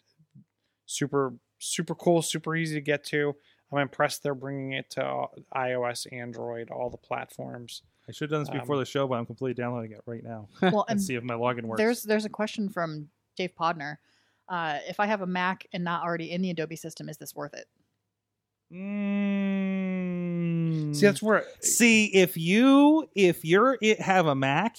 super 0.86 1.34
super 1.58 1.94
cool, 1.94 2.20
super 2.20 2.54
easy 2.54 2.74
to 2.74 2.80
get 2.82 3.04
to. 3.04 3.34
I'm 3.72 3.78
impressed 3.78 4.22
they're 4.22 4.34
bringing 4.34 4.72
it 4.72 4.90
to 4.90 5.26
iOS, 5.56 6.06
Android, 6.12 6.70
all 6.70 6.90
the 6.90 6.96
platforms. 6.98 7.82
i 8.06 8.12
should 8.12 8.30
have 8.30 8.36
done 8.36 8.40
this 8.42 8.50
before 8.60 8.74
um, 8.76 8.80
the 8.80 8.84
show 8.84 9.08
but 9.08 9.14
i'm 9.14 9.24
completely 9.24 9.54
downloading 9.54 9.92
it 9.92 10.02
right 10.04 10.22
now 10.22 10.46
well, 10.60 10.84
and 10.88 10.98
and 10.98 11.02
see 11.02 11.14
if 11.14 11.24
my 11.24 11.32
login 11.32 11.62
works 11.62 11.78
There's 11.78 12.02
there's 12.02 12.26
a 12.26 12.28
question 12.28 12.68
from 12.68 13.08
Dave 13.34 13.54
Podner. 13.58 13.96
Uh, 14.46 14.78
if 14.86 15.00
I 15.00 15.06
have 15.06 15.22
a 15.22 15.26
Mac 15.26 15.66
and 15.72 15.82
not 15.82 16.04
already 16.04 16.30
in 16.30 16.42
the 16.42 16.50
Adobe 16.50 16.76
system, 16.76 17.08
is 17.08 17.16
this 17.16 17.34
worth 17.34 17.54
it? 17.54 17.66
Mm. 18.70 19.53
See, 20.94 21.06
that's 21.06 21.22
where 21.22 21.44
See, 21.60 22.06
if 22.06 22.36
you 22.36 23.08
if 23.14 23.44
you're 23.44 23.78
it 23.80 24.00
have 24.00 24.26
a 24.26 24.34
Mac 24.34 24.76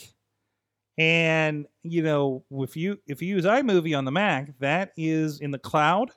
and 0.98 1.66
you 1.84 2.04
know 2.04 2.44
if 2.52 2.78
you 2.78 3.00
if 3.08 3.22
you 3.22 3.36
use 3.36 3.46
iMovie 3.46 3.98
on 3.98 4.06
the 4.06 4.12
Mac, 4.12 4.58
that 4.60 4.92
is 4.98 5.40
in 5.40 5.52
the 5.52 5.60
cloud 5.60 6.12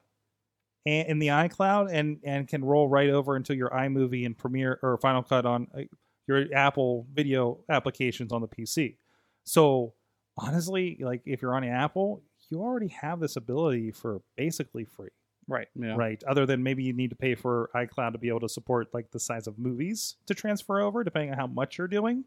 and 0.87 1.09
in 1.09 1.19
the 1.19 1.29
iCloud 1.29 1.89
and 1.93 2.19
and 2.25 2.49
can 2.49 2.65
roll 2.65 2.89
right 2.89 3.11
over 3.11 3.37
into 3.37 3.55
your 3.55 3.71
iMovie 3.71 4.27
and 4.27 4.37
Premiere 4.37 4.79
or 4.83 4.99
Final 4.99 5.23
Cut 5.23 5.47
on 5.47 5.67
uh, 5.77 5.83
your 6.27 6.47
Apple 6.55 7.07
video 7.13 7.59
applications 7.69 8.33
on 8.33 8.41
the 8.41 8.49
PC. 8.49 8.97
So 9.45 9.95
honestly, 10.37 10.99
like 11.01 11.23
if 11.27 11.43
you're 11.43 11.55
on 11.55 11.65
an 11.65 11.73
Apple, 11.73 12.23
you 12.51 12.61
already 12.61 12.89
have 12.89 13.21
this 13.21 13.37
ability 13.37 13.91
for 13.93 14.21
basically 14.37 14.85
free 14.85 15.09
right. 15.49 15.67
Yeah. 15.75 15.97
right? 15.97 16.23
Other 16.29 16.47
than 16.47 16.63
maybe 16.63 16.85
you 16.85 16.93
need 16.93 17.11
to 17.11 17.17
pay 17.17 17.35
for 17.35 17.71
iCloud 17.75 18.13
to 18.13 18.19
be 18.19 18.29
able 18.29 18.41
to 18.41 18.49
support 18.49 18.95
like 18.95 19.11
the 19.11 19.19
size 19.19 19.47
of 19.49 19.59
movies 19.59 20.15
to 20.27 20.35
transfer 20.35 20.81
over, 20.81 21.03
depending 21.03 21.33
on 21.33 21.37
how 21.39 21.47
much 21.49 21.79
you're 21.79 21.89
doing. 21.89 22.25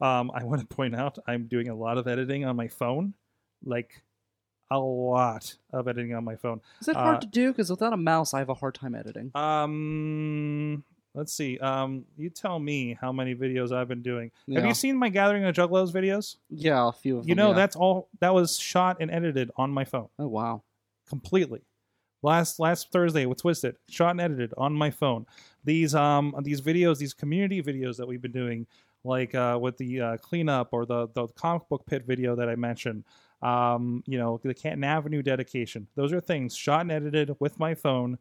Um, 0.00 0.30
I 0.34 0.42
want 0.50 0.60
to 0.60 0.66
point 0.66 0.96
out 0.96 1.18
I'm 1.28 1.44
doing 1.46 1.68
a 1.68 1.74
lot 1.76 1.98
of 1.98 2.08
editing 2.08 2.44
on 2.44 2.56
my 2.56 2.66
phone, 2.68 3.14
like 3.64 4.02
a 4.70 4.78
lot 4.78 5.54
of 5.72 5.86
editing 5.86 6.14
on 6.14 6.24
my 6.24 6.36
phone. 6.36 6.60
Is 6.80 6.88
it 6.88 6.96
hard 6.96 7.18
Uh, 7.18 7.20
to 7.20 7.26
do? 7.26 7.52
Because 7.52 7.70
without 7.70 7.92
a 7.92 7.96
mouse, 7.98 8.34
I 8.34 8.38
have 8.40 8.48
a 8.48 8.54
hard 8.54 8.74
time 8.74 8.94
editing. 8.94 9.30
Um, 9.34 10.82
let's 11.14 11.32
see. 11.32 11.58
Um, 11.58 12.04
you 12.16 12.30
tell 12.30 12.58
me 12.58 12.96
how 13.00 13.12
many 13.12 13.34
videos 13.34 13.72
I've 13.72 13.88
been 13.88 14.02
doing. 14.02 14.30
Have 14.52 14.64
you 14.64 14.74
seen 14.74 14.96
my 14.96 15.10
Gathering 15.10 15.44
of 15.44 15.54
Juggalos 15.54 15.92
videos? 15.92 16.36
Yeah, 16.48 16.88
a 16.88 16.92
few 16.92 17.18
of 17.18 17.28
You 17.28 17.34
them. 17.34 17.44
know 17.44 17.50
yeah. 17.50 17.56
that's 17.56 17.76
all 17.76 18.08
that 18.20 18.34
was 18.34 18.56
shot 18.58 18.96
and 19.00 19.10
edited 19.10 19.50
on 19.56 19.70
my 19.70 19.84
phone. 19.84 20.08
Oh 20.18 20.28
wow. 20.28 20.62
completely. 21.08 21.60
Last 22.24 22.58
last 22.58 22.90
Thursday 22.90 23.26
with 23.26 23.42
Twisted, 23.42 23.76
shot 23.90 24.12
and 24.12 24.20
edited 24.20 24.54
on 24.56 24.72
my 24.72 24.90
phone. 24.90 25.26
These 25.62 25.94
um 25.94 26.34
these 26.42 26.62
videos, 26.62 26.96
these 26.96 27.12
community 27.12 27.62
videos 27.62 27.98
that 27.98 28.08
we've 28.08 28.22
been 28.22 28.32
doing, 28.32 28.66
like 29.04 29.34
uh, 29.34 29.58
with 29.60 29.76
the 29.76 30.00
uh, 30.00 30.16
cleanup 30.16 30.70
or 30.72 30.86
the 30.86 31.08
the 31.14 31.28
comic 31.28 31.68
book 31.68 31.84
pit 31.86 32.04
video 32.06 32.34
that 32.34 32.48
I 32.48 32.56
mentioned. 32.56 33.04
Um, 33.42 34.02
you 34.06 34.16
know, 34.16 34.40
the 34.42 34.54
Canton 34.54 34.84
Avenue 34.84 35.20
dedication. 35.20 35.86
Those 35.96 36.14
are 36.14 36.20
things 36.20 36.56
shot 36.56 36.80
and 36.80 36.92
edited 36.92 37.36
with 37.40 37.58
my 37.58 37.74
phone. 37.74 38.16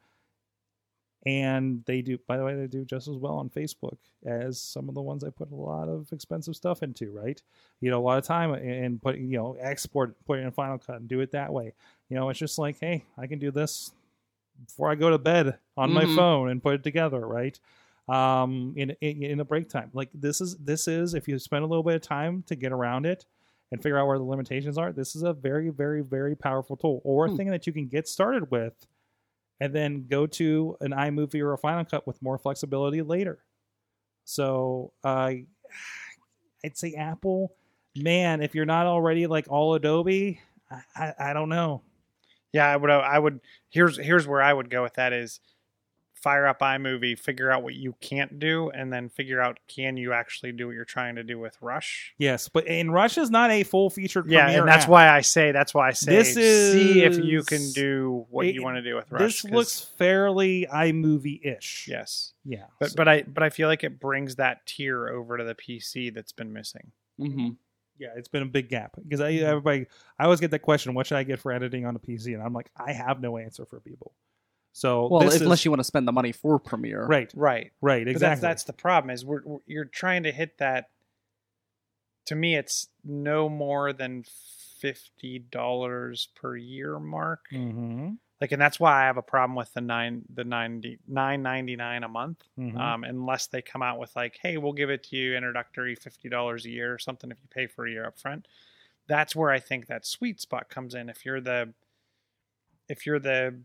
And 1.25 1.83
they 1.85 2.01
do, 2.01 2.17
by 2.27 2.35
the 2.37 2.43
way, 2.43 2.53
they 2.55 2.67
do 2.67 2.83
just 2.83 3.07
as 3.07 3.15
well 3.15 3.35
on 3.35 3.49
Facebook 3.49 3.97
as 4.25 4.59
some 4.59 4.89
of 4.89 4.95
the 4.95 5.01
ones 5.01 5.23
I 5.23 5.29
put 5.29 5.51
a 5.51 5.55
lot 5.55 5.87
of 5.87 6.11
expensive 6.11 6.55
stuff 6.55 6.83
into, 6.83 7.11
right? 7.11 7.41
You 7.79 7.91
know, 7.91 7.99
a 7.99 8.03
lot 8.03 8.17
of 8.17 8.25
time 8.25 8.51
and 8.53 9.01
put, 9.01 9.17
you 9.17 9.37
know, 9.37 9.55
export, 9.59 10.15
put 10.25 10.39
it 10.39 10.43
in 10.43 10.51
Final 10.51 10.77
Cut 10.79 10.97
and 10.97 11.07
do 11.07 11.19
it 11.21 11.31
that 11.31 11.51
way 11.53 11.73
you 12.09 12.17
know 12.17 12.29
it's 12.29 12.37
just 12.37 12.59
like 12.59 12.77
hey 12.81 13.01
i 13.17 13.25
can 13.25 13.39
do 13.39 13.49
this 13.49 13.91
before 14.67 14.91
i 14.91 14.95
go 14.95 15.09
to 15.09 15.17
bed 15.17 15.57
on 15.77 15.91
my 15.91 16.05
Mhm. 16.05 16.15
phone 16.15 16.49
and 16.49 16.61
put 16.61 16.75
it 16.75 16.83
together 16.83 17.25
right 17.25 17.57
um, 18.09 18.73
in, 18.75 18.91
in 18.99 19.23
in 19.23 19.39
a 19.39 19.45
break 19.45 19.69
time. 19.69 19.89
Like 19.93 20.09
this 20.13 20.41
is 20.41 20.57
this 20.57 20.89
is 20.89 21.13
if 21.13 21.25
you 21.29 21.39
spend 21.39 21.63
a 21.63 21.67
little 21.67 21.83
bit 21.83 21.95
of 21.95 22.01
time 22.01 22.43
to 22.47 22.55
get 22.55 22.73
around 22.73 23.05
it 23.05 23.25
and 23.71 23.81
figure 23.81 23.97
out 23.97 24.07
where 24.07 24.17
the 24.17 24.25
limitations 24.25 24.77
are. 24.77 24.91
This 24.91 25.15
is 25.15 25.23
a 25.23 25.31
very 25.31 25.69
very 25.69 26.01
very 26.01 26.35
powerful 26.35 26.75
tool 26.75 26.99
or 27.05 27.27
a 27.27 27.29
Hmm. 27.29 27.37
thing 27.37 27.47
that 27.47 27.65
you 27.65 27.71
can 27.71 27.87
get 27.87 28.09
started 28.09 28.51
with, 28.51 28.73
and 29.59 29.73
then 29.73 30.07
go 30.09 30.25
to 30.27 30.77
an 30.81 30.91
iMovie 30.91 31.41
or 31.41 31.53
a 31.53 31.57
Final 31.57 31.85
Cut 31.85 32.05
with 32.07 32.21
more 32.21 32.37
flexibility 32.37 33.01
later. 33.01 33.43
So 34.25 34.93
uh, 35.03 35.31
I'd 36.63 36.77
say 36.77 36.93
Apple. 36.93 37.55
Man, 37.95 38.41
if 38.41 38.55
you're 38.55 38.65
not 38.65 38.87
already 38.87 39.27
like 39.27 39.45
all 39.49 39.75
Adobe, 39.75 40.39
I, 40.71 40.81
I, 40.95 41.13
I 41.29 41.33
don't 41.33 41.49
know. 41.49 41.83
Yeah, 42.51 42.67
I 42.67 42.75
would. 42.75 42.89
I 42.89 43.19
would. 43.19 43.39
Here's 43.69 43.97
here's 43.97 44.27
where 44.27 44.41
I 44.41 44.53
would 44.53 44.69
go 44.69 44.83
with 44.83 44.95
that 44.95 45.13
is 45.13 45.39
fire 46.23 46.47
up 46.47 46.59
iMovie, 46.61 47.19
figure 47.19 47.51
out 47.51 47.61
what 47.63 47.75
you 47.75 47.93
can't 47.99 48.39
do, 48.39 48.69
and 48.69 48.91
then 48.91 49.09
figure 49.09 49.41
out 49.41 49.59
can 49.67 49.97
you 49.97 50.13
actually 50.13 50.53
do 50.53 50.67
what 50.67 50.73
you're 50.75 50.85
trying 50.85 51.15
to 51.15 51.23
do 51.23 51.37
with 51.37 51.57
Rush. 51.61 52.13
Yes, 52.17 52.47
but 52.47 52.65
in 52.65 52.89
Rush 52.89 53.17
is 53.17 53.29
not 53.29 53.51
a 53.51 53.63
full 53.63 53.89
featured. 53.89 54.27
Yeah, 54.31 54.49
and 54.49 54.67
that's 54.67 54.85
app. 54.85 54.89
why 54.89 55.09
I 55.09 55.19
say 55.21 55.51
that's 55.51 55.73
why 55.73 55.89
I 55.89 55.91
say 55.91 56.11
This 56.15 56.33
see 56.33 57.03
if 57.03 57.17
you 57.17 57.43
can 57.43 57.71
do 57.73 58.25
what 58.29 58.45
it- 58.45 58.55
you 58.55 58.63
want 58.63 58.77
to 58.77 58.81
do 58.81 58.95
with 58.95 59.11
Rush. 59.11 59.21
This 59.21 59.43
looks 59.51 59.81
fairly 59.97 60.65
iMovie 60.71 61.45
ish. 61.45 61.87
yes, 61.89 62.33
Yeah. 62.45 62.65
but 62.79 62.91
So- 62.91 62.95
but 62.95 63.07
I 63.09 63.23
but 63.23 63.43
I 63.43 63.49
feel 63.49 63.67
like 63.67 63.83
it 63.83 63.99
brings 63.99 64.37
that 64.37 64.65
tier 64.65 65.09
over 65.09 65.37
to 65.37 65.43
the 65.43 65.55
PC 65.55 66.09
that's 66.09 66.31
been 66.31 66.53
missing. 66.53 66.91
hmm 67.19 67.49
yeah, 67.99 68.09
it's 68.17 68.27
been 68.27 68.41
a 68.41 68.47
big 68.47 68.69
gap 68.69 68.95
because 69.01 69.21
I 69.21 69.33
Mm-hmm. 69.33 69.45
everybody 69.45 69.85
I 70.17 70.23
always 70.23 70.39
get 70.39 70.49
that 70.51 70.59
question, 70.63 70.93
what 70.95 71.05
should 71.05 71.17
I 71.17 71.23
get 71.23 71.39
for 71.39 71.51
editing 71.51 71.85
on 71.85 71.95
a 71.95 71.99
PC? 71.99 72.33
And 72.33 72.41
I'm 72.41 72.51
like, 72.53 72.69
I 72.75 72.91
have 72.91 73.21
no 73.21 73.37
answer 73.37 73.65
for 73.65 73.79
people. 73.79 74.13
So 74.75 75.07
Well, 75.07 75.21
this 75.21 75.39
unless 75.39 75.59
is, 75.59 75.65
you 75.65 75.71
want 75.71 75.79
to 75.81 75.85
spend 75.85 76.07
the 76.07 76.11
money 76.11 76.31
for 76.31 76.57
Premiere. 76.59 77.05
right, 77.05 77.31
Right. 77.35 77.71
right, 77.79 78.03
But 78.05 78.09
exactly. 78.11 78.19
that's, 78.19 78.41
that's 78.41 78.63
the 78.65 78.73
problem 78.73 79.11
is 79.11 79.23
we're, 79.23 79.41
we're 79.45 79.59
you're 79.67 79.85
trying 79.85 80.23
to 80.23 80.31
hit 80.31 80.57
that. 80.57 80.89
To 82.27 82.35
me, 82.35 82.55
it's 82.55 82.87
no 83.03 83.49
more 83.49 83.93
than 83.93 84.23
fifty 84.79 85.39
dollars 85.39 86.29
per 86.35 86.55
year 86.55 86.97
mark. 86.99 87.41
mm-hmm, 87.51 88.11
Like, 88.41 88.51
and 88.51 88.61
that's 88.61 88.79
why 88.79 89.03
I 89.03 89.05
have 89.05 89.17
a 89.17 89.21
problem 89.21 89.55
with 89.55 89.73
the 89.73 89.81
nine 89.81 90.23
the 90.33 90.43
ninety 90.43 90.99
nine 91.07 91.43
ninety 91.43 91.75
nine 91.75 92.03
a 92.03 92.07
month. 92.09 92.41
mhm. 92.57 92.77
Um, 92.77 93.03
unless 93.03 93.47
they 93.47 93.61
come 93.61 93.81
out 93.83 93.99
with 93.99 94.15
like, 94.15 94.37
hey, 94.41 94.57
we'll 94.57 94.73
give 94.73 94.89
it 94.89 95.03
to 95.05 95.15
you 95.17 95.35
introductory 95.35 95.95
fifty 95.95 96.29
dollars 96.29 96.65
a 96.65 96.69
year 96.69 96.93
or 96.93 96.97
something 96.97 97.29
if 97.29 97.37
you 97.41 97.47
pay 97.49 97.67
for 97.67 97.85
a 97.85 97.91
year 97.91 98.05
up 98.05 98.17
front. 98.17 98.47
That's 99.07 99.35
where 99.35 99.51
I 99.51 99.59
think 99.59 99.87
that 99.87 100.05
sweet 100.05 100.39
spot 100.41 100.69
comes 100.69 100.95
in. 100.95 101.09
If 101.09 101.25
you're 101.25 101.41
the 101.41 101.73
if 102.89 103.05
you're 103.05 103.19
the 103.19 103.59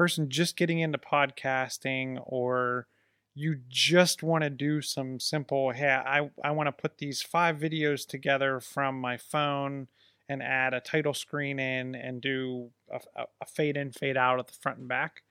person 0.00 0.30
just 0.30 0.56
getting 0.56 0.78
into 0.78 0.96
podcasting 0.96 2.18
or 2.24 2.86
you 3.34 3.58
just 3.68 4.22
want 4.22 4.42
to 4.42 4.48
do 4.48 4.80
some 4.80 5.20
simple 5.20 5.72
hey 5.72 5.90
i, 5.90 6.30
I 6.42 6.52
want 6.52 6.68
to 6.68 6.72
put 6.72 6.96
these 6.96 7.20
five 7.20 7.58
videos 7.58 8.06
together 8.06 8.60
from 8.60 8.98
my 8.98 9.18
phone 9.18 9.88
and 10.26 10.42
add 10.42 10.72
a 10.72 10.80
title 10.80 11.12
screen 11.12 11.58
in 11.58 11.94
and 11.94 12.22
do 12.22 12.70
a, 12.90 13.24
a, 13.42 13.44
fade 13.44 13.76
in 13.76 13.92
fade 13.92 14.16
out 14.16 14.38
at 14.38 14.46
the 14.46 14.54
front 14.54 14.78
and 14.78 14.88
back 14.88 15.22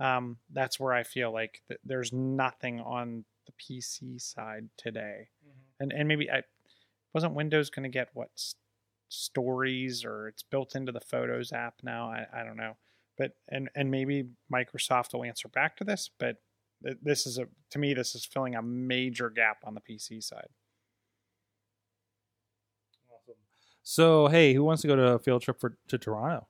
um, 0.00 0.38
that's 0.50 0.80
where 0.80 0.94
i 0.94 1.02
feel 1.02 1.30
like 1.30 1.60
th- 1.68 1.80
there's 1.84 2.10
nothing 2.10 2.80
on 2.80 3.26
the 3.44 3.52
pc 3.52 4.18
side 4.18 4.70
today. 4.78 5.28
And 5.78 5.92
and 5.92 6.08
maybe 6.08 6.30
i 6.30 6.44
wasn't 7.12 7.34
windows 7.34 7.68
going 7.68 7.82
to 7.82 7.90
get 7.90 8.08
what 8.14 8.30
stories 9.10 10.02
or 10.02 10.28
it's 10.28 10.42
built 10.42 10.74
into 10.74 10.92
the 10.92 11.00
photos 11.00 11.52
app 11.52 11.74
now? 11.82 12.08
I, 12.08 12.26
I 12.32 12.42
don't 12.42 12.56
know 12.56 12.76
but 13.18 13.32
and 13.48 13.70
and 13.74 13.90
maybe 13.90 14.26
Microsoft 14.52 15.12
will 15.12 15.24
answer 15.24 15.48
back 15.48 15.76
to 15.78 15.84
this, 15.84 16.10
but 16.18 16.36
this 17.02 17.26
is 17.26 17.38
a 17.38 17.46
to 17.70 17.78
me 17.78 17.94
this 17.94 18.14
is 18.14 18.24
filling 18.24 18.54
a 18.54 18.62
major 18.62 19.30
gap 19.30 19.58
on 19.64 19.74
the 19.74 19.80
PC 19.80 20.22
side. 20.22 20.48
Awesome. 23.10 23.34
So 23.82 24.28
hey, 24.28 24.54
who 24.54 24.64
wants 24.64 24.82
to 24.82 24.88
go 24.88 24.96
to 24.96 25.12
a 25.12 25.18
field 25.18 25.42
trip 25.42 25.60
for 25.60 25.76
to 25.88 25.98
Toronto? 25.98 26.46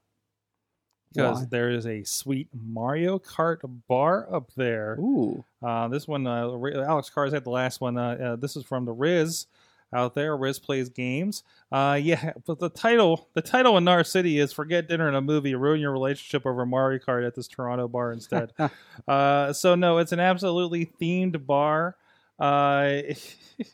Because 1.15 1.41
Why? 1.41 1.47
there 1.49 1.71
is 1.71 1.87
a 1.87 2.03
sweet 2.03 2.49
Mario 2.53 3.21
Kart 3.21 3.61
bar 3.87 4.27
up 4.35 4.51
there. 4.57 4.97
Ooh. 4.99 5.45
Uh, 5.63 5.87
this 5.87 6.09
one, 6.09 6.27
uh, 6.27 6.49
Ri- 6.49 6.75
Alex 6.75 7.09
Cars 7.09 7.33
had 7.33 7.45
the 7.45 7.51
last 7.51 7.81
one. 7.81 7.97
Uh, 7.97 8.17
uh, 8.33 8.37
this 8.37 8.57
is 8.57 8.65
from 8.65 8.85
the 8.85 8.93
Riz 8.93 9.47
out 9.95 10.15
there. 10.15 10.37
Riz 10.37 10.59
plays 10.59 10.89
games. 10.89 11.43
Uh, 11.73 11.99
yeah, 12.01 12.33
but 12.47 12.59
the 12.59 12.69
title, 12.69 13.29
the 13.35 13.43
title 13.43 13.77
in 13.77 13.89
our 13.89 14.05
city 14.05 14.39
is 14.39 14.53
"Forget 14.53 14.89
Dinner 14.89 15.09
and 15.09 15.17
a 15.17 15.21
Movie, 15.21 15.55
Ruin 15.55 15.81
Your 15.81 15.93
Relationship 15.93 16.47
Over 16.47 16.67
Mario 16.67 16.99
Kart 16.99 17.27
at 17.27 17.35
this 17.35 17.49
Toronto 17.49 17.89
bar 17.89 18.13
instead." 18.13 18.53
uh, 19.09 19.53
so 19.53 19.75
no, 19.75 19.99
it's 19.99 20.13
an 20.13 20.21
absolutely 20.21 20.87
themed 21.01 21.47
bar, 21.47 21.97
uh, 22.39 23.01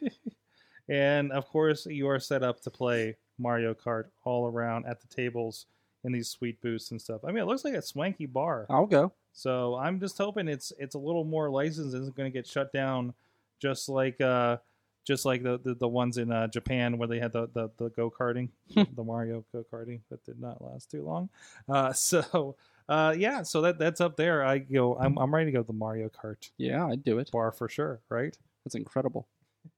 and 0.89 1.33
of 1.33 1.47
course 1.49 1.87
you 1.87 2.09
are 2.09 2.21
set 2.21 2.43
up 2.43 2.61
to 2.63 2.71
play 2.71 3.17
Mario 3.39 3.75
Kart 3.75 4.05
all 4.25 4.47
around 4.47 4.87
at 4.87 5.01
the 5.01 5.09
tables 5.09 5.67
in 6.05 6.13
these 6.13 6.29
sweet 6.29 6.61
booths 6.61 6.91
and 6.91 7.01
stuff. 7.01 7.23
I 7.25 7.29
mean, 7.29 7.43
it 7.43 7.47
looks 7.47 7.65
like 7.65 7.75
a 7.75 7.83
swanky 7.83 8.27
bar. 8.27 8.67
I'll 8.71 8.87
go. 8.87 9.13
So 9.33 9.77
I'm 9.77 10.01
just 10.01 10.19
hoping 10.19 10.49
it's 10.49 10.73
it's 10.79 10.95
a 10.95 10.99
little 10.99 11.25
more 11.25 11.51
licensed 11.51 11.95
isn't 11.95 12.17
going 12.17 12.31
to 12.31 12.37
get 12.37 12.47
shut 12.47 12.73
down, 12.73 13.15
just 13.59 13.89
like 13.89 14.21
uh, 14.21 14.59
just 15.05 15.25
like 15.25 15.43
the, 15.43 15.59
the, 15.59 15.75
the 15.75 15.89
ones 15.89 16.19
in 16.19 16.31
uh, 16.31 16.47
Japan 16.49 16.99
where 16.99 17.09
they 17.09 17.19
had 17.19 17.33
the 17.33 17.49
the, 17.53 17.71
the 17.79 17.91
go 17.91 18.11
karting, 18.11 18.51
the 18.75 19.05
Mario 19.05 19.45
go 19.53 19.65
karting 19.73 20.01
that 20.11 20.25
did 20.25 20.41
not 20.41 20.63
last 20.63 20.91
too 20.91 21.03
long. 21.05 21.29
Uh, 21.69 21.93
so 21.95 22.57
uh, 22.89 23.15
yeah, 23.17 23.43
so 23.43 23.63
that 23.63 23.79
that's 23.79 24.01
up 24.01 24.17
there. 24.17 24.45
I 24.45 24.59
go. 24.59 24.97
I'm 24.97 25.17
I'm 25.19 25.35
ready 25.35 25.47
to 25.47 25.53
go 25.53 25.63
to 25.63 25.67
the 25.67 25.73
Mario 25.73 26.09
Kart 26.09 26.51
Yeah, 26.59 26.87
I'd 26.87 27.05
do 27.05 27.19
it. 27.19 27.31
bar 27.31 27.53
for 27.53 27.69
sure. 27.69 28.01
Right? 28.09 28.37
That's 28.65 28.75
incredible. 28.75 29.27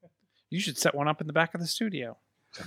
You 0.51 0.61
should 0.61 0.77
set 0.77 0.95
one 0.95 1.09
up 1.09 1.23
in 1.23 1.27
the 1.27 1.33
back 1.33 1.55
of 1.55 1.63
the 1.63 1.67
studio. 1.67 2.19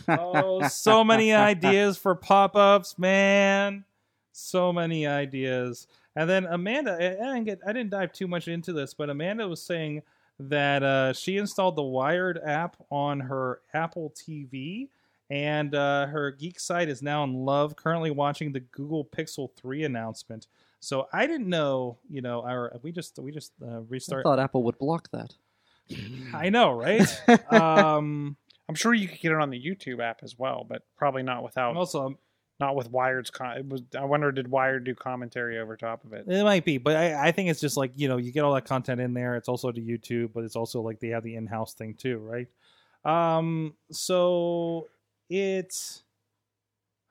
Oh, 0.07 0.67
so 0.69 1.03
many 1.03 1.31
ideas 1.33 1.99
for 1.99 2.15
pop 2.15 2.55
ups, 2.55 2.97
man. 2.97 3.85
So 4.31 4.73
many 4.73 5.05
ideas. 5.05 5.85
And 6.15 6.27
then 6.27 6.45
Amanda, 6.45 6.93
I, 6.99 7.09
I 7.29 7.33
didn't 7.35 7.43
get, 7.43 7.59
I 7.63 7.73
didn't 7.73 7.91
dive 7.91 8.11
too 8.11 8.27
much 8.27 8.47
into 8.47 8.73
this, 8.73 8.95
but 8.95 9.11
Amanda 9.11 9.47
was 9.47 9.61
saying 9.61 10.01
that 10.39 10.83
uh, 10.83 11.13
she 11.13 11.37
installed 11.37 11.75
the 11.75 11.83
Wired 11.83 12.39
app 12.45 12.77
on 12.89 13.19
her 13.19 13.61
Apple 13.73 14.13
TV, 14.15 14.89
and 15.29 15.73
uh, 15.73 16.07
her 16.07 16.31
geek 16.31 16.59
site 16.59 16.89
is 16.89 17.01
now 17.01 17.23
in 17.23 17.33
love. 17.33 17.75
Currently 17.75 18.11
watching 18.11 18.51
the 18.51 18.59
Google 18.59 19.05
Pixel 19.05 19.51
Three 19.55 19.83
announcement. 19.83 20.47
So 20.79 21.07
I 21.11 21.25
didn't 21.25 21.49
know, 21.49 21.97
you 22.09 22.21
know, 22.21 22.41
our 22.43 22.77
we 22.83 22.91
just 22.91 23.17
we 23.17 23.31
just 23.31 23.53
uh, 23.61 23.77
I 23.77 23.81
restart. 23.89 24.23
thought 24.23 24.39
Apple 24.39 24.63
would 24.63 24.77
block 24.77 25.09
that. 25.11 25.33
I 26.33 26.49
know, 26.49 26.71
right? 26.71 27.07
um, 27.51 28.37
I'm 28.67 28.75
sure 28.75 28.93
you 28.93 29.07
could 29.07 29.19
get 29.19 29.31
it 29.31 29.39
on 29.39 29.49
the 29.49 29.61
YouTube 29.61 30.01
app 30.01 30.21
as 30.23 30.37
well, 30.37 30.65
but 30.67 30.83
probably 30.95 31.23
not 31.23 31.43
without 31.43 31.75
also, 31.75 32.17
not 32.59 32.75
with 32.75 32.89
Wired's. 32.89 33.29
Con- 33.29 33.57
it 33.57 33.67
was 33.67 33.81
I 33.97 34.05
wonder 34.05 34.31
did 34.31 34.49
Wired 34.49 34.85
do 34.85 34.95
commentary 34.95 35.59
over 35.59 35.75
top 35.75 36.03
of 36.05 36.13
it? 36.13 36.25
It 36.27 36.43
might 36.43 36.65
be, 36.65 36.77
but 36.77 36.95
I, 36.95 37.27
I 37.27 37.31
think 37.31 37.49
it's 37.49 37.59
just 37.59 37.77
like 37.77 37.91
you 37.95 38.07
know 38.07 38.17
you 38.17 38.31
get 38.31 38.43
all 38.43 38.53
that 38.53 38.65
content 38.65 39.01
in 39.01 39.13
there. 39.13 39.35
It's 39.35 39.49
also 39.49 39.71
to 39.71 39.81
YouTube, 39.81 40.31
but 40.33 40.43
it's 40.43 40.55
also 40.55 40.81
like 40.81 40.99
they 40.99 41.09
have 41.09 41.23
the 41.23 41.35
in-house 41.35 41.73
thing 41.73 41.95
too, 41.95 42.17
right? 42.17 42.47
Um, 43.03 43.73
so 43.91 44.87
it's 45.29 46.03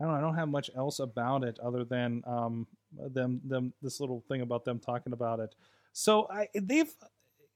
I 0.01 0.05
don't. 0.05 0.15
I 0.15 0.21
don't 0.21 0.35
have 0.35 0.49
much 0.49 0.71
else 0.77 0.99
about 0.99 1.45
it 1.45 1.59
other 1.61 1.85
than 1.85 2.23
um 2.27 2.67
them 2.93 3.41
them 3.45 3.73
this 3.83 4.01
little 4.01 4.23
thing 4.29 4.41
about 4.41 4.65
them 4.65 4.79
talking 4.79 5.13
about 5.13 5.41
it. 5.41 5.55
So 5.93 6.27
I 6.31 6.49
they've 6.55 6.93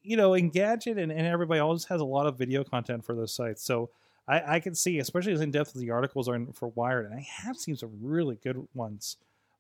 you 0.03 0.17
know 0.17 0.31
Engadget 0.31 0.99
and, 0.99 1.11
and 1.11 1.27
everybody 1.27 1.61
always 1.61 1.85
has 1.87 2.01
a 2.01 2.05
lot 2.05 2.27
of 2.27 2.39
video 2.39 2.65
content 2.65 3.05
for 3.05 3.15
those 3.15 3.35
sites. 3.35 3.65
So 3.65 3.91
I, 4.29 4.57
I 4.57 4.61
can 4.61 4.75
see, 4.75 4.99
especially 4.99 5.33
as 5.33 5.41
in 5.41 5.51
depth 5.51 5.75
as 5.75 5.81
the 5.81 5.91
articles 5.91 6.29
are 6.29 6.35
in, 6.35 6.53
for 6.53 6.69
Wired, 6.69 7.07
and 7.07 7.15
I 7.15 7.27
have 7.45 7.57
seen 7.57 7.77
some 7.77 7.91
really 8.03 8.37
good 8.43 8.69
ones 8.75 9.17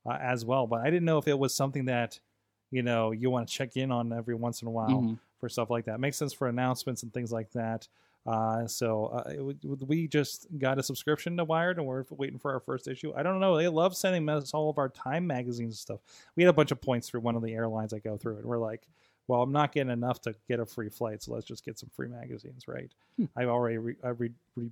uh, 0.06 0.18
as 0.20 0.44
well. 0.44 0.66
But 0.66 0.80
I 0.82 0.90
didn't 0.90 1.04
know 1.06 1.18
if 1.18 1.26
it 1.26 1.38
was 1.38 1.54
something 1.54 1.86
that 1.86 2.20
you 2.70 2.82
know 2.82 3.12
you 3.12 3.30
want 3.30 3.48
to 3.48 3.54
check 3.54 3.76
in 3.76 3.90
on 3.90 4.12
every 4.12 4.34
once 4.34 4.60
in 4.62 4.68
a 4.68 4.70
while 4.70 4.90
Mhm. 5.02 5.18
for 5.40 5.48
stuff 5.48 5.70
like 5.70 5.86
that. 5.86 5.98
Makes 6.00 6.18
sense 6.18 6.32
for 6.34 6.48
announcements 6.48 7.02
and 7.02 7.12
things 7.14 7.32
like 7.32 7.50
that. 7.52 7.88
Uh, 8.26 8.66
so 8.66 9.06
uh, 9.06 9.30
it, 9.30 9.86
we 9.88 10.06
just 10.06 10.46
got 10.58 10.78
a 10.78 10.82
subscription 10.82 11.34
to 11.38 11.44
Wired, 11.44 11.78
and 11.78 11.86
we're 11.86 12.04
waiting 12.10 12.38
for 12.38 12.52
our 12.52 12.60
first 12.60 12.86
issue. 12.86 13.10
I 13.16 13.22
don't 13.22 13.40
know. 13.40 13.56
They 13.56 13.68
love 13.68 13.96
sending 13.96 14.28
us 14.28 14.52
all 14.52 14.68
of 14.68 14.76
our 14.76 14.90
Time 14.90 15.26
magazines 15.26 15.72
and 15.72 15.78
stuff. 15.78 16.00
We 16.36 16.42
had 16.42 16.50
a 16.50 16.52
bunch 16.52 16.70
of 16.72 16.80
points 16.82 17.08
through 17.08 17.20
one 17.20 17.36
of 17.36 17.42
the 17.42 17.54
airlines 17.54 17.94
I 17.94 18.00
go 18.00 18.18
through, 18.18 18.36
and 18.36 18.44
we're 18.44 18.58
like, 18.58 18.82
well, 19.28 19.42
I'm 19.42 19.52
not 19.52 19.72
getting 19.72 19.92
enough 19.92 20.20
to 20.22 20.34
get 20.48 20.58
a 20.58 20.66
free 20.66 20.88
flight, 20.88 21.22
so 21.22 21.32
let's 21.34 21.46
just 21.46 21.64
get 21.64 21.78
some 21.78 21.90
free 21.94 22.08
magazines, 22.08 22.66
right? 22.66 22.90
Hmm. 23.16 23.26
I 23.36 23.44
already, 23.44 23.78
re, 23.78 23.94
I, 24.02 24.08
re, 24.08 24.30
re, 24.56 24.70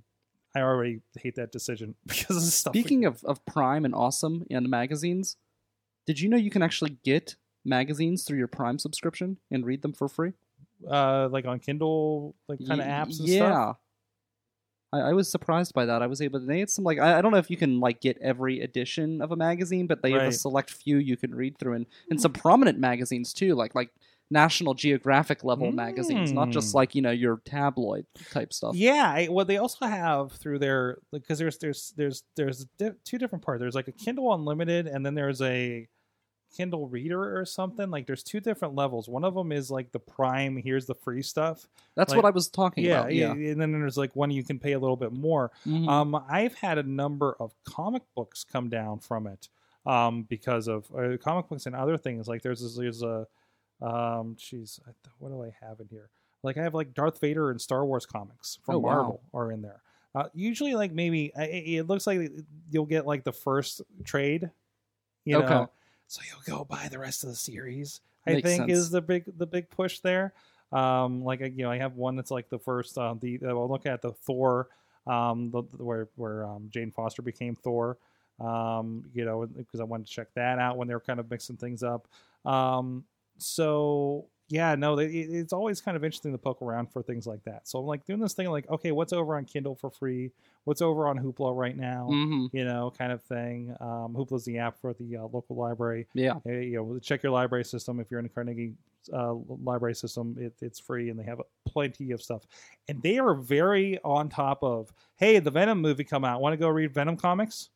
I 0.55 0.59
already 0.61 0.99
hate 1.17 1.35
that 1.35 1.51
decision 1.51 1.95
because 2.05 2.35
of 2.35 2.43
stuff. 2.43 2.71
Speaking 2.71 3.05
of, 3.05 3.23
of 3.23 3.45
Prime 3.45 3.85
and 3.85 3.95
Awesome 3.95 4.45
and 4.49 4.67
magazines, 4.69 5.37
did 6.05 6.19
you 6.19 6.27
know 6.27 6.37
you 6.37 6.49
can 6.49 6.61
actually 6.61 6.97
get 7.03 7.35
magazines 7.63 8.23
through 8.23 8.39
your 8.39 8.47
Prime 8.47 8.79
subscription 8.79 9.37
and 9.49 9.65
read 9.65 9.81
them 9.81 9.93
for 9.93 10.09
free? 10.09 10.33
uh, 10.89 11.27
like 11.31 11.45
on 11.45 11.59
Kindle, 11.59 12.35
like 12.47 12.59
kind 12.67 12.81
of 12.81 12.87
Y- 12.87 12.93
apps 12.93 13.19
and 13.19 13.27
yeah. 13.27 13.51
stuff. 13.51 13.77
I, 14.93 14.99
I 14.99 15.13
was 15.13 15.29
surprised 15.29 15.73
by 15.73 15.85
that. 15.85 16.01
I 16.01 16.07
was 16.07 16.21
able 16.21 16.39
to. 16.39 16.45
They 16.45 16.59
had 16.59 16.69
some 16.69 16.85
like 16.85 16.99
I, 16.99 17.17
I 17.17 17.21
don't 17.21 17.31
know 17.31 17.39
if 17.39 17.49
you 17.49 17.57
can 17.57 17.79
like 17.79 17.99
get 17.99 18.17
every 18.21 18.61
edition 18.61 19.21
of 19.21 19.31
a 19.31 19.35
magazine, 19.35 19.87
but 19.87 20.01
they 20.01 20.11
have 20.11 20.21
a 20.23 20.31
select 20.31 20.71
few 20.71 20.97
you 20.97 21.17
can 21.17 21.35
read 21.35 21.57
through, 21.57 21.73
and 21.73 21.85
and 22.09 22.21
some 22.21 22.31
prominent 22.31 22.79
magazines 22.79 23.33
too, 23.33 23.53
like 23.55 23.75
like 23.75 23.89
National 24.29 24.73
Geographic 24.73 25.43
level 25.43 25.71
magazines, 25.71 26.31
not 26.33 26.49
just 26.49 26.71
Mm. 26.71 26.75
like 26.75 26.95
you 26.95 27.01
know 27.01 27.11
your 27.11 27.41
tabloid 27.45 28.05
type 28.31 28.51
stuff. 28.51 28.75
Yeah, 28.75 29.09
I, 29.15 29.27
well, 29.29 29.45
they 29.45 29.57
also 29.57 29.85
have 29.85 30.33
through 30.33 30.59
their 30.59 30.97
because 31.11 31.39
there's 31.39 31.57
there's 31.59 31.93
there's 31.95 32.23
there's 32.35 32.65
di- 32.77 32.91
two 33.05 33.17
different 33.17 33.45
parts. 33.45 33.61
There's 33.61 33.75
like 33.75 33.87
a 33.87 33.93
Kindle 33.93 34.33
Unlimited, 34.33 34.85
and 34.87 35.05
then 35.05 35.15
there's 35.15 35.41
a 35.41 35.87
Kindle 36.55 36.87
Reader 36.87 37.37
or 37.39 37.45
something. 37.45 37.89
Like 37.89 38.05
there's 38.07 38.23
two 38.23 38.39
different 38.39 38.75
levels. 38.75 39.07
One 39.09 39.23
of 39.23 39.33
them 39.33 39.51
is 39.51 39.69
like 39.71 39.91
the 39.91 39.99
Prime. 39.99 40.57
Here's 40.57 40.85
the 40.85 40.95
free 40.95 41.21
stuff. 41.21 41.67
That's 41.95 42.11
Like- 42.11 42.21
what 42.23 42.27
I 42.27 42.31
was 42.33 42.47
talking 42.49 42.83
Yeah, 42.85 42.99
about. 43.01 43.13
yeah, 43.13 43.31
and 43.31 43.59
then 43.61 43.71
there's 43.73 43.97
like 43.97 44.15
one 44.15 44.31
you 44.31 44.43
can 44.43 44.57
pay 44.59 44.73
a 44.73 44.79
little 44.79 44.95
bit 44.97 45.11
more. 45.13 45.51
Mhm. 45.65 45.87
Um, 45.87 46.23
I've 46.29 46.55
had 46.55 46.77
a 46.77 46.83
number 46.83 47.35
of 47.39 47.53
comic 47.63 48.03
books 48.15 48.43
come 48.43 48.69
down 48.69 48.99
from 48.99 49.27
it 49.27 49.49
um, 49.85 50.23
because 50.23 50.67
of 50.67 50.85
uh, 50.93 51.15
comic 51.17 51.47
books 51.49 51.65
and 51.65 51.75
other 51.75 51.97
things. 51.97 52.27
Like 52.27 52.41
there's 52.41 52.61
this, 52.61 52.75
there's 52.75 53.03
a 53.03 53.25
um, 53.81 54.35
jeez, 54.39 54.79
I 54.81 54.91
th- 55.03 55.13
what 55.19 55.29
do 55.29 55.43
I 55.43 55.53
have 55.65 55.79
in 55.79 55.87
here? 55.89 56.09
Like 56.43 56.57
I 56.57 56.63
have 56.63 56.73
like 56.73 56.93
Darth 56.93 57.19
Vader 57.19 57.51
and 57.51 57.59
Star 57.59 57.85
Wars 57.85 58.05
comics 58.05 58.59
from 58.63 58.75
Oh, 58.75 58.79
wow. 58.79 58.93
Marvel 58.95 59.21
are 59.33 59.51
in 59.51 59.61
there. 59.61 59.81
Uh, 60.15 60.29
usually, 60.33 60.73
like 60.75 60.91
maybe 60.91 61.31
it, 61.35 61.79
it 61.79 61.83
looks 61.87 62.07
like 62.07 62.31
you'll 62.71 62.85
get 62.85 63.05
like 63.05 63.23
the 63.23 63.33
first 63.33 63.81
trade, 64.03 64.49
you 65.25 65.35
Okay. 65.37 65.47
know, 65.47 65.69
so 66.07 66.21
you'll 66.29 66.57
go 66.57 66.63
buy 66.63 66.87
the 66.89 66.97
rest 66.99 67.23
of 67.23 67.29
the 67.29 67.35
series. 67.35 68.01
I 68.25 68.33
Makes 68.33 68.49
think 68.49 68.61
sense. 68.61 68.71
is 68.71 68.89
the 68.89 69.01
big 69.01 69.25
the 69.37 69.45
big 69.45 69.69
push 69.69 69.99
there. 69.99 70.33
Um, 70.71 71.23
like 71.23 71.39
you 71.41 71.63
know, 71.63 71.71
I 71.71 71.77
have 71.77 71.95
one 71.95 72.15
that's 72.15 72.31
like 72.31 72.49
the 72.49 72.59
first. 72.59 72.97
Uh, 72.97 73.13
the 73.19 73.39
I'll 73.47 73.69
look 73.69 73.85
at 73.85 74.01
the 74.01 74.11
Thor, 74.11 74.67
um, 75.05 75.49
the, 75.51 75.63
the- 75.77 75.83
where 75.83 76.07
where 76.15 76.45
um, 76.45 76.67
Jane 76.69 76.91
Foster 76.91 77.21
became 77.21 77.55
Thor. 77.55 77.97
Um, 78.39 79.05
you 79.13 79.25
know, 79.25 79.45
because 79.45 79.79
I 79.79 79.83
wanted 79.83 80.07
to 80.07 80.11
check 80.13 80.27
that 80.35 80.59
out 80.59 80.77
when 80.77 80.87
they 80.87 80.93
were 80.93 80.99
kind 80.99 81.19
of 81.19 81.29
mixing 81.29 81.57
things 81.57 81.83
up. 81.83 82.07
Um, 82.45 83.03
so 83.37 84.25
yeah, 84.49 84.75
no, 84.75 84.95
they, 84.95 85.07
it's 85.07 85.51
always 85.51 85.81
kind 85.81 85.97
of 85.97 86.05
interesting 86.05 86.31
to 86.31 86.37
poke 86.37 86.61
around 86.61 86.89
for 86.93 87.03
things 87.03 87.27
like 87.27 87.43
that. 87.43 87.67
So 87.67 87.79
I'm 87.79 87.85
like 87.85 88.05
doing 88.05 88.19
this 88.21 88.33
thing, 88.33 88.49
like 88.49 88.69
okay, 88.69 88.91
what's 88.91 89.11
over 89.13 89.35
on 89.35 89.45
Kindle 89.45 89.75
for 89.75 89.89
free? 89.89 90.31
What's 90.63 90.81
over 90.81 91.07
on 91.07 91.17
Hoopla 91.19 91.55
right 91.55 91.75
now? 91.75 92.07
Mhm. 92.09 92.49
You 92.53 92.63
know, 92.65 92.93
kind 92.97 93.11
of 93.11 93.21
thing. 93.23 93.75
Um, 93.81 94.13
Hoopla's 94.15 94.45
the 94.45 94.57
app 94.59 94.79
for 94.79 94.93
the 94.93 95.17
uh, 95.17 95.21
local 95.23 95.55
library. 95.57 96.07
Yeah. 96.13 96.35
Uh, 96.45 96.51
you 96.51 96.77
know, 96.77 96.99
check 96.99 97.23
your 97.23 97.31
library 97.33 97.65
system. 97.65 97.99
If 97.99 98.09
you're 98.09 98.19
in 98.19 98.25
the 98.25 98.29
Carnegie 98.29 98.73
uh, 99.13 99.33
library 99.33 99.95
system, 99.95 100.35
it, 100.39 100.53
it's 100.61 100.79
free, 100.79 101.09
and 101.09 101.19
they 101.19 101.23
have 101.23 101.41
plenty 101.65 102.11
of 102.11 102.21
stuff. 102.21 102.45
And 102.87 103.01
they 103.01 103.17
are 103.19 103.33
very 103.33 103.99
on 104.03 104.29
top 104.29 104.63
of. 104.63 104.93
Hey, 105.17 105.39
the 105.39 105.51
Venom 105.51 105.81
movie 105.81 106.03
come 106.05 106.23
out. 106.23 106.39
Want 106.41 106.53
to 106.53 106.57
go 106.57 106.69
read 106.69 106.93
Venom 106.93 107.17
comics? 107.17 107.69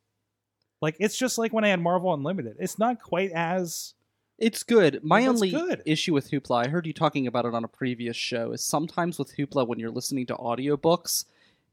Like 0.81 0.95
it's 0.99 1.17
just 1.17 1.37
like 1.37 1.51
when 1.53 1.63
I 1.63 1.67
had 1.69 1.81
Marvel 1.81 2.13
Unlimited. 2.13 2.55
It's 2.59 2.79
not 2.79 3.01
quite 3.01 3.31
as 3.31 3.93
It's 4.41 4.63
good. 4.63 5.03
My 5.03 5.21
That's 5.21 5.29
only 5.29 5.51
good. 5.51 5.81
issue 5.85 6.13
with 6.13 6.31
Hoopla, 6.31 6.65
I 6.65 6.69
heard 6.69 6.85
you 6.87 6.93
talking 6.93 7.27
about 7.27 7.45
it 7.45 7.53
on 7.53 7.63
a 7.63 7.67
previous 7.67 8.17
show, 8.17 8.51
is 8.51 8.63
sometimes 8.63 9.17
with 9.19 9.37
Hoopla 9.37 9.67
when 9.67 9.79
you're 9.79 9.91
listening 9.91 10.25
to 10.25 10.35
audiobooks, 10.35 11.25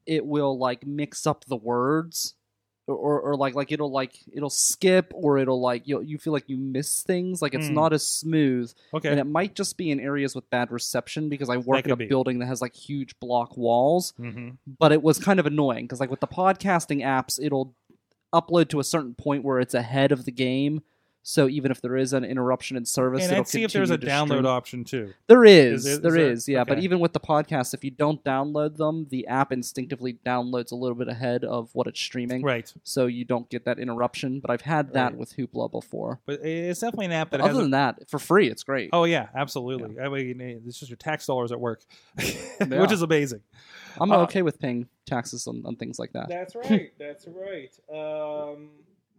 it 0.06 0.24
will 0.26 0.56
like 0.58 0.86
mix 0.86 1.26
up 1.26 1.44
the 1.46 1.56
words. 1.56 2.34
Or, 2.86 2.96
or, 2.96 3.20
or 3.20 3.36
like 3.36 3.54
like 3.54 3.70
it'll 3.70 3.90
like 3.90 4.14
it'll 4.32 4.48
skip 4.48 5.12
or 5.14 5.36
it'll 5.36 5.60
like 5.60 5.86
you 5.86 6.00
you 6.00 6.16
feel 6.16 6.32
like 6.32 6.48
you 6.48 6.56
miss 6.56 7.02
things 7.02 7.42
like 7.42 7.52
it's 7.52 7.68
Hmm. 7.68 7.74
not 7.74 7.92
as 7.92 8.08
smooth 8.08 8.72
okay. 8.94 9.10
and 9.10 9.20
it 9.20 9.24
might 9.26 9.54
just 9.54 9.76
be 9.76 9.90
in 9.90 10.00
areas 10.00 10.34
with 10.34 10.48
bad 10.48 10.70
reception 10.72 11.28
because 11.28 11.50
I 11.50 11.58
work 11.58 11.80
in 11.80 11.82
could 11.82 11.90
a 11.92 11.96
be. 11.96 12.06
building 12.06 12.38
that 12.38 12.46
has 12.46 12.62
like 12.62 12.74
huge 12.74 13.20
block 13.20 13.58
walls 13.58 14.14
mm-hmm. 14.18 14.52
but 14.78 14.90
it 14.92 15.02
was 15.02 15.18
kind 15.18 15.38
of 15.38 15.44
annoying 15.44 15.84
because 15.84 16.00
like 16.00 16.10
with 16.10 16.20
the 16.20 16.26
podcasting 16.26 17.04
apps 17.04 17.38
it'll 17.38 17.74
upload 18.32 18.70
to 18.70 18.80
a 18.80 18.84
certain 18.84 19.12
point 19.14 19.44
where 19.44 19.60
it's 19.60 19.74
ahead 19.74 20.10
of 20.10 20.24
the 20.24 20.32
game 20.32 20.80
so 21.30 21.46
even 21.46 21.70
if 21.70 21.82
there 21.82 21.94
is 21.94 22.14
an 22.14 22.24
interruption 22.24 22.74
in 22.78 22.86
service 22.86 23.22
And 23.24 23.32
it'll 23.32 23.42
I'd 23.42 23.48
see 23.48 23.62
if 23.62 23.72
there's 23.74 23.90
a 23.90 23.98
download 23.98 24.26
stream. 24.28 24.46
option 24.46 24.84
too. 24.84 25.12
there 25.26 25.44
is, 25.44 25.84
Is 25.84 25.86
it- 25.86 25.90
is 25.90 26.00
there 26.00 26.12
there? 26.12 26.30
is 26.30 26.48
yeah 26.48 26.64
but 26.64 26.78
even 26.78 27.00
with 27.00 27.12
the 27.12 27.20
podcast 27.20 27.74
if 27.74 27.84
you 27.84 27.90
don't 27.90 28.24
download 28.24 28.76
them 28.78 29.06
the 29.10 29.26
app 29.26 29.52
instinctively 29.52 30.18
downloads 30.24 30.72
a 30.72 30.74
little 30.74 30.94
bit 30.96 31.08
ahead 31.08 31.44
of 31.44 31.68
what 31.74 31.86
it's 31.86 32.00
streaming 32.00 32.42
Right. 32.42 32.72
so 32.82 33.04
you 33.06 33.24
don't 33.26 33.48
get 33.50 33.66
that 33.66 33.78
interruption 33.78 34.40
but 34.40 34.50
i've 34.50 34.62
had 34.62 34.94
that 34.94 35.10
Right. 35.12 35.18
with 35.18 35.36
hoopla 35.36 35.70
before 35.70 36.20
But 36.24 36.40
it's 36.44 36.80
definitely 36.80 37.06
an 37.06 37.12
app 37.12 37.30
that 37.30 37.40
other 37.40 37.48
has. 37.50 37.58
a- 37.58 37.60
than 37.60 37.70
that 37.72 38.08
for 38.08 38.18
free 38.18 38.48
it's 38.48 38.62
great 38.62 38.88
Oh 38.94 39.04
yeah, 39.04 39.26
absolutely. 39.34 40.00
I 40.00 40.08
mean, 40.08 40.62
it's 40.66 40.78
just 40.78 40.88
your 40.90 40.96
tax 40.96 41.26
dollars 41.26 41.52
at 41.52 41.60
work, 41.60 41.82
Yeah. 42.18 42.80
which 42.80 42.92
is 42.92 43.02
amazing. 43.02 43.42
i'm 44.00 44.10
uh, 44.12 44.18
okay 44.22 44.40
with 44.42 44.58
paying 44.58 44.88
taxes 45.04 45.46
on, 45.46 45.62
on 45.66 45.76
things 45.76 45.98
like 45.98 46.12
that 46.12 46.28
That's 46.28 46.54
right. 46.56 46.92
That's 46.98 47.26
right. 47.28 47.72
Um, 47.92 48.70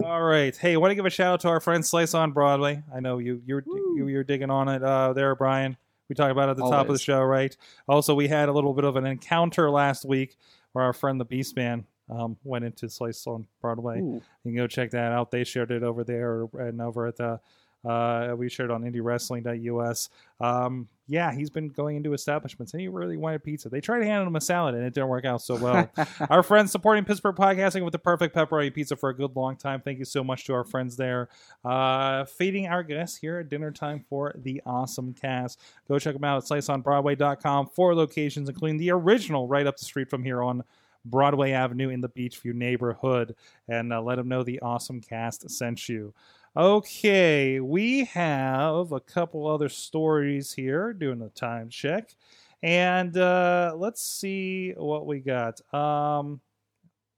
all 0.04 0.22
right. 0.22 0.56
Hey, 0.56 0.78
want 0.78 0.91
to 0.91 0.95
give 0.95 1.06
a 1.06 1.10
shout 1.10 1.34
out 1.34 1.39
to 1.41 1.50
our 1.50 1.60
friend 1.60 1.86
Slice 1.86 2.14
on 2.14 2.32
Broadway. 2.32 2.84
I 2.93 3.00
know 3.00 3.18
you 3.18 3.41
you're 3.45 3.64
you, 3.68 4.08
you're 4.08 4.24
digging 4.24 4.50
on 4.50 4.68
it 4.70 4.84
uh, 4.84 5.14
there, 5.14 5.36
Brian. 5.36 5.78
We 6.08 6.16
talked 6.16 6.32
about 6.32 6.50
it 6.50 6.52
at 6.52 6.58
the 6.58 6.70
top 6.70 6.88
of 6.88 6.93
the 6.93 7.00
show, 7.00 7.22
right? 7.22 7.56
Also, 7.88 8.16
we 8.16 8.28
had 8.28 8.50
a 8.50 8.52
little 8.52 8.74
bit 8.74 8.84
of 8.84 8.95
an 8.95 9.06
encounter 9.06 9.70
last 9.70 10.06
week 10.06 10.38
where 10.72 10.84
our 10.86 10.93
friend 10.93 11.20
the 11.20 11.26
Beastman 11.26 11.84
um, 12.10 12.38
went 12.43 12.66
into 12.66 12.89
Slice 12.89 13.28
on 13.28 13.45
Broadway. 13.62 14.00
Ooh. 14.00 14.22
You 14.43 14.52
can 14.52 14.56
go 14.56 14.68
check 14.68 14.91
that 14.91 15.12
out. 15.12 15.30
They 15.30 15.43
shared 15.43 15.72
it 15.72 15.84
over 15.84 16.04
there 16.04 16.47
and 16.54 16.82
over 16.82 17.06
at 17.06 17.18
the. 17.18 17.39
Uh, 17.88 18.36
we 18.38 18.50
shared 18.50 18.72
on 18.72 18.84
indiewrestling.us. 18.84 20.10
Um, 20.42 20.88
yeah, 21.08 21.34
he's 21.34 21.50
been 21.50 21.70
going 21.70 21.96
into 21.98 22.14
establishments 22.14 22.74
and 22.74 22.82
he 22.82 22.88
really 22.88 23.18
wanted 23.18 23.44
pizza. 23.44 23.68
They 23.68 23.82
tried 23.82 24.00
to 24.00 24.06
hand 24.06 24.28
him 24.28 24.36
a 24.36 24.42
salad 24.42 24.76
and 24.76 24.84
it 24.84 24.94
didn't 24.94 25.10
work 25.10 25.26
out 25.26 25.42
so 25.42 25.56
well. 25.56 25.90
our 26.30 26.44
friends 26.44 26.72
supporting 26.72 27.04
Pittsburgh 27.04 27.36
podcasting 27.36 27.84
with 27.84 27.94
the 27.94 28.00
perfect 28.00 28.36
pepperoni 28.36 28.72
pizza 28.72 28.96
for 28.96 29.10
a 29.10 29.16
good 29.16 29.36
long 29.36 29.56
time. 29.56 29.82
Thank 29.82 29.98
you 29.98 30.06
so 30.06 30.24
much 30.24 30.46
to 30.46 30.54
our 30.54 30.64
friends 30.64 30.98
there. 30.98 31.30
Uh, 31.66 32.26
feeding 32.26 32.68
our 32.68 32.84
guests 32.84 33.18
here 33.18 33.40
at 33.40 33.50
dinner 33.50 33.72
time 33.72 34.06
for 34.08 34.36
the 34.38 34.62
awesome 34.68 35.14
cast. 35.14 35.60
Go 35.88 35.98
check 35.98 36.14
them 36.14 36.24
out 36.24 36.38
at 36.38 36.44
sliceonbroadway.com. 36.44 37.70
Four 37.70 37.96
locations, 37.96 38.48
including 38.48 38.78
the 38.78 38.92
original 38.92 39.48
right 39.48 39.66
up 39.66 39.78
the 39.78 39.86
street 39.86 40.10
from 40.10 40.24
here 40.24 40.44
on 40.44 40.64
Broadway 41.06 41.54
Avenue 41.54 41.90
in 41.90 42.02
the 42.02 42.10
Beechview 42.10 42.54
neighborhood. 42.54 43.36
And 43.68 43.92
uh, 43.92 44.02
let 44.02 44.18
them 44.18 44.28
know 44.28 44.44
the 44.44 44.60
awesome 44.60 45.02
cast 45.02 45.50
sent 45.50 45.90
you. 45.90 46.14
Okay, 46.58 47.60
we 47.60 48.06
have 48.06 48.91
a 48.91 49.00
couple 49.00 49.47
other 49.47 49.70
stories 49.70 50.54
here 50.54 50.93
doing 50.93 51.22
a 51.22 51.30
time 51.30 51.70
check. 51.70 52.16
And 52.62 53.16
uh, 53.16 53.74
let's 53.78 54.02
see 54.02 54.72
what 54.72 55.06
we 55.06 55.20
got. 55.20 55.62
Um, 55.74 56.41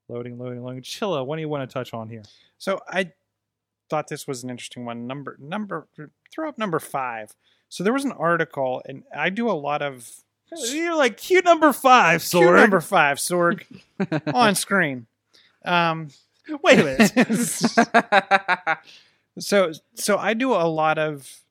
loading, 0.10 0.38
loading, 0.38 0.64
loading. 0.64 0.82
Chilla, 0.82 1.26
what 1.26 1.38
do 1.38 1.42
you 1.42 1.50
want 1.50 1.68
to 1.68 1.74
touch 1.74 1.94
on 1.94 2.10
here? 2.10 2.24
So 2.58 2.80
I 2.88 3.12
thought 3.90 4.08
this 4.08 4.28
was 4.28 4.44
an 4.44 4.50
interesting 4.50 4.86
one. 4.86 5.08
Number 5.08 5.38
number 5.40 5.88
throw 6.32 6.48
up 6.50 6.58
number 6.58 6.80
five. 6.80 7.34
So 7.70 7.84
there 7.84 7.94
was 7.94 8.06
an 8.06 8.12
article, 8.12 8.82
and 8.86 9.04
I 9.16 9.30
do 9.30 9.50
a 9.50 9.54
lot 9.54 9.82
of 9.82 10.12
You're 10.72 10.96
like 10.96 11.18
cute 11.18 11.46
number 11.46 11.72
five, 11.72 12.22
Cue 12.22 12.42
Sorg. 12.42 12.56
number 12.58 12.82
five, 12.82 13.18
Sorg, 13.18 13.64
on 14.34 14.56
screen. 14.56 15.08
Um, 15.64 16.10
Wait 16.62 16.80
a 16.80 16.84
minute. 16.84 18.78
so 19.40 19.72
so 19.96 20.18
I 20.18 20.34
do 20.34 20.54
a 20.54 20.68
lot 20.68 20.98
of 20.98 21.42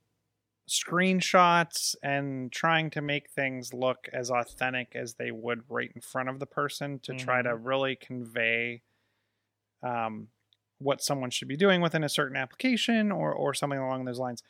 screenshots 0.68 1.97
and 2.03 2.53
trying 2.53 2.91
to 2.91 3.01
make 3.01 3.31
things 3.31 3.74
look 3.74 4.09
as 4.12 4.31
authentic 4.31 4.93
as 4.95 5.14
they 5.14 5.33
would 5.33 5.62
right 5.68 5.91
in 5.95 6.01
front 6.01 6.28
of 6.28 6.39
the 6.39 6.47
person 6.47 7.01
to 7.01 7.12
try 7.12 7.43
to 7.43 7.57
really 7.57 7.97
convey 7.97 8.83
um, 9.83 10.28
what 10.78 11.03
someone 11.03 11.31
should 11.31 11.49
be 11.49 11.57
doing 11.57 11.81
within 11.81 12.05
a 12.05 12.09
certain 12.09 12.37
application 12.37 13.11
or 13.11 13.33
or 13.33 13.53
something 13.55 13.78
along 13.78 14.05
those 14.05 14.18
lines. 14.18 14.43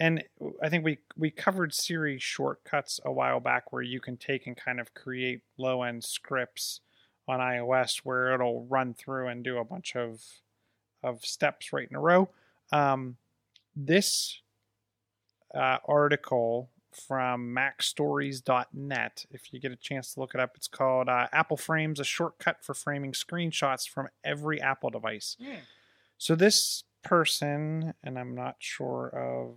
And 0.00 0.24
I 0.62 0.68
think 0.68 0.84
we 0.84 0.98
we 1.16 1.30
covered 1.30 1.72
Siri 1.72 2.18
shortcuts 2.18 3.00
a 3.04 3.12
while 3.12 3.40
back 3.40 3.72
where 3.72 3.82
you 3.82 4.00
can 4.00 4.16
take 4.16 4.46
and 4.46 4.56
kind 4.56 4.80
of 4.80 4.92
create 4.92 5.42
low 5.56 5.82
end 5.82 6.04
scripts 6.04 6.80
on 7.26 7.40
iOS 7.40 7.98
where 7.98 8.34
it'll 8.34 8.66
run 8.66 8.92
through 8.92 9.28
and 9.28 9.42
do 9.42 9.58
a 9.58 9.64
bunch 9.64 9.96
of 9.96 10.22
of 11.02 11.24
steps 11.24 11.72
right 11.72 11.88
in 11.88 11.96
a 11.96 12.00
row. 12.00 12.28
Um, 12.72 13.16
this 13.76 14.40
uh, 15.54 15.78
article 15.86 16.70
from 16.92 17.54
MacStories.net, 17.54 19.26
if 19.30 19.52
you 19.52 19.60
get 19.60 19.72
a 19.72 19.76
chance 19.76 20.14
to 20.14 20.20
look 20.20 20.34
it 20.34 20.40
up, 20.40 20.52
it's 20.54 20.68
called 20.68 21.08
uh, 21.08 21.26
Apple 21.32 21.56
Frames, 21.56 21.98
a 21.98 22.04
shortcut 22.04 22.64
for 22.64 22.74
framing 22.74 23.12
screenshots 23.12 23.88
from 23.88 24.08
every 24.22 24.60
Apple 24.60 24.90
device. 24.90 25.36
So 26.18 26.34
this 26.34 26.84
person, 27.02 27.94
and 28.02 28.18
I'm 28.18 28.34
not 28.34 28.56
sure 28.60 29.08
of 29.08 29.56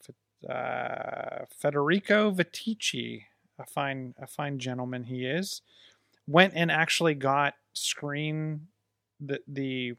if 0.00 0.08
it, 0.08 0.50
uh, 0.50 1.44
Federico 1.50 2.30
Viticci, 2.30 3.24
a 3.58 3.66
fine 3.66 4.14
a 4.18 4.26
fine 4.26 4.58
gentleman 4.60 5.04
he 5.04 5.26
is, 5.26 5.62
went 6.28 6.54
and 6.54 6.70
actually 6.70 7.14
got 7.14 7.54
screen 7.74 8.68
the 9.20 9.40
the 9.48 9.94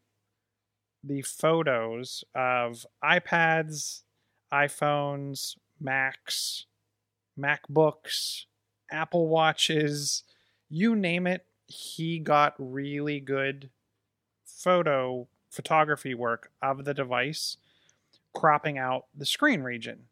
the 1.04 1.22
photos 1.22 2.24
of 2.36 2.86
iPads, 3.04 4.04
iPhones, 4.52 5.56
Macs, 5.80 6.66
MacBooks, 7.40 8.46
Apple 8.92 9.28
Watches, 9.28 10.24
you 10.70 10.96
name 10.96 11.26
it. 11.28 11.46
He 11.68 12.20
got 12.20 12.56
really 12.58 13.20
good 13.20 13.70
photo 14.46 15.28
photography 15.50 16.14
work 16.14 16.52
of 16.62 16.86
the 16.86 16.94
device, 16.94 17.58
cropping 18.36 18.78
out 18.78 19.06
the 19.16 19.26
screen 19.26 19.62
region. 19.62 20.06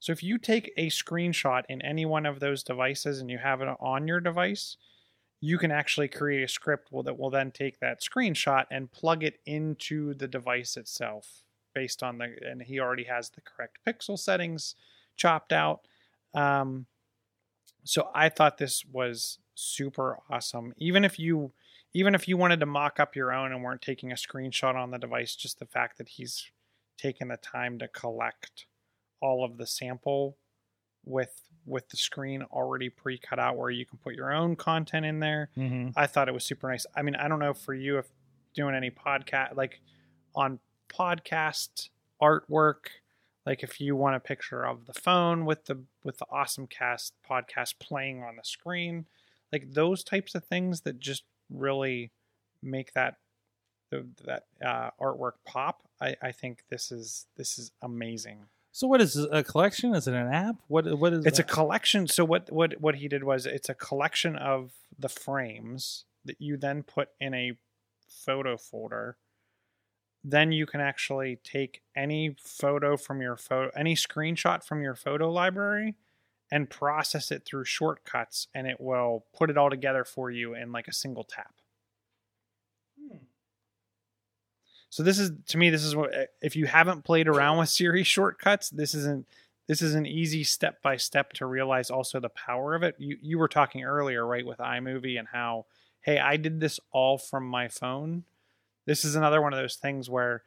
So 0.00 0.12
if 0.12 0.22
you 0.22 0.38
take 0.38 0.72
a 0.76 0.88
screenshot 0.88 1.64
in 1.68 1.82
any 1.82 2.06
one 2.06 2.24
of 2.24 2.40
those 2.40 2.62
devices 2.62 3.20
and 3.20 3.30
you 3.30 3.38
have 3.38 3.60
it 3.60 3.68
on 3.80 4.06
your 4.06 4.20
device, 4.20 4.76
you 5.40 5.58
can 5.58 5.70
actually 5.70 6.08
create 6.08 6.42
a 6.42 6.48
script 6.48 6.90
that 7.04 7.18
will 7.18 7.30
then 7.30 7.50
take 7.50 7.78
that 7.80 8.02
screenshot 8.02 8.64
and 8.70 8.90
plug 8.90 9.22
it 9.22 9.38
into 9.46 10.14
the 10.14 10.26
device 10.26 10.76
itself 10.76 11.42
based 11.74 12.02
on 12.02 12.18
the 12.18 12.34
and 12.42 12.62
he 12.62 12.80
already 12.80 13.04
has 13.04 13.30
the 13.30 13.40
correct 13.40 13.78
pixel 13.86 14.18
settings 14.18 14.74
chopped 15.16 15.52
out. 15.52 15.80
Um, 16.34 16.86
so 17.84 18.10
I 18.14 18.28
thought 18.28 18.58
this 18.58 18.84
was 18.84 19.38
super 19.54 20.18
awesome. 20.28 20.74
Even 20.76 21.04
if 21.04 21.18
you 21.18 21.52
even 21.94 22.14
if 22.14 22.28
you 22.28 22.36
wanted 22.36 22.60
to 22.60 22.66
mock 22.66 23.00
up 23.00 23.16
your 23.16 23.32
own 23.32 23.52
and 23.52 23.62
weren't 23.62 23.82
taking 23.82 24.12
a 24.12 24.16
screenshot 24.16 24.74
on 24.74 24.90
the 24.90 24.98
device, 24.98 25.34
just 25.34 25.58
the 25.58 25.66
fact 25.66 25.98
that 25.98 26.08
he's 26.08 26.50
taken 26.98 27.28
the 27.28 27.36
time 27.36 27.78
to 27.78 27.88
collect 27.88 28.66
all 29.20 29.44
of 29.44 29.56
the 29.56 29.66
sample 29.66 30.36
with 31.04 31.42
with 31.68 31.88
the 31.90 31.96
screen 31.96 32.42
already 32.50 32.88
pre-cut 32.88 33.38
out 33.38 33.56
where 33.56 33.70
you 33.70 33.84
can 33.84 33.98
put 33.98 34.14
your 34.14 34.32
own 34.32 34.56
content 34.56 35.04
in 35.04 35.20
there. 35.20 35.50
Mm-hmm. 35.56 35.90
I 35.96 36.06
thought 36.06 36.28
it 36.28 36.34
was 36.34 36.44
super 36.44 36.68
nice. 36.68 36.86
I 36.96 37.02
mean, 37.02 37.14
I 37.14 37.28
don't 37.28 37.38
know 37.38 37.54
for 37.54 37.74
you 37.74 37.98
if 37.98 38.06
doing 38.54 38.74
any 38.74 38.90
podcast 38.90 39.56
like 39.56 39.80
on 40.34 40.58
podcast 40.88 41.90
artwork, 42.20 42.88
like 43.46 43.62
if 43.62 43.80
you 43.80 43.96
want 43.96 44.16
a 44.16 44.20
picture 44.20 44.64
of 44.64 44.86
the 44.86 44.94
phone 44.94 45.44
with 45.44 45.66
the 45.66 45.82
with 46.02 46.18
the 46.18 46.26
awesome 46.30 46.66
cast 46.66 47.14
podcast 47.28 47.74
playing 47.78 48.22
on 48.22 48.36
the 48.36 48.44
screen, 48.44 49.06
like 49.52 49.72
those 49.72 50.02
types 50.02 50.34
of 50.34 50.44
things 50.44 50.82
that 50.82 50.98
just 50.98 51.24
really 51.50 52.10
make 52.62 52.92
that 52.94 53.16
that 53.90 54.44
uh, 54.64 54.90
artwork 55.00 55.32
pop. 55.44 55.82
I, 56.00 56.16
I 56.22 56.32
think 56.32 56.64
this 56.68 56.92
is 56.92 57.26
this 57.36 57.58
is 57.58 57.72
amazing. 57.82 58.46
So 58.78 58.86
what 58.86 59.00
is 59.00 59.16
a 59.16 59.42
collection? 59.42 59.92
Is 59.96 60.06
it 60.06 60.14
an 60.14 60.32
app? 60.32 60.54
What 60.68 60.96
what 61.00 61.12
is 61.12 61.26
It's 61.26 61.40
a 61.40 61.42
collection. 61.42 62.06
So 62.06 62.24
what 62.24 62.52
what 62.52 62.80
what 62.80 62.94
he 62.94 63.08
did 63.08 63.24
was 63.24 63.44
it's 63.44 63.68
a 63.68 63.74
collection 63.74 64.36
of 64.36 64.70
the 64.96 65.08
frames 65.08 66.04
that 66.24 66.40
you 66.40 66.56
then 66.56 66.84
put 66.84 67.08
in 67.20 67.34
a 67.34 67.54
photo 68.08 68.56
folder. 68.56 69.16
Then 70.22 70.52
you 70.52 70.64
can 70.64 70.80
actually 70.80 71.40
take 71.42 71.82
any 71.96 72.36
photo 72.40 72.96
from 72.96 73.20
your 73.20 73.36
photo, 73.36 73.72
any 73.74 73.96
screenshot 73.96 74.62
from 74.62 74.80
your 74.80 74.94
photo 74.94 75.28
library, 75.28 75.96
and 76.48 76.70
process 76.70 77.32
it 77.32 77.44
through 77.44 77.64
shortcuts, 77.64 78.46
and 78.54 78.68
it 78.68 78.80
will 78.80 79.24
put 79.36 79.50
it 79.50 79.58
all 79.58 79.70
together 79.70 80.04
for 80.04 80.30
you 80.30 80.54
in 80.54 80.70
like 80.70 80.86
a 80.86 80.92
single 80.92 81.24
tap. 81.24 81.54
So 84.90 85.02
this 85.02 85.18
is 85.18 85.32
to 85.48 85.58
me, 85.58 85.70
this 85.70 85.84
is 85.84 85.94
what 85.94 86.10
if 86.40 86.56
you 86.56 86.66
haven't 86.66 87.02
played 87.04 87.28
around 87.28 87.58
with 87.58 87.68
Siri 87.68 88.02
shortcuts, 88.02 88.70
this 88.70 88.94
isn't 88.94 89.26
this 89.66 89.82
is 89.82 89.94
an 89.94 90.06
easy 90.06 90.44
step 90.44 90.80
by 90.80 90.96
step 90.96 91.32
to 91.34 91.46
realize 91.46 91.90
also 91.90 92.20
the 92.20 92.30
power 92.30 92.74
of 92.74 92.82
it. 92.82 92.94
You 92.98 93.18
you 93.20 93.38
were 93.38 93.48
talking 93.48 93.84
earlier, 93.84 94.26
right, 94.26 94.46
with 94.46 94.58
iMovie 94.58 95.18
and 95.18 95.28
how, 95.28 95.66
hey, 96.00 96.18
I 96.18 96.36
did 96.38 96.58
this 96.60 96.80
all 96.90 97.18
from 97.18 97.46
my 97.46 97.68
phone. 97.68 98.24
This 98.86 99.04
is 99.04 99.14
another 99.14 99.42
one 99.42 99.52
of 99.52 99.58
those 99.58 99.76
things 99.76 100.08
where 100.08 100.42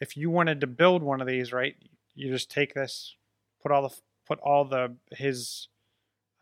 if 0.00 0.16
you 0.16 0.28
wanted 0.30 0.60
to 0.60 0.66
build 0.66 1.02
one 1.02 1.20
of 1.22 1.26
these, 1.26 1.52
right, 1.52 1.74
you 2.14 2.30
just 2.30 2.50
take 2.50 2.74
this, 2.74 3.14
put 3.62 3.72
all 3.72 3.88
the 3.88 3.94
put 4.26 4.38
all 4.40 4.66
the 4.66 4.94
his 5.12 5.68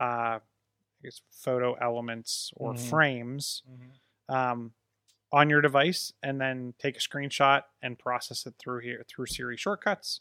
uh 0.01 0.41
I 0.41 0.41
guess 1.05 1.21
photo 1.31 1.75
elements 1.75 2.53
or 2.57 2.73
Mhm. 2.75 2.79
frames 2.91 3.63
Mhm. 3.71 4.35
um, 4.35 4.73
on 5.33 5.51
your 5.51 5.61
device 5.61 6.13
and 6.23 6.41
then 6.41 6.75
take 6.79 6.97
a 6.97 7.01
screenshot 7.01 7.63
and 7.83 7.99
process 7.99 8.47
it 8.47 8.55
through 8.59 8.81
here 8.81 9.05
through 9.09 9.27
Siri 9.27 9.57
shortcuts 9.57 10.21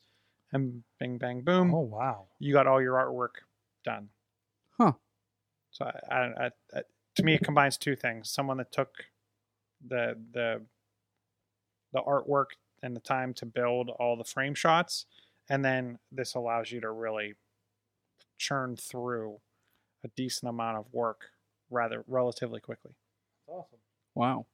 and 0.51 0.83
bing 0.99 1.17
bang 1.17 1.41
boom 1.41 1.73
Oh 1.73 1.79
wow. 1.81 2.25
you 2.39 2.53
got 2.53 2.67
all 2.67 2.81
your 2.81 2.93
artwork 2.95 3.41
done 3.83 4.09
Huh. 4.79 4.93
so 5.71 5.85
I, 5.85 6.13
I, 6.15 6.45
I, 6.45 6.49
I, 6.75 6.81
to 7.15 7.23
me 7.23 7.35
it 7.35 7.43
combines 7.43 7.77
two 7.77 7.95
things 7.95 8.29
someone 8.29 8.57
that 8.57 8.71
took 8.71 8.89
the 9.85 10.17
the 10.33 10.61
the 11.93 12.01
artwork 12.01 12.47
and 12.83 12.95
the 12.95 12.99
time 12.99 13.33
to 13.35 13.45
build 13.45 13.89
all 13.89 14.17
the 14.17 14.23
frame 14.23 14.53
shots 14.55 15.05
and 15.49 15.63
then 15.63 15.99
this 16.11 16.33
allows 16.35 16.71
you 16.71 16.81
to 16.81 16.89
really 16.91 17.35
churn 18.37 18.75
through 18.75 19.39
a 20.03 20.07
decent 20.09 20.49
amount 20.49 20.77
of 20.77 20.85
work 20.91 21.29
rather 21.69 22.03
relatively 22.07 22.59
quickly 22.59 22.91
That's 23.47 23.57
Awesome. 23.59 23.79
Wow. 24.13 24.45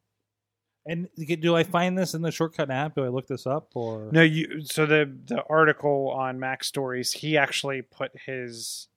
And 0.85 1.07
do 1.15 1.55
I 1.55 1.63
find 1.63 1.95
this 1.97 2.15
in 2.15 2.23
the 2.23 2.31
shortcut 2.31 2.71
app? 2.71 2.95
Do 2.95 3.03
I 3.05 3.09
look 3.09 3.27
this 3.27 3.45
up 3.45 3.69
or 3.75 4.09
No, 4.11 4.23
you. 4.23 4.61
So 4.65 4.85
the 4.85 5.15
the 5.25 5.43
article 5.47 6.09
on 6.09 6.39
Mac 6.39 6.63
Stories, 6.63 7.11
he 7.11 7.37
actually 7.37 7.83
put 7.83 8.11
his, 8.25 8.87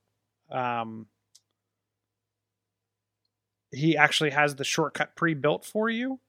um, 0.49 1.07
he 3.71 3.95
actually 3.95 4.31
has 4.31 4.55
the 4.55 4.63
shortcut 4.63 5.15
pre-built 5.15 5.63
for 5.63 5.87
you, 5.89 6.19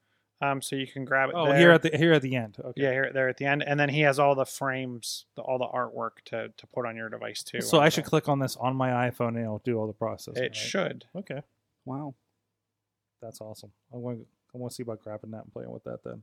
um, 0.42 0.60
so 0.60 0.76
you 0.76 0.86
can 0.86 1.06
grab 1.06 1.30
it. 1.30 1.34
Oh, 1.34 1.46
there. 1.46 1.56
here 1.56 1.70
at 1.70 1.82
the 1.82 1.96
here 1.96 2.12
at 2.12 2.20
the 2.20 2.36
end. 2.36 2.58
Okay. 2.62 2.82
yeah, 2.82 2.90
here 2.90 3.10
there 3.14 3.28
at 3.30 3.38
the 3.38 3.46
end, 3.46 3.62
and 3.62 3.80
then 3.80 3.88
he 3.88 4.00
has 4.00 4.18
all 4.18 4.34
the 4.34 4.44
frames, 4.44 5.24
the, 5.36 5.42
all 5.42 5.58
the 5.58 5.66
artwork 5.66 6.22
to 6.26 6.48
to 6.54 6.66
put 6.66 6.84
on 6.84 6.96
your 6.96 7.08
device 7.08 7.42
too. 7.42 7.62
So 7.62 7.80
I 7.80 7.88
should 7.88 8.04
So 8.04 8.10
click 8.10 8.28
on 8.28 8.40
this 8.40 8.56
on 8.56 8.76
my 8.76 8.90
iPhone 9.08 9.28
and 9.28 9.38
it'll 9.38 9.62
do 9.64 9.78
all 9.78 9.86
the 9.86 9.94
processing. 9.94 10.42
It 10.42 10.48
right? 10.48 10.56
should. 10.56 11.06
Okay, 11.16 11.40
Wow. 11.86 12.14
that's 13.22 13.40
awesome. 13.40 13.72
I 13.90 13.96
want 13.96 14.18
to 14.18 14.26
I 14.54 14.58
want 14.58 14.70
to 14.72 14.74
see 14.76 14.82
about 14.82 15.02
grabbing 15.02 15.30
that 15.32 15.44
and 15.44 15.52
playing 15.52 15.70
with 15.70 15.84
that 15.84 16.02
then. 16.04 16.22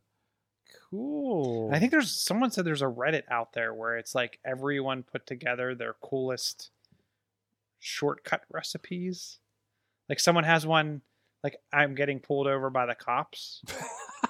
Cool. 0.90 1.70
I 1.74 1.80
think 1.80 1.92
there's 1.92 2.12
someone 2.12 2.50
said 2.52 2.66
there's 2.66 2.82
a 2.82 2.86
Reddit 2.86 3.24
out 3.30 3.54
there 3.54 3.74
where 3.74 3.98
it's 3.98 4.16
like 4.16 4.40
everyone 4.46 5.04
put 5.04 5.28
together 5.28 5.76
their 5.76 5.94
coolest 6.02 6.72
shortcut 7.80 8.42
recipes. 8.52 9.40
Like 10.10 10.20
someone 10.20 10.46
has 10.46 10.66
one 10.66 11.02
like 11.44 11.58
I'm 11.72 11.96
getting 11.96 12.20
pulled 12.20 12.48
over 12.48 12.70
by 12.70 12.86
the 12.86 12.96
cops 12.96 13.62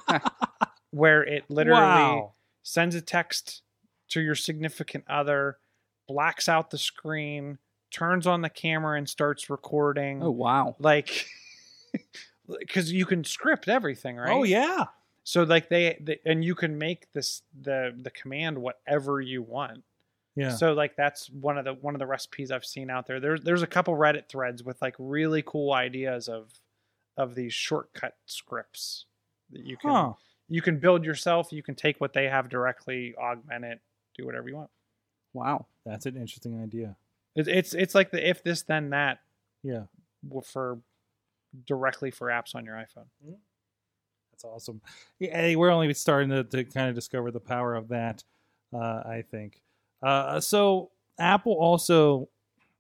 where 0.92 1.24
it 1.24 1.44
literally 1.50 1.80
Wow. 1.80 2.34
sends 2.64 2.96
a 2.96 3.02
text 3.02 3.62
to 4.10 4.22
your 4.22 4.36
significant 4.36 5.04
other, 5.08 5.58
blacks 6.08 6.50
out 6.50 6.72
the 6.72 6.78
screen, 6.78 7.60
turns 7.92 8.26
on 8.28 8.42
the 8.42 8.50
camera 8.50 8.98
and 8.98 9.08
starts 9.08 9.50
recording. 9.50 10.22
Oh 10.24 10.32
wow. 10.32 10.76
Like 10.80 11.28
cuz 12.68 12.92
you 12.92 13.06
can 13.06 13.24
script 13.24 13.68
everything, 13.68 14.20
oh, 14.20 14.24
right? 14.24 14.32
Oh 14.32 14.44
yeah. 14.44 14.86
So 15.24 15.44
like 15.44 15.70
they, 15.70 15.98
they 16.02 16.20
and 16.26 16.44
you 16.44 16.56
can 16.56 16.78
make 16.78 17.12
this 17.14 17.42
the 17.60 17.96
the 18.00 18.12
command 18.12 18.58
whatever 18.58 19.22
you 19.22 19.42
want. 19.42 19.84
Yeah. 20.36 20.50
So 20.50 20.74
like 20.74 20.96
that's 20.96 21.30
one 21.30 21.58
of 21.58 21.66
the 21.66 21.74
one 21.76 21.96
of 21.96 22.00
the 22.00 22.08
recipes 22.08 22.52
I've 22.52 22.66
seen 22.66 22.90
out 22.90 23.08
there. 23.08 23.20
There's 23.20 23.42
there's 23.42 23.62
a 23.62 23.68
couple 23.68 23.94
Reddit 23.96 24.28
threads 24.28 24.64
with 24.64 24.82
like 24.82 24.96
really 25.00 25.44
cool 25.46 25.74
ideas 25.74 26.28
of 26.28 26.52
of 27.16 27.36
these 27.36 27.54
shortcut 27.54 28.18
scripts 28.26 29.06
that 29.52 29.64
you 29.64 29.78
can 29.78 29.92
Huh. 29.92 30.14
you 30.50 30.62
can 30.62 30.80
build 30.80 31.06
yourself. 31.06 31.54
You 31.54 31.62
can 31.64 31.76
take 31.76 32.02
what 32.02 32.14
they 32.14 32.28
have 32.28 32.50
directly, 32.50 33.16
augment 33.16 33.64
it, 33.66 33.80
do 34.18 34.26
whatever 34.26 34.50
you 34.50 34.56
want. 34.56 34.72
Wow. 35.34 35.68
That's 35.86 36.06
an 36.06 36.18
interesting 36.18 36.62
idea. 36.62 36.96
It, 37.36 37.48
it's 37.48 37.74
it's 37.74 37.96
like 37.96 38.12
the 38.12 38.28
if 38.28 38.44
this 38.44 38.64
then 38.64 38.90
that 38.90 39.20
Yeah. 39.62 39.84
for 40.44 40.80
directly 41.66 42.12
for 42.12 42.28
apps 42.28 42.56
on 42.56 42.66
your 42.66 42.76
iPhone. 42.76 43.06
That's 44.32 44.44
awesome. 44.44 44.82
Yeah, 45.20 45.56
we're 45.56 45.70
only 45.70 45.94
starting 45.94 46.30
to, 46.30 46.44
to 46.44 46.64
kind 46.64 46.90
of 46.90 46.96
discover 46.96 47.32
the 47.32 47.40
power 47.40 47.76
of 47.76 47.90
that. 47.90 48.24
Uh, 48.74 49.04
I 49.06 49.24
think. 49.30 49.62
Uh, 50.02 50.40
so 50.40 50.90
Apple 51.20 51.54
also 51.54 52.30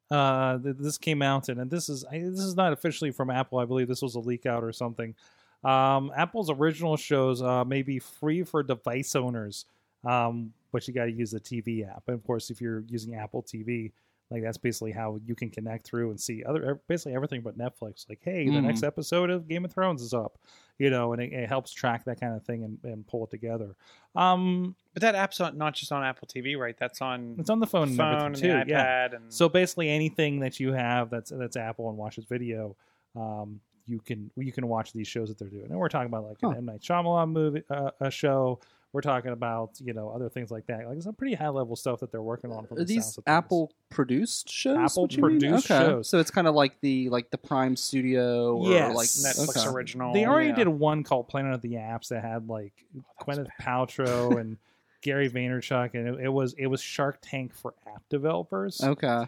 uh, 0.09 0.57
th- 0.57 0.75
this 0.79 0.97
came 0.97 1.21
out 1.21 1.49
and, 1.49 1.59
and 1.59 1.69
this 1.69 1.87
is 1.87 2.03
I, 2.05 2.19
this 2.19 2.39
is 2.39 2.55
not 2.55 2.73
officially 2.73 3.11
from 3.11 3.29
Apple. 3.29 3.59
I 3.59 3.65
believe 3.65 3.87
this 3.87 4.01
was 4.01 4.15
a 4.15 4.19
leak 4.19 4.45
out 4.45 4.63
or 4.63 4.71
something. 4.71 5.15
Um, 5.63 6.11
Apple's 6.15 6.49
original 6.49 6.97
shows 6.97 7.41
uh, 7.41 7.63
may 7.63 7.83
be 7.83 7.99
free 7.99 8.43
for 8.43 8.63
device 8.63 9.15
owners, 9.15 9.65
um, 10.03 10.51
but 10.71 10.87
you 10.87 10.93
got 10.93 11.05
to 11.05 11.11
use 11.11 11.31
the 11.31 11.39
TV 11.39 11.87
app. 11.87 12.03
And 12.07 12.15
of 12.15 12.23
course, 12.25 12.49
if 12.49 12.59
you're 12.59 12.83
using 12.89 13.15
Apple 13.15 13.43
TV, 13.43 13.91
like 14.33 14.41
that's 14.43 14.57
basically 14.57 14.91
how 14.91 15.19
you 15.25 15.35
can 15.35 15.49
connect 15.49 15.85
through 15.85 16.09
and 16.09 16.19
see 16.19 16.43
other 16.43 16.81
basically 16.87 17.13
everything 17.15 17.41
but 17.41 17.57
Netflix. 17.57 18.09
Like, 18.09 18.19
hey, 18.23 18.49
the 18.49 18.59
Mhm. 18.59 18.63
next 18.63 18.83
episode 18.83 19.29
of 19.29 19.47
Game 19.47 19.63
of 19.63 19.71
Thrones 19.71 20.01
is 20.01 20.13
up, 20.13 20.37
you 20.79 20.89
know, 20.89 21.13
and 21.13 21.21
it, 21.21 21.31
it 21.31 21.47
helps 21.47 21.71
track 21.71 22.03
that 22.05 22.19
kind 22.19 22.35
of 22.35 22.43
thing 22.43 22.63
and, 22.63 22.79
and 22.83 23.07
pull 23.07 23.23
it 23.25 23.29
together. 23.29 23.75
Um, 24.15 24.75
But 24.93 25.01
that 25.03 25.15
app's 25.15 25.39
on, 25.39 25.57
not 25.57 25.73
just 25.75 25.91
on 25.91 26.03
Apple 26.03 26.27
TV, 26.27 26.57
right? 26.57 26.75
That's 26.77 27.01
on 27.01 27.35
it's 27.39 27.49
on 27.49 27.59
the 27.59 27.67
phone, 27.67 27.95
phone 27.95 28.07
and 28.11 28.21
and 28.25 28.35
the 28.35 28.39
too. 28.39 28.63
Yeah. 28.67 29.09
and 29.13 29.31
So 29.31 29.47
basically, 29.49 29.89
anything 29.89 30.39
that 30.39 30.59
you 30.59 30.73
have 30.73 31.09
that's 31.09 31.29
that's 31.31 31.55
Apple 31.55 31.89
and 31.89 31.97
watches 31.97 32.25
video, 32.25 32.75
um, 33.15 33.59
you 33.87 33.99
can 33.99 34.31
you 34.35 34.51
can 34.51 34.67
watch 34.67 34.93
these 34.93 35.07
shows 35.07 35.29
that 35.29 35.37
they're 35.37 35.49
doing. 35.49 35.67
And 35.69 35.77
we're 35.77 35.89
talking 35.89 36.07
about 36.07 36.23
like 36.25 36.37
Huh. 36.41 36.49
an 36.49 36.57
M 36.57 36.65
Night 36.65 36.81
Shyamalan 36.81 37.29
movie, 37.31 37.63
uh, 37.69 37.91
a 37.99 38.09
show. 38.11 38.59
We're 38.93 39.01
talking 39.01 39.31
about 39.31 39.71
you 39.83 39.93
know 39.93 40.09
other 40.09 40.29
things 40.29 40.51
like 40.51 40.67
that. 40.67 40.87
Like 40.87 41.01
some 41.01 41.15
pretty 41.15 41.33
high 41.33 41.49
level 41.49 41.75
stuff 41.75 41.99
that 42.01 42.11
they're 42.11 42.21
working 42.21 42.51
on. 42.51 42.67
From 42.67 42.77
Are 42.77 42.81
the 42.81 42.85
these 42.85 43.03
sounds 43.05 43.17
of 43.17 43.23
things. 43.25 43.33
Apple 43.35 43.71
produced 43.89 44.51
shows? 44.51 44.77
Apple 44.77 45.03
what 45.03 45.15
you 45.15 45.23
mean? 45.23 45.39
produced 45.39 45.71
okay. 45.71 45.83
shows. 45.85 46.09
So 46.09 46.19
it's 46.19 46.29
kind 46.29 46.47
of 46.47 46.53
like 46.53 46.79
the 46.81 47.09
like 47.09 47.31
the 47.31 47.39
Prime 47.39 47.75
Studio 47.75 48.55
or 48.57 48.69
Yes. 48.69 48.95
like 48.95 49.07
Netflix 49.07 49.57
okay. 49.65 49.69
original. 49.69 50.13
They 50.13 50.25
already 50.27 50.49
yeah. 50.49 50.55
did 50.55 50.67
one 50.67 51.03
called 51.03 51.27
Planet 51.27 51.55
of 51.55 51.61
the 51.61 51.73
Apps 51.73 52.09
that 52.09 52.23
had 52.23 52.47
like 52.47 52.73
Gwyneth 53.21 53.49
Paltrow 53.59 54.37
and 54.39 54.57
Gary 55.01 55.29
Vaynerchuk, 55.29 55.95
and 55.95 56.07
it, 56.07 56.25
it 56.25 56.29
was 56.29 56.53
it 56.53 56.67
was 56.67 56.79
Shark 56.79 57.17
Tank 57.21 57.53
for 57.55 57.73
app 57.87 58.03
developers. 58.09 58.79
Okay. 58.81 59.25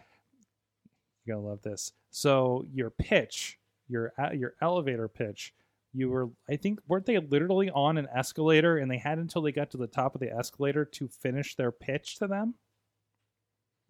You're 1.26 1.38
gonna 1.38 1.48
love 1.48 1.64
this. 1.64 1.92
So 2.12 2.66
your 2.72 2.92
pitch, 2.92 3.58
your 3.90 4.14
uh, 4.18 4.32
your 4.32 4.54
elevator 4.62 5.08
pitch, 5.08 5.54
you 5.96 6.10
were 6.10 6.30
I 6.50 6.56
think 6.56 6.80
weren't 6.88 7.06
they 7.06 7.18
literally 7.18 7.70
on 7.70 7.98
an 7.98 8.08
escalator 8.14 8.78
and 8.78 8.90
they 8.90 8.98
had 8.98 9.18
until 9.18 9.42
they 9.42 9.52
got 9.52 9.72
to 9.72 9.78
the 9.78 9.88
top 9.88 10.16
of 10.16 10.22
the 10.22 10.32
escalator 10.32 10.86
to 10.86 11.08
finish 11.08 11.56
their 11.56 11.72
pitch 11.72 12.18
to 12.20 12.28
them? 12.28 12.56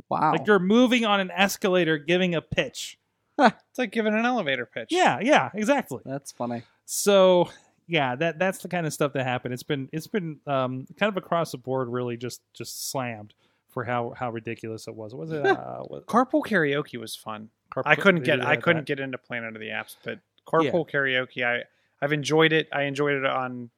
Wow. 0.09 0.33
Like 0.33 0.47
you're 0.47 0.59
moving 0.59 1.05
on 1.05 1.19
an 1.19 1.31
escalator 1.31 1.97
giving 1.97 2.35
a 2.35 2.41
pitch. 2.41 2.97
It's 3.37 3.77
like 3.77 3.91
giving 3.91 4.13
an 4.13 4.25
elevator 4.25 4.65
pitch. 4.65 4.87
Yeah, 4.91 5.19
yeah, 5.21 5.49
exactly. 5.53 5.99
That's 6.05 6.31
funny. 6.31 6.63
So 6.85 7.49
yeah, 7.87 8.15
that 8.15 8.39
that's 8.39 8.59
the 8.59 8.69
kind 8.69 8.87
of 8.87 8.93
stuff 8.93 9.13
that 9.13 9.25
happened. 9.25 9.53
It's 9.53 9.63
been 9.63 9.89
it's 9.91 10.07
been 10.07 10.39
um, 10.47 10.87
kind 10.97 11.09
of 11.09 11.17
across 11.17 11.51
the 11.51 11.57
board, 11.57 11.89
really 11.89 12.17
just 12.17 12.41
just 12.53 12.89
slammed 12.89 13.33
for 13.69 13.83
how 13.83 14.13
how 14.17 14.31
ridiculous 14.31 14.87
it 14.87 14.95
was. 14.95 15.13
Was 15.13 15.31
it? 15.31 15.45
Uh, 15.45 15.83
was, 15.89 16.03
Carpool 16.05 16.45
karaoke 16.45 16.97
was 16.97 17.15
fun. 17.15 17.49
I 17.85 17.95
couldn't 17.95 18.23
get 18.23 18.45
I 18.45 18.55
couldn't 18.55 18.85
get 18.85 18.99
into 18.99 19.17
Planet 19.17 19.55
of 19.55 19.59
the 19.59 19.67
Apps, 19.67 19.95
but 20.03 20.19
carpool 20.47 20.89
karaoke 20.89 21.45
I 21.45 21.63
I've 22.01 22.13
enjoyed 22.13 22.53
it. 22.53 22.67
I 22.73 22.83
enjoyed 22.83 23.15
it 23.15 23.25
on 23.25 23.69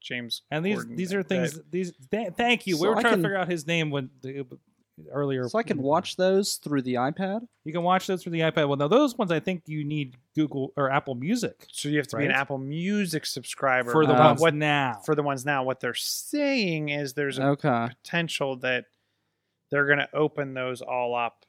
James. 0.00 0.42
And 0.50 0.64
these 0.64 0.84
Corden. 0.84 0.96
these 0.96 1.14
are 1.14 1.22
That- 1.22 1.28
things. 1.28 1.60
These 1.70 1.92
th- 2.10 2.34
thank 2.34 2.66
you. 2.66 2.76
we 2.76 2.82
So 2.82 2.88
were 2.90 2.96
I 2.96 3.00
trying 3.02 3.12
can- 3.14 3.22
to 3.22 3.28
figure 3.28 3.38
out 3.38 3.48
his 3.50 3.66
name 3.66 3.90
when 3.90 4.10
the, 4.22 4.46
earlier. 5.10 5.46
So 5.48 5.58
I 5.58 5.62
can 5.62 5.82
watch 5.82 6.16
those 6.16 6.56
through 6.56 6.82
the 6.82 6.94
iPad. 6.94 7.46
You 7.64 7.72
can 7.72 7.82
watch 7.82 8.06
those 8.06 8.22
through 8.22 8.32
the 8.32 8.40
iPad. 8.40 8.66
Well, 8.68 8.76
now 8.76 8.88
those 8.88 9.16
ones 9.18 9.30
I 9.30 9.40
think 9.40 9.64
you 9.66 9.84
need 9.84 10.16
Google 10.34 10.72
or 10.76 10.90
Apple 10.90 11.14
Music 11.14 11.66
So 11.70 11.88
you 11.90 11.98
have 11.98 12.06
to 12.08 12.16
be 12.16 12.24
an 12.24 12.30
Apple 12.30 12.56
Music 12.58 13.26
subscriber 13.26 13.90
for 13.90 14.06
the 14.06 14.14
Uh, 14.14 14.28
ones 14.28 14.40
what 14.40 14.54
now. 14.54 15.00
for 15.04 15.14
the 15.14 15.22
ones 15.22 15.44
now. 15.44 15.62
What 15.64 15.80
they're 15.80 15.92
saying 15.94 16.88
is 16.90 17.12
there's 17.14 17.38
a 17.38 17.48
Okay. 17.48 17.88
potential 17.88 18.56
that 18.58 18.86
they're 19.70 19.86
going 19.86 19.98
to 19.98 20.08
open 20.14 20.54
those 20.54 20.80
all 20.80 21.14
up. 21.14 21.44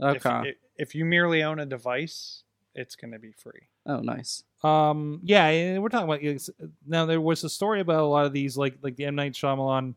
If, 0.00 0.26
Okay. 0.26 0.56
if 0.76 0.94
you 0.94 1.04
merely 1.04 1.42
own 1.42 1.58
a 1.60 1.66
device, 1.66 2.42
it's 2.74 2.96
going 2.96 3.12
to 3.12 3.18
be 3.18 3.32
free. 3.32 3.68
oh, 3.86 4.00
nice. 4.00 4.44
Um, 4.62 5.20
yeah, 5.22 5.78
we're 5.78 5.88
talking 5.88 6.08
about 6.08 6.48
now. 6.86 7.06
There 7.06 7.20
was 7.20 7.44
a 7.44 7.48
story 7.48 7.80
about 7.80 8.00
a 8.00 8.06
lot 8.06 8.26
of 8.26 8.32
these, 8.32 8.56
like 8.56 8.76
like 8.82 8.96
the 8.96 9.06
M 9.06 9.14
Night 9.14 9.32
Shyamalan 9.32 9.94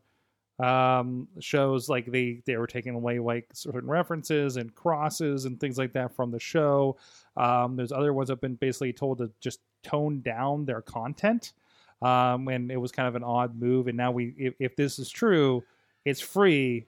um 0.60 1.26
shows 1.40 1.88
like 1.88 2.06
they 2.06 2.40
they 2.46 2.56
were 2.56 2.66
taking 2.66 2.94
away 2.94 3.18
like 3.18 3.48
certain 3.52 3.90
references 3.90 4.56
and 4.56 4.72
crosses 4.76 5.46
and 5.46 5.58
things 5.58 5.76
like 5.76 5.92
that 5.92 6.14
from 6.14 6.30
the 6.30 6.38
show 6.38 6.96
um 7.36 7.74
there's 7.74 7.90
other 7.90 8.12
ones 8.12 8.28
that 8.28 8.34
have 8.34 8.40
been 8.40 8.54
basically 8.54 8.92
told 8.92 9.18
to 9.18 9.28
just 9.40 9.58
tone 9.82 10.20
down 10.20 10.64
their 10.64 10.80
content 10.80 11.54
um 12.02 12.46
and 12.46 12.70
it 12.70 12.76
was 12.76 12.92
kind 12.92 13.08
of 13.08 13.16
an 13.16 13.24
odd 13.24 13.60
move 13.60 13.88
and 13.88 13.96
now 13.96 14.12
we 14.12 14.32
if, 14.38 14.54
if 14.60 14.76
this 14.76 15.00
is 15.00 15.10
true 15.10 15.60
it's 16.04 16.20
free 16.20 16.86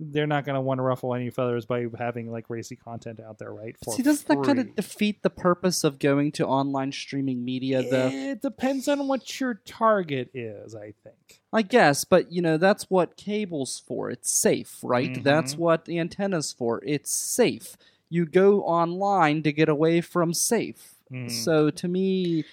they're 0.00 0.28
not 0.28 0.44
going 0.44 0.54
to 0.54 0.60
want 0.60 0.78
to 0.78 0.82
ruffle 0.82 1.14
any 1.14 1.28
feathers 1.28 1.66
by 1.66 1.86
having 1.98 2.30
like 2.30 2.48
racy 2.48 2.76
content 2.76 3.18
out 3.20 3.38
there 3.38 3.52
right 3.52 3.76
for 3.82 3.94
See, 3.94 4.02
doesn't 4.02 4.28
that 4.28 4.44
kind 4.44 4.60
of 4.60 4.76
defeat 4.76 5.22
the 5.22 5.30
purpose 5.30 5.82
of 5.82 5.98
going 5.98 6.30
to 6.32 6.46
online 6.46 6.92
streaming 6.92 7.44
media? 7.44 7.82
The 7.82 8.08
It 8.30 8.42
depends 8.42 8.86
on 8.86 9.08
what 9.08 9.40
your 9.40 9.54
target 9.54 10.30
is, 10.34 10.74
I 10.74 10.92
think. 11.02 11.40
I 11.52 11.62
guess, 11.62 12.04
but 12.04 12.30
you 12.30 12.40
know 12.42 12.58
that's 12.58 12.84
what 12.84 13.16
cable's 13.16 13.82
for. 13.86 14.10
It's 14.10 14.30
safe, 14.30 14.78
right? 14.82 15.14
Mhm. 15.14 15.24
That's 15.24 15.56
what 15.56 15.84
the 15.86 15.98
antenna's 15.98 16.52
for. 16.52 16.80
It's 16.84 17.10
safe. 17.10 17.76
You 18.08 18.24
go 18.24 18.62
online 18.62 19.42
to 19.42 19.52
get 19.52 19.68
away 19.68 20.00
from 20.00 20.32
safe. 20.32 20.94
Mm. 21.12 21.30
So 21.30 21.70
to 21.70 21.88
me, 21.88 22.44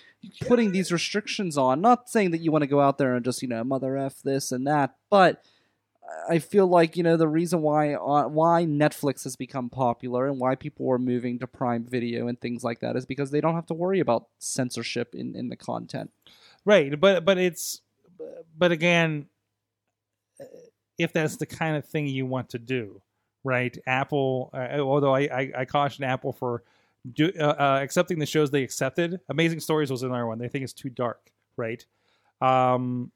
putting 0.42 0.72
these 0.72 0.92
restrictions 0.92 1.58
on, 1.58 1.82
not 1.82 2.10
saying 2.10 2.32
that 2.32 2.42
you 2.42 2.52
want 2.52 2.64
to 2.64 2.68
go 2.68 2.82
out 2.82 2.98
there 2.98 3.16
and 3.16 3.24
just 3.24 3.42
you 3.44 3.48
know 3.48 3.64
mother 3.64 3.98
f 3.98 4.22
this 4.24 4.52
and 4.52 4.66
that, 4.66 4.96
but 5.12 5.44
I 6.30 6.40
feel 6.40 6.68
like 6.68 6.98
you 6.98 7.04
know 7.04 7.18
the 7.18 7.28
reason 7.28 7.62
why 7.62 7.94
uh, 7.94 8.28
why 8.28 8.66
Netflix 8.66 9.24
has 9.24 9.36
become 9.36 9.70
popular 9.70 10.28
and 10.28 10.40
why 10.40 10.56
people 10.56 10.90
are 10.92 11.00
moving 11.00 11.40
to 11.40 11.48
Prime 11.48 11.84
Video 11.84 12.28
and 12.28 12.40
things 12.40 12.64
like 12.64 12.80
that 12.80 12.96
is 12.96 13.06
because 13.06 13.32
they 13.32 13.42
don't 13.42 13.56
have 13.56 13.68
to 13.68 13.74
worry 13.74 14.00
about 14.00 14.28
censorship 14.40 15.16
in 15.16 15.36
in 15.36 15.50
the 15.50 15.56
content. 15.56 16.12
Right, 16.64 17.00
but 17.00 17.26
but 17.26 17.38
it's 17.38 17.82
but 18.58 18.72
again, 18.72 19.28
if 20.98 21.14
that's 21.14 21.38
the 21.38 21.46
kind 21.46 21.76
of 21.76 21.86
thing 21.86 22.08
you 22.08 22.26
want 22.26 22.50
to 22.50 22.60
do, 22.60 23.02
right? 23.44 23.76
Apple, 23.86 24.50
uh, 24.54 24.80
although 24.80 25.16
I, 25.16 25.22
I 25.22 25.52
I 25.60 25.66
caution 25.66 26.04
Apple 26.04 26.34
for 26.34 26.64
do, 27.14 27.32
uh, 27.40 27.44
uh, 27.44 27.80
accepting 27.84 28.20
the 28.20 28.26
shows 28.26 28.52
they 28.52 28.64
accepted. 28.64 29.20
Amazing 29.30 29.60
Stories 29.60 29.92
was 29.92 30.04
another 30.04 30.26
one. 30.26 30.40
They 30.40 30.48
think 30.48 30.64
it's 30.64 30.74
too 30.74 30.90
dark, 30.90 31.32
right? 31.58 31.86
Um, 32.42 33.12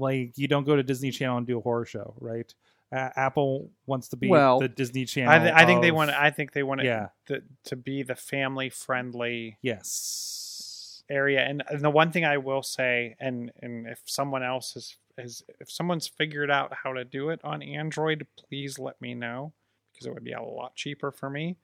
like 0.00 0.32
you 0.36 0.48
don't 0.48 0.64
go 0.64 0.74
to 0.76 0.82
Disney 0.82 1.10
Channel 1.10 1.38
and 1.38 1.46
do 1.46 1.58
a 1.58 1.60
horror 1.60 1.84
show, 1.84 2.14
right? 2.20 2.52
Uh, 2.92 3.08
Apple 3.14 3.70
wants 3.86 4.08
to 4.08 4.16
be 4.16 4.28
Well, 4.28 4.58
the 4.58 4.68
Disney 4.68 5.04
Channel. 5.04 5.32
I, 5.32 5.38
th- 5.38 5.54
I 5.54 5.64
think 5.64 5.80
they 5.82 5.92
want. 5.92 6.10
I 6.10 6.30
think 6.30 6.52
they 6.52 6.64
want 6.64 6.80
it 6.80 6.86
Yeah. 6.86 7.08
to, 7.26 7.42
to 7.66 7.76
be 7.76 8.02
the 8.02 8.16
family 8.16 8.68
friendly 8.68 9.58
Yes. 9.62 11.04
area. 11.08 11.40
And, 11.42 11.62
and 11.68 11.82
the 11.82 11.90
one 11.90 12.10
thing 12.12 12.24
I 12.24 12.38
will 12.38 12.62
say, 12.62 13.16
and 13.20 13.52
and 13.62 13.86
if 13.86 14.02
someone 14.06 14.42
else 14.42 14.74
has 14.74 14.96
has 15.18 15.42
if 15.60 15.70
someone's 15.70 16.08
figured 16.08 16.50
out 16.50 16.72
how 16.82 16.92
to 16.94 17.04
do 17.04 17.30
it 17.30 17.40
on 17.44 17.62
Android, 17.62 18.26
please 18.36 18.78
let 18.78 19.00
me 19.00 19.14
know 19.14 19.52
because 19.92 20.06
it 20.06 20.14
would 20.14 20.24
be 20.24 20.32
a 20.32 20.42
lot 20.42 20.74
cheaper 20.74 21.12
for 21.12 21.30
me. 21.30 21.56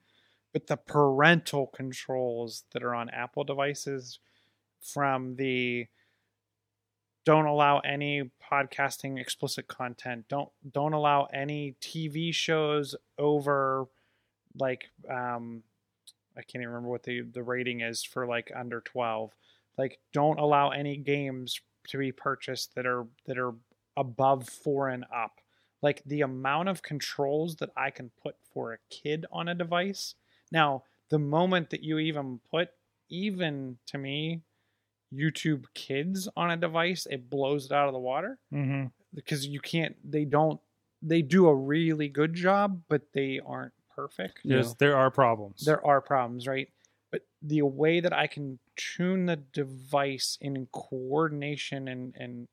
But 0.53 0.67
the 0.67 0.77
parental 0.77 1.67
controls 1.67 2.63
that 2.71 2.83
are 2.83 2.95
on 2.95 3.09
Apple 3.09 3.43
devices, 3.43 4.19
from 4.79 5.35
the 5.35 5.87
don't 7.27 7.45
allow 7.45 7.79
any 7.79 8.31
podcasting 8.49 9.19
explicit 9.19 9.67
content. 9.67 10.23
Don't 10.29 10.47
don't 10.71 10.93
allow 10.93 11.27
any 11.33 11.75
tv 11.81 12.33
shows 12.33 12.95
over 13.17 13.85
like 14.57 14.85
um 15.09 15.61
i 16.37 16.41
can't 16.41 16.61
even 16.61 16.69
remember 16.69 16.87
what 16.87 17.03
the 17.03 17.23
the 17.33 17.43
rating 17.43 17.81
is 17.81 18.01
for 18.01 18.25
like 18.25 18.49
under 18.55 18.79
12 18.79 19.35
like 19.77 19.99
don't 20.13 20.39
allow 20.39 20.69
any 20.69 20.95
games 20.95 21.59
to 21.89 21.97
be 21.97 22.13
purchased 22.13 22.75
that 22.75 22.85
are 22.85 23.07
that 23.25 23.37
are 23.37 23.55
above 23.97 24.47
4 24.47 24.87
and 24.87 25.03
up. 25.13 25.41
Like 25.81 26.03
the 26.05 26.21
amount 26.21 26.69
of 26.69 26.81
controls 26.81 27.57
that 27.57 27.71
i 27.75 27.89
can 27.89 28.09
put 28.23 28.35
for 28.53 28.71
a 28.71 28.77
kid 28.89 29.25
on 29.33 29.49
a 29.49 29.53
device. 29.53 30.15
Now 30.49 30.83
the 31.09 31.19
moment 31.19 31.71
that 31.71 31.83
you 31.83 31.99
even 31.99 32.39
put 32.49 32.69
even 33.09 33.79
to 33.87 33.97
me 33.97 34.43
youtube 35.13 35.65
kids 35.73 36.27
on 36.35 36.51
a 36.51 36.57
device 36.57 37.07
it 37.09 37.29
blows 37.29 37.65
it 37.65 37.71
out 37.71 37.87
of 37.87 37.93
the 37.93 37.99
water 37.99 38.37
Mm-hmm. 38.53 38.87
because 39.13 39.45
you 39.47 39.59
can't 39.59 39.95
they 40.03 40.25
don't 40.25 40.59
they 41.01 41.21
do 41.21 41.47
a 41.47 41.55
really 41.55 42.09
good 42.09 42.33
job 42.33 42.81
but 42.89 43.01
they 43.13 43.39
aren't 43.45 43.73
perfect 43.95 44.39
There's, 44.43 44.75
There 44.75 44.95
are 44.97 45.09
problems. 45.09 45.63
there 45.65 45.85
are 45.85 46.01
problems 46.01 46.45
right 46.47 46.67
but 47.11 47.21
the 47.41 47.61
way 47.61 47.99
that 48.01 48.13
i 48.13 48.27
can 48.27 48.59
tune 48.75 49.25
the 49.27 49.37
device 49.37 50.37
in 50.41 50.67
coordination 50.71 51.87
and 51.87 52.13
and 52.17 52.47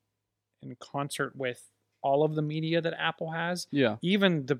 in 0.61 0.75
concert 0.79 1.35
with 1.35 1.61
all 2.01 2.23
of 2.23 2.35
the 2.35 2.41
media 2.41 2.81
that 2.81 2.93
apple 2.97 3.31
has 3.31 3.67
Yeah. 3.71 3.97
even 4.01 4.45
the 4.45 4.59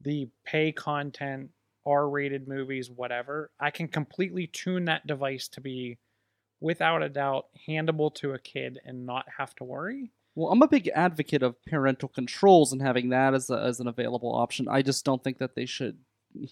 the 0.00 0.28
pay 0.44 0.72
content 0.72 1.50
r-rated 1.86 2.46
movies 2.48 2.90
whatever 2.90 3.50
i 3.60 3.70
can 3.70 3.88
completely 3.88 4.46
tune 4.46 4.84
that 4.86 5.06
device 5.06 5.48
to 5.48 5.60
be 5.60 5.98
without 6.60 7.02
a 7.02 7.08
doubt 7.08 7.46
handable 7.68 8.14
to 8.14 8.32
a 8.32 8.38
kid 8.38 8.78
and 8.84 9.04
not 9.06 9.26
have 9.38 9.54
to 9.56 9.64
worry 9.64 10.10
Well, 10.34 10.52
I'm 10.52 10.62
a 10.62 10.68
big 10.68 10.88
advocate 10.94 11.42
of 11.42 11.54
parental 11.64 12.08
controls 12.08 12.72
and 12.72 12.80
having 12.82 13.08
that 13.10 13.34
as, 13.34 13.48
a, 13.50 13.58
as 13.58 13.80
an 13.80 13.88
available 13.88 14.34
option. 14.34 14.68
I 14.68 14.82
just 14.82 15.04
don't 15.04 15.22
think 15.24 15.38
that 15.38 15.54
they 15.54 15.66
should 15.66 15.98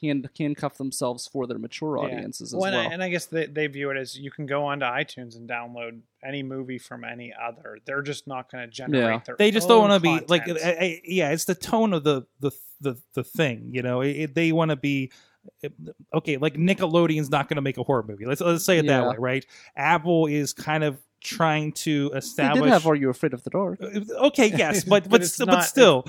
hand, 0.00 0.28
handcuff 0.38 0.78
themselves 0.78 1.26
for 1.28 1.46
their 1.46 1.59
mature 1.59 1.98
Yeah. 1.98 2.05
audiences 2.05 2.55
as 2.55 2.59
Well, 2.59 2.72
well. 2.72 2.80
and, 2.80 2.88
I, 2.88 2.92
and 2.94 3.02
I 3.02 3.09
guess 3.11 3.26
they, 3.26 3.44
they 3.46 3.66
view 3.66 3.90
it 3.90 3.98
as 3.98 4.18
you 4.18 4.30
can 4.30 4.46
go 4.46 4.64
onto 4.66 4.86
iTunes 4.86 5.36
and 5.36 5.46
download 5.48 6.00
any 6.24 6.42
movie 6.42 6.78
from 6.78 7.05
any 7.05 7.34
other. 7.38 7.78
They're 7.84 8.00
just 8.00 8.26
not 8.26 8.50
going 8.50 8.64
to 8.64 8.70
generate 8.70 9.05
Yeah. 9.05 9.20
their. 9.26 9.36
they 9.38 9.50
just 9.50 9.68
don't 9.68 9.82
want 9.88 9.92
to 9.92 10.00
be 10.00 10.24
like. 10.28 10.48
I, 10.48 10.70
I, 10.70 11.00
yeah 11.05 11.30
it's 11.32 11.44
the 11.44 11.55
tone 11.55 11.92
of 11.92 12.05
the 12.05 12.22
the 12.40 12.50
the, 12.80 12.96
the 13.14 13.24
thing 13.24 13.70
you 13.72 13.82
know 13.82 14.00
it, 14.00 14.11
it- 14.16 14.34
they 14.34 14.52
want 14.52 14.70
to 14.70 14.76
be 14.76 15.11
okay 16.12 16.36
like 16.36 16.55
nickelodeon's 16.55 17.30
not 17.30 17.49
going 17.49 17.57
to 17.57 17.62
make 17.62 17.78
a 17.78 17.82
horror 17.82 18.05
movie 18.07 18.24
let's 18.26 18.40
let's 18.40 18.64
say 18.64 18.78
it 18.78 18.86
that 18.86 19.07
way 19.09 19.16
right 19.18 19.47
apple 19.76 20.26
is 20.26 20.53
kind 20.53 20.84
of 20.84 20.99
trying 21.22 21.72
to 21.72 22.11
they 22.11 22.18
establish 22.18 22.64
did 22.64 22.70
have 22.72 22.86
Are 22.86 22.95
You 22.95 23.09
Afraid 23.11 23.32
of 23.32 23.42
the 23.45 23.51
Dark? 23.51 23.80
okay 23.82 24.49
yes 24.49 24.84
but 24.88 25.05
But 25.05 25.11
but, 25.20 25.26
st- 25.26 25.47
not- 25.47 25.57
but 25.57 25.62
still 25.62 26.05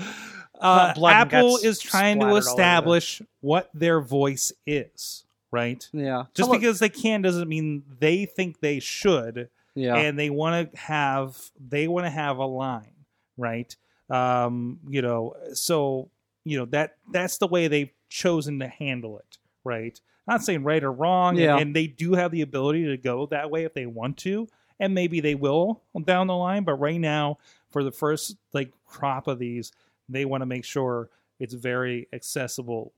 uh, 0.60 0.76
not 0.88 0.94
blood 0.96 1.12
and 1.14 1.32
apple 1.34 1.56
is 1.58 1.78
trying 1.80 2.18
to 2.20 2.24
splattered 2.24 2.30
all 2.30 2.36
over 2.36 2.40
the- 2.44 2.50
establish 2.50 3.22
what 3.40 3.70
their 3.74 4.00
voice 4.00 4.52
is 4.66 5.24
right 5.50 5.88
Yeah. 5.92 6.24
just 6.34 6.48
Hello- 6.48 6.58
because 6.58 6.78
they 6.80 6.88
can 6.88 7.22
doesn't 7.22 7.48
mean 7.48 7.82
they 7.98 8.26
think 8.26 8.60
they 8.60 8.78
should 8.80 9.48
Yeah. 9.74 9.96
and 9.96 10.18
they 10.18 10.28
want 10.30 10.72
to 10.72 10.78
have 10.78 11.36
they 11.58 11.88
want 11.88 12.04
to 12.06 12.10
have 12.10 12.38
a 12.38 12.46
line 12.46 12.92
right 13.38 13.74
um 14.10 14.78
you 14.88 15.02
know 15.02 15.34
so 15.52 16.10
you 16.44 16.58
know 16.58 16.64
that 16.66 16.96
that's 17.10 17.38
the 17.38 17.46
way 17.48 17.68
they've 17.68 17.90
chosen 18.16 18.58
to 18.60 18.66
handle 18.68 19.18
it 19.18 19.36
right 19.64 20.00
not 20.26 20.42
saying 20.42 20.64
right 20.64 20.82
or 20.82 20.90
wrong 20.92 21.34
and- 21.36 21.44
Yeah. 21.44 21.58
and, 21.58 21.76
they 21.76 21.86
do 21.86 22.14
have 22.14 22.30
the 22.32 22.40
ability 22.42 22.84
to 22.86 22.96
go 22.96 23.26
that 23.26 23.50
way 23.50 23.64
if 23.64 23.74
they 23.74 23.84
want 23.86 24.16
to 24.18 24.48
and 24.80 24.94
maybe 24.94 25.20
they 25.20 25.34
will 25.34 25.82
down 26.04 26.26
the 26.26 26.34
line 26.36 26.64
but 26.64 26.74
right 26.76 26.98
now 27.00 27.36
for 27.70 27.84
the 27.84 27.92
first 27.92 28.36
like 28.54 28.72
crop 28.86 29.26
of 29.28 29.38
these, 29.38 29.72
they 30.08 30.24
want 30.24 30.40
to 30.40 30.46
make 30.46 30.64
sure 30.64 31.10
it's 31.38 31.52
very 31.52 32.08
accessible 32.14 32.92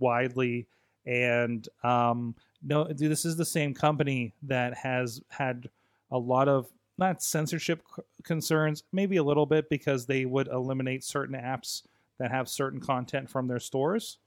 widely 0.00 0.66
and 1.06 1.68
um 1.84 2.34
no 2.62 2.84
this 2.92 3.24
is 3.24 3.36
the 3.36 3.44
same 3.44 3.72
company 3.72 4.34
that 4.42 4.74
has 4.74 5.20
had 5.30 5.68
a 6.10 6.18
lot 6.18 6.48
of 6.48 6.66
not 6.98 7.22
censorship 7.22 7.82
c- 7.94 8.02
concerns 8.24 8.82
maybe 8.92 9.16
a 9.18 9.22
little 9.22 9.46
bit 9.46 9.68
because 9.70 10.06
they 10.06 10.24
would 10.24 10.48
eliminate 10.48 11.04
certain 11.04 11.36
apps 11.38 11.82
that 12.18 12.30
have 12.30 12.48
certain 12.48 12.80
content 12.80 13.28
from 13.30 13.46
their 13.46 13.60
stores 13.60 14.18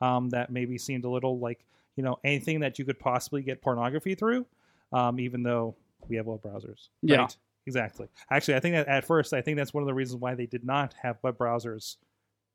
um, 0.00 0.28
that 0.30 0.50
maybe 0.50 0.78
seemed 0.78 1.04
a 1.04 1.08
little 1.10 1.38
like 1.38 1.64
you 1.96 2.02
know 2.02 2.18
anything 2.24 2.60
that 2.60 2.78
you 2.78 2.84
could 2.84 2.98
possibly 2.98 3.42
get 3.42 3.62
pornography 3.62 4.14
through 4.14 4.46
um, 4.92 5.18
even 5.20 5.42
though 5.42 5.74
we 6.08 6.16
have 6.16 6.26
web 6.26 6.42
browsers 6.42 6.88
Yeah. 7.02 7.22
right? 7.22 7.36
exactly 7.66 8.06
actually 8.30 8.54
i 8.54 8.60
think 8.60 8.74
that 8.74 8.86
at 8.88 9.04
first 9.04 9.32
i 9.32 9.40
think 9.40 9.56
that's 9.56 9.74
one 9.74 9.82
of 9.82 9.86
the 9.86 9.94
reasons 9.94 10.20
why 10.20 10.34
they 10.34 10.46
did 10.46 10.64
not 10.64 10.94
have 11.02 11.18
web 11.22 11.36
browsers 11.38 11.96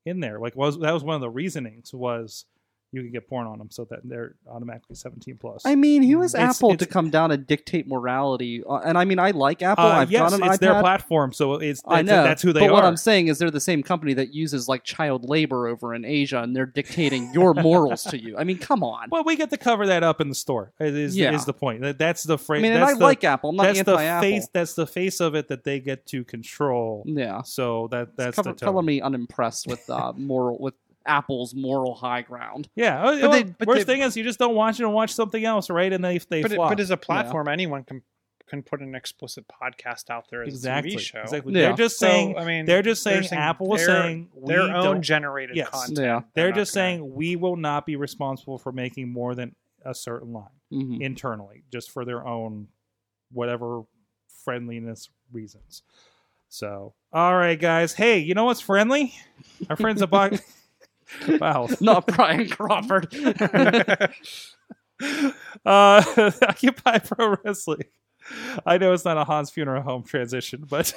in 0.05 0.19
there 0.19 0.39
like 0.39 0.55
was 0.55 0.79
that 0.79 0.93
was 0.93 1.03
one 1.03 1.15
of 1.15 1.21
the 1.21 1.29
reasonings 1.29 1.93
was 1.93 2.45
you 2.93 3.01
can 3.01 3.11
get 3.11 3.27
porn 3.29 3.47
on 3.47 3.57
them 3.57 3.69
so 3.71 3.85
that 3.85 3.99
they're 4.03 4.35
automatically 4.49 4.95
17 4.95 5.37
plus 5.37 5.65
I 5.65 5.75
mean, 5.75 6.03
who 6.03 6.21
is 6.23 6.33
It's- 6.35 6.57
Apple 6.57 6.71
it's- 6.73 6.85
to 6.87 6.91
come 6.93 7.09
down 7.09 7.31
and 7.31 7.47
dictate 7.47 7.87
morality? 7.87 8.63
Uh, 8.69 8.75
and 8.83 8.97
I 8.97 9.05
mean, 9.05 9.17
I 9.19 9.31
like 9.31 9.61
Apple. 9.61 9.85
uh, 9.85 9.89
I've 9.89 10.11
yes, 10.11 10.31
got 10.31 10.33
an 10.41 10.45
it's 10.47 10.57
iPad. 10.57 10.59
their 10.59 10.79
platform 10.81 11.31
so 11.33 11.53
it's 11.53 11.81
I 11.87 11.97
that's, 12.01 12.07
know 12.07 12.23
that's 12.23 12.41
who 12.41 12.51
they 12.53 12.59
are. 12.59 12.63
but 12.63 12.69
are 12.71 12.73
what 12.73 12.83
I'm 12.85 12.97
saying 12.97 13.27
is 13.27 13.39
they're 13.39 13.49
the 13.51 13.59
same 13.61 13.81
company 13.81 14.13
that 14.15 14.33
uses 14.33 14.67
like 14.67 14.83
child 14.83 15.29
labor 15.29 15.67
over 15.67 15.93
in 15.95 16.03
Asia, 16.05 16.41
and 16.41 16.55
they're 16.55 16.65
dictating 16.65 17.31
your 17.33 17.53
morals 17.69 18.03
to 18.03 18.21
you. 18.21 18.37
I 18.37 18.43
mean, 18.43 18.57
come 18.57 18.83
on. 18.83 19.07
well 19.09 19.23
we 19.23 19.35
get 19.37 19.49
to 19.51 19.57
cover 19.57 19.87
that 19.87 20.03
up 20.03 20.19
in 20.19 20.27
the 20.29 20.35
store 20.35 20.73
is, 20.79 21.15
Yeah. 21.15 21.33
is 21.33 21.45
the 21.45 21.53
point 21.53 21.81
that, 21.81 21.97
that's 21.97 22.23
the 22.23 22.33
I 22.33 22.37
phrase 22.37 22.61
mean, 22.61 22.73
and 22.73 22.81
that's 22.81 22.95
I 22.95 22.97
the, 22.97 23.03
like 23.03 23.23
Apple. 23.23 23.51
I'm 23.51 23.55
not 23.55 23.63
that's 23.63 23.83
the 23.83 23.91
anti-Apple. 23.91 24.21
face 24.29 24.47
that's 24.53 24.73
the 24.73 24.87
face 24.87 25.19
of 25.21 25.35
it 25.35 25.47
that 25.47 25.63
they 25.63 25.79
get 25.79 26.05
to 26.07 26.23
control 26.25 27.03
yeah, 27.05 27.41
so 27.43 27.87
that 27.91 28.17
that's 28.17 28.35
cover, 28.35 28.51
the 28.51 28.59
tone. 28.59 28.67
color 28.73 28.81
me 28.83 28.99
unimpressed 29.01 29.67
with 29.67 29.89
uh, 29.89 30.11
moral 30.17 30.57
with 30.59 30.73
Apple's 31.05 31.53
moral 31.55 31.95
high 31.95 32.21
ground. 32.21 32.69
Yeah. 32.75 33.01
oh, 33.03 33.13
But 33.13 33.21
well, 33.21 33.31
they- 33.31 33.43
but 33.43 33.67
worst 33.67 33.87
they- 33.87 33.93
thing 33.93 34.01
is 34.03 34.15
you 34.17 34.23
just 34.23 34.39
don't 34.39 34.55
watch 34.55 34.79
it 34.79 34.83
and 34.83 34.93
watch 34.93 35.13
something 35.13 35.43
else, 35.43 35.69
right? 35.69 35.91
And 35.91 36.03
they 36.03 36.17
they 36.19 36.41
but, 36.41 36.51
it, 36.51 36.57
but 36.57 36.79
as 36.79 36.91
a 36.91 36.97
platform, 36.97 37.47
anyone 37.47 37.83
can 37.83 38.01
can 38.47 38.61
put 38.63 38.81
an 38.81 38.93
explicit 38.95 39.45
podcast 39.47 40.09
out 40.09 40.25
there 40.29 40.43
as 40.43 40.49
exactly. 40.53 40.93
a 40.93 40.97
TV 40.97 40.99
show. 40.99 41.21
Exactly. 41.21 41.53
Yeah. 41.53 41.67
They're 41.69 41.77
just 41.77 41.97
So, 41.99 42.05
saying. 42.07 42.37
I 42.37 42.43
mean, 42.43 42.65
they're 42.65 42.81
just 42.81 43.01
saying. 43.01 43.23
saying 43.23 43.41
Apple 43.41 43.67
was 43.67 43.85
their- 43.85 44.01
saying 44.01 44.29
we 44.35 44.53
their 44.53 44.63
own 44.63 44.83
don't- 44.83 45.01
generated 45.01 45.55
Yes. 45.55 45.69
content. 45.69 45.99
Yeah. 45.99 46.21
They're 46.33 46.49
not 46.49 46.55
just 46.55 46.73
gonna- 46.75 46.83
saying 46.99 47.13
we 47.15 47.37
will 47.37 47.55
not 47.55 47.85
be 47.85 47.95
responsible 47.95 48.57
for 48.57 48.73
making 48.73 49.07
more 49.09 49.35
than 49.35 49.55
a 49.85 49.93
certain 49.95 50.33
line 50.33 50.49
Mhm. 50.71 51.01
internally, 51.01 51.63
just 51.71 51.91
for 51.91 52.03
their 52.03 52.27
own 52.27 52.67
whatever 53.31 53.83
friendliness 54.43 55.09
reasons. 55.31 55.83
So, 56.49 56.93
all 57.13 57.35
right, 57.37 57.57
guys. 57.57 57.93
Hey, 57.93 58.19
you 58.19 58.33
know 58.33 58.43
what's 58.45 58.59
friendly? 58.59 59.13
Our 59.69 59.77
friends 59.77 60.01
at 60.01 60.09
Box. 60.09 60.41
wow. 61.27 61.67
Not 61.79 62.07
Brian 62.07 62.49
Crawford. 62.49 63.13
uh, 65.65 66.03
Occupy 66.41 66.99
Pro 66.99 67.35
Wrestling. 67.43 67.83
I 68.67 68.77
know 68.77 68.93
it's 68.93 69.03
not 69.03 69.17
a 69.17 69.23
Hans 69.23 69.49
funeral 69.49 69.81
home 69.81 70.03
transition, 70.03 70.65
but 70.69 70.93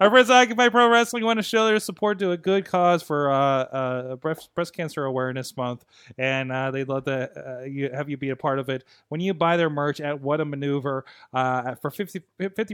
our 0.00 0.10
friends 0.10 0.30
at 0.30 0.42
Occupy 0.42 0.68
Pro 0.68 0.88
Wrestling 0.88 1.24
want 1.24 1.38
to 1.38 1.42
show 1.42 1.66
their 1.66 1.80
support 1.80 2.20
to 2.20 2.30
a 2.30 2.36
good 2.36 2.64
cause 2.64 3.02
for 3.02 3.30
uh, 3.32 3.64
uh, 3.64 4.16
breast, 4.16 4.48
breast 4.54 4.74
cancer 4.74 5.04
awareness 5.04 5.56
month, 5.56 5.84
and 6.16 6.52
uh, 6.52 6.70
they'd 6.70 6.88
love 6.88 7.04
to 7.06 7.60
uh, 7.60 7.64
you, 7.64 7.90
have 7.92 8.08
you 8.08 8.16
be 8.16 8.30
a 8.30 8.36
part 8.36 8.60
of 8.60 8.68
it. 8.68 8.84
When 9.08 9.20
you 9.20 9.34
buy 9.34 9.56
their 9.56 9.68
merch 9.68 10.00
at 10.00 10.20
What 10.20 10.40
a 10.40 10.44
Maneuver, 10.44 11.04
uh, 11.34 11.74
for 11.74 11.90
50 11.90 12.20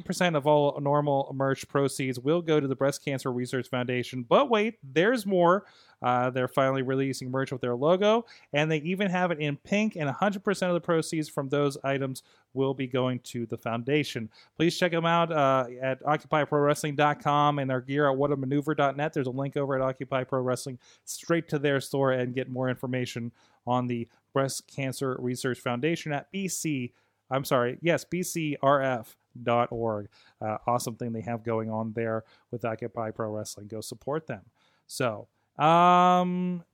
percent 0.02 0.36
of 0.36 0.46
all 0.46 0.78
normal 0.80 1.32
merch 1.34 1.66
proceeds 1.66 2.20
will 2.20 2.42
go 2.42 2.60
to 2.60 2.68
the 2.68 2.76
Breast 2.76 3.02
Cancer 3.02 3.32
Research 3.32 3.68
Foundation. 3.68 4.22
But 4.28 4.50
wait, 4.50 4.74
there's 4.82 5.24
more. 5.24 5.64
Uh, 6.02 6.30
they're 6.30 6.48
finally 6.48 6.82
releasing 6.82 7.30
merch 7.30 7.52
with 7.52 7.60
their 7.60 7.74
logo, 7.74 8.24
and 8.52 8.70
they 8.70 8.78
even 8.78 9.10
have 9.10 9.30
it 9.30 9.38
in 9.38 9.56
pink. 9.56 9.96
And 9.96 10.10
100% 10.10 10.68
of 10.68 10.74
the 10.74 10.80
proceeds 10.80 11.28
from 11.28 11.48
those 11.48 11.76
items 11.84 12.22
will 12.52 12.74
be 12.74 12.86
going 12.86 13.18
to 13.20 13.46
the 13.46 13.58
foundation. 13.58 14.30
Please 14.56 14.76
check 14.76 14.92
them 14.92 15.06
out 15.06 15.32
uh, 15.32 15.66
at 15.82 16.02
OccupyProWrestling.com 16.04 17.58
and 17.58 17.70
their 17.70 17.80
gear 17.80 18.10
at 18.10 18.16
WhatAmaneuver.net. 18.16 19.12
There's 19.12 19.26
a 19.26 19.30
link 19.30 19.56
over 19.56 19.74
at 19.74 19.82
Occupy 19.82 20.24
Pro 20.24 20.40
Wrestling 20.40 20.78
straight 21.04 21.48
to 21.48 21.58
their 21.58 21.80
store 21.80 22.12
and 22.12 22.34
get 22.34 22.48
more 22.48 22.68
information 22.68 23.32
on 23.66 23.86
the 23.86 24.08
Breast 24.32 24.66
Cancer 24.66 25.16
Research 25.18 25.60
Foundation 25.60 26.12
at 26.12 26.32
BC. 26.32 26.92
I'm 27.30 27.44
sorry, 27.44 27.78
yes, 27.80 28.04
BCRF.org. 28.04 30.08
Uh, 30.40 30.58
awesome 30.66 30.96
thing 30.96 31.12
they 31.12 31.22
have 31.22 31.42
going 31.42 31.70
on 31.70 31.92
there 31.94 32.24
with 32.50 32.64
Occupy 32.64 33.10
Pro 33.12 33.30
Wrestling. 33.30 33.68
Go 33.68 33.80
support 33.80 34.26
them. 34.26 34.42
So, 34.86 35.28
um, 35.58 36.64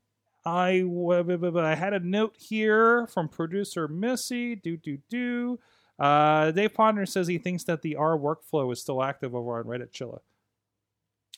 I 0.45 0.83
I 0.83 1.74
had 1.74 1.93
a 1.93 2.01
note 2.01 2.37
here 2.39 3.07
from 3.09 3.28
producer 3.28 3.89
Missy. 3.89 4.57
Do 4.57 4.76
do 4.76 4.99
do. 5.09 5.59
Uh, 5.99 6.51
Dave 6.51 6.72
Ponder 6.72 7.05
says 7.05 7.26
he 7.26 7.37
thinks 7.39 7.64
that 7.64 7.83
the 7.83 7.97
R 7.97 8.16
workflow 8.16 8.72
is 8.72 8.81
still 8.81 9.03
active 9.03 9.35
over 9.35 9.59
on 9.59 9.64
Reddit 9.64 9.91
Chilla. 9.93 10.20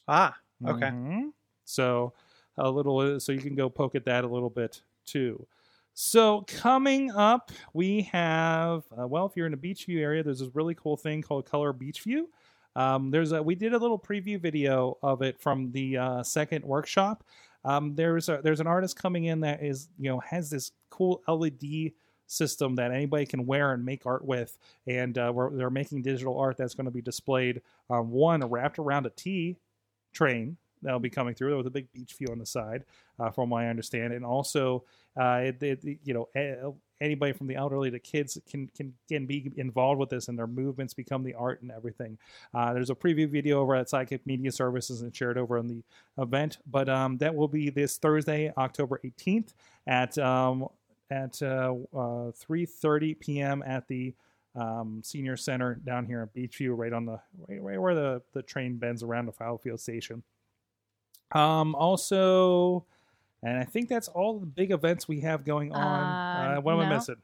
ah, 0.08 0.36
okay. 0.66 0.86
Mhm. 0.90 1.32
So 1.64 2.12
a 2.58 2.70
little, 2.70 3.18
so 3.18 3.32
you 3.32 3.40
can 3.40 3.54
go 3.54 3.68
poke 3.68 3.94
at 3.94 4.04
that 4.04 4.24
a 4.24 4.28
little 4.28 4.50
bit 4.50 4.82
too. 5.04 5.46
So 5.94 6.42
coming 6.46 7.10
up, 7.10 7.50
we 7.74 8.02
have 8.02 8.84
uh, 8.96 9.06
well, 9.06 9.26
if 9.26 9.32
you're 9.36 9.46
in 9.46 9.54
a 9.54 9.58
Beechview 9.58 9.98
area, 9.98 10.22
there's 10.22 10.38
this 10.40 10.54
really 10.54 10.74
cool 10.74 10.96
thing 10.96 11.22
called 11.22 11.46
Color 11.46 11.72
Beechview. 11.72 12.24
Um, 12.74 13.10
there's 13.10 13.32
a 13.32 13.42
we 13.42 13.54
did 13.54 13.74
a 13.74 13.78
little 13.78 13.98
preview 13.98 14.40
video 14.40 14.98
of 15.02 15.22
it 15.22 15.40
from 15.40 15.70
the 15.72 15.96
uh, 15.98 16.22
second 16.22 16.64
workshop. 16.64 17.24
Um, 17.64 17.94
there's 17.94 18.28
a, 18.28 18.40
there's 18.42 18.60
an 18.60 18.66
artist 18.66 18.96
coming 18.96 19.24
in 19.24 19.40
that 19.40 19.62
is 19.62 19.88
you 19.98 20.10
know 20.10 20.20
has 20.20 20.50
this 20.50 20.72
cool 20.90 21.22
LED 21.28 21.92
system 22.26 22.74
that 22.76 22.90
anybody 22.90 23.26
can 23.26 23.46
wear 23.46 23.72
and 23.72 23.84
make 23.84 24.06
art 24.06 24.24
with, 24.24 24.56
and 24.86 25.16
uh, 25.18 25.32
they're 25.52 25.70
making 25.70 26.02
digital 26.02 26.38
art 26.38 26.56
that's 26.56 26.74
going 26.74 26.86
to 26.86 26.90
be 26.90 27.02
displayed 27.02 27.60
um, 27.90 28.10
one 28.10 28.40
wrapped 28.48 28.78
around 28.78 29.06
a 29.06 29.10
T 29.10 29.58
train 30.12 30.56
that'll 30.82 30.98
be 30.98 31.10
coming 31.10 31.34
through 31.34 31.56
with 31.56 31.66
a 31.66 31.70
big 31.70 31.88
Beechview 31.92 32.30
on 32.30 32.38
the 32.38 32.46
side, 32.46 32.84
uh, 33.18 33.30
from 33.30 33.50
what 33.50 33.62
I 33.62 33.68
understand, 33.68 34.12
and 34.12 34.24
also 34.24 34.84
uh, 35.20 35.42
it, 35.44 35.62
it, 35.62 35.98
you 36.04 36.14
know 36.14 36.28
a- 36.34 36.72
anybody 37.02 37.32
from 37.32 37.46
the 37.46 37.54
elderly 37.54 37.90
to 37.90 37.98
kids 37.98 38.38
can 38.48 38.68
can 38.76 38.94
can 39.08 39.26
be 39.26 39.52
involved 39.56 39.98
with 39.98 40.10
this, 40.10 40.28
and 40.28 40.38
their 40.38 40.46
movements 40.46 40.94
become 40.94 41.22
the 41.22 41.34
art 41.34 41.60
and 41.62 41.70
everything. 41.70 42.16
Uh, 42.54 42.72
there's 42.72 42.90
a 42.90 42.94
preview 42.94 43.28
video 43.28 43.60
over 43.60 43.74
at 43.74 43.88
Sidekick 43.88 44.20
Media 44.24 44.52
Services 44.52 45.02
and 45.02 45.14
shared 45.14 45.36
over 45.36 45.58
on 45.58 45.66
the 45.66 45.82
event, 46.18 46.58
but 46.70 46.88
um, 46.88 47.18
that 47.18 47.34
will 47.34 47.48
be 47.48 47.70
this 47.70 47.98
Thursday, 47.98 48.52
October 48.56 49.00
18th 49.04 49.52
at 49.86 50.16
um, 50.18 50.68
at 51.10 51.42
uh, 51.42 51.74
uh, 51.94 52.32
3:30 52.32 53.18
p.m. 53.18 53.62
at 53.66 53.86
the 53.88 54.14
um, 54.54 55.00
senior 55.04 55.36
center 55.36 55.74
down 55.74 56.06
here 56.06 56.22
in 56.22 56.42
Beechview, 56.42 56.76
right 56.76 56.92
on 56.92 57.06
the 57.06 57.18
right, 57.48 57.62
right 57.62 57.80
where 57.80 57.94
the 57.94 58.22
the 58.32 58.42
train 58.42 58.76
bends 58.76 59.02
around 59.02 59.26
the 59.26 59.32
Fallowfield 59.32 59.80
station. 59.80 60.22
Um, 61.32 61.74
also, 61.74 62.84
and 63.42 63.58
I 63.58 63.64
think 63.64 63.88
that's 63.88 64.08
all 64.08 64.38
the 64.38 64.46
big 64.46 64.70
events 64.70 65.06
we 65.08 65.20
have 65.20 65.44
going 65.44 65.72
on. 65.72 65.82
Uh, 66.52 66.58
Uh, 66.58 66.60
what 66.60 66.74
am 66.74 66.80
I 66.80 66.88
missing? 66.94 67.16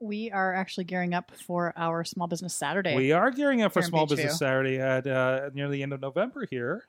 We 0.00 0.30
are 0.30 0.52
actually 0.54 0.84
gearing 0.84 1.14
up 1.14 1.30
for 1.46 1.72
our 1.76 2.04
Small 2.04 2.26
Business 2.26 2.54
Saturday. 2.54 2.94
We 2.96 3.12
are 3.12 3.30
gearing 3.30 3.62
up 3.62 3.72
for 3.72 3.80
Small 3.82 4.06
Beechview. 4.06 4.10
Business 4.16 4.38
Saturday 4.38 4.78
at 4.78 5.06
uh, 5.06 5.50
near 5.54 5.68
the 5.68 5.82
end 5.82 5.92
of 5.92 6.00
November 6.00 6.46
here. 6.50 6.84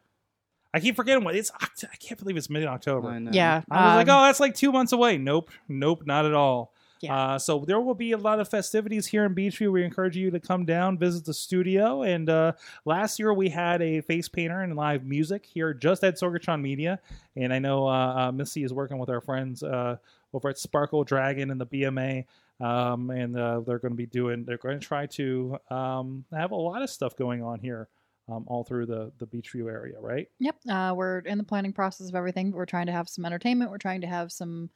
I 0.74 0.80
keep 0.82 0.96
forgetting 0.98 1.24
what 1.24 1.36
it's. 1.36 1.52
Oct- 1.52 1.86
I 1.92 1.96
can't 1.96 2.20
believe 2.20 2.36
it's 2.36 2.50
mid 2.50 2.66
October. 2.66 3.18
Yeah, 3.32 3.62
I 3.72 3.86
was 3.88 3.96
like, 3.96 4.10
um, 4.10 4.20
oh, 4.20 4.26
that's 4.26 4.40
like 4.42 4.56
two 4.56 4.72
months 4.74 4.92
away. 4.92 5.18
Nope, 5.18 5.52
nope, 5.70 6.02
not 6.06 6.26
at 6.26 6.34
all. 6.34 6.74
Yeah. 7.02 7.16
Uh, 7.16 7.40
so 7.40 7.60
there 7.60 7.80
will 7.80 7.96
be 7.96 8.14
a 8.14 8.18
lot 8.18 8.40
of 8.40 8.48
festivities 8.48 9.08
here 9.08 9.26
in 9.26 9.36
Beechview. 9.36 9.72
We 9.72 9.84
encourage 9.84 10.16
you 10.16 10.32
to 10.32 10.40
come 10.40 10.66
down, 10.66 10.98
visit 10.98 11.26
the 11.26 11.34
studio. 11.34 12.04
And 12.04 12.30
uh, 12.30 12.54
last 12.86 13.20
year 13.20 13.34
we 13.34 13.50
had 13.50 13.82
a 13.82 14.02
face 14.02 14.28
painter 14.28 14.62
and 14.62 14.76
live 14.76 15.06
music 15.06 15.46
here 15.46 15.74
just 15.74 16.04
at 16.04 16.16
Sorgatron 16.16 16.62
Media. 16.62 17.00
And 17.36 17.54
I 17.54 17.60
know 17.60 17.88
uh, 17.88 18.28
uh, 18.28 18.32
Missy 18.32 18.64
is 18.64 18.74
working 18.74 18.98
with 18.98 19.10
our 19.10 19.22
friends 19.22 19.62
uh, 19.62 19.98
over 20.34 20.50
at 20.50 20.58
Sparkle 20.58 21.04
Dragon 21.04 21.52
and 21.52 21.60
the 21.60 21.68
BMA. 21.68 22.26
Um, 22.60 23.10
and 23.10 23.38
uh, 23.38 23.62
they're 23.62 23.80
going 23.80 23.92
to 23.92 23.98
be 23.98 24.06
doing. 24.06 24.46
They're 24.46 24.58
going 24.58 24.80
to 24.80 24.86
try 24.86 25.08
to 25.08 25.58
um, 25.70 26.24
have 26.32 26.52
a 26.52 26.56
lot 26.56 26.82
of 26.82 26.90
stuff 26.90 27.16
going 27.18 27.44
on 27.44 27.60
here, 27.60 27.90
um, 28.30 28.46
all 28.48 28.64
through 28.64 28.86
the 28.86 29.12
the 29.18 29.28
Beechview 29.28 29.70
area, 29.70 30.00
right? 30.00 30.30
Yep. 30.40 30.56
Uh, 30.70 30.94
we're 30.96 31.20
in 31.20 31.38
the 31.38 31.44
planning 31.44 31.74
process 31.74 32.08
of 32.08 32.16
everything. 32.16 32.52
We're 32.52 32.66
trying 32.66 32.86
to 32.86 32.94
have 32.94 33.10
some 33.10 33.26
entertainment. 33.26 33.72
We're 33.72 33.78
trying 33.78 34.00
to 34.02 34.08
have 34.08 34.32
some 34.32 34.70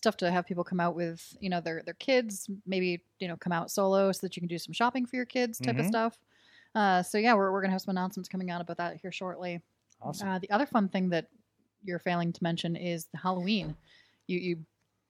stuff 0.00 0.16
to 0.16 0.30
have 0.30 0.46
people 0.46 0.64
come 0.64 0.80
out 0.80 0.94
with, 0.94 1.36
you 1.40 1.50
know, 1.50 1.60
their 1.60 1.82
their 1.84 1.94
kids. 1.94 2.48
Maybe 2.66 3.02
you 3.18 3.28
know 3.28 3.36
come 3.36 3.52
out 3.52 3.70
solo 3.70 4.10
so 4.12 4.20
that 4.26 4.34
you 4.36 4.40
can 4.40 4.48
do 4.48 4.58
some 4.58 4.72
shopping 4.72 5.04
for 5.04 5.16
your 5.16 5.26
kids, 5.26 5.58
type 5.60 5.78
of 5.78 5.84
Mhm. 5.84 5.88
stuff. 5.88 6.18
Uh, 6.74 7.02
so 7.02 7.18
yeah, 7.18 7.34
we're 7.34 7.52
we're 7.52 7.60
gonna 7.60 7.72
have 7.72 7.82
some 7.82 7.90
announcements 7.96 8.28
coming 8.28 8.50
out 8.50 8.60
about 8.62 8.78
that 8.78 8.96
here 9.02 9.12
shortly. 9.12 9.60
Awesome. 10.00 10.28
Uh, 10.28 10.38
the 10.38 10.50
other 10.50 10.64
fun 10.66 10.88
thing 10.88 11.10
that 11.10 11.26
you're 11.84 11.98
failing 11.98 12.32
to 12.32 12.42
mention 12.42 12.76
is 12.76 13.06
the 13.12 13.18
Halloween. 13.18 13.76
You 14.26 14.38
you 14.38 14.58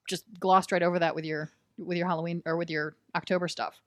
just 0.09 0.25
glossed 0.39 0.71
right 0.73 0.83
over 0.83 0.99
that 0.99 1.15
with 1.15 1.23
your 1.25 1.49
with 1.77 1.97
your 1.97 2.07
Halloween 2.07 2.43
or 2.45 2.57
with 2.57 2.69
your 2.69 2.95
October 3.15 3.47
stuff. 3.47 3.79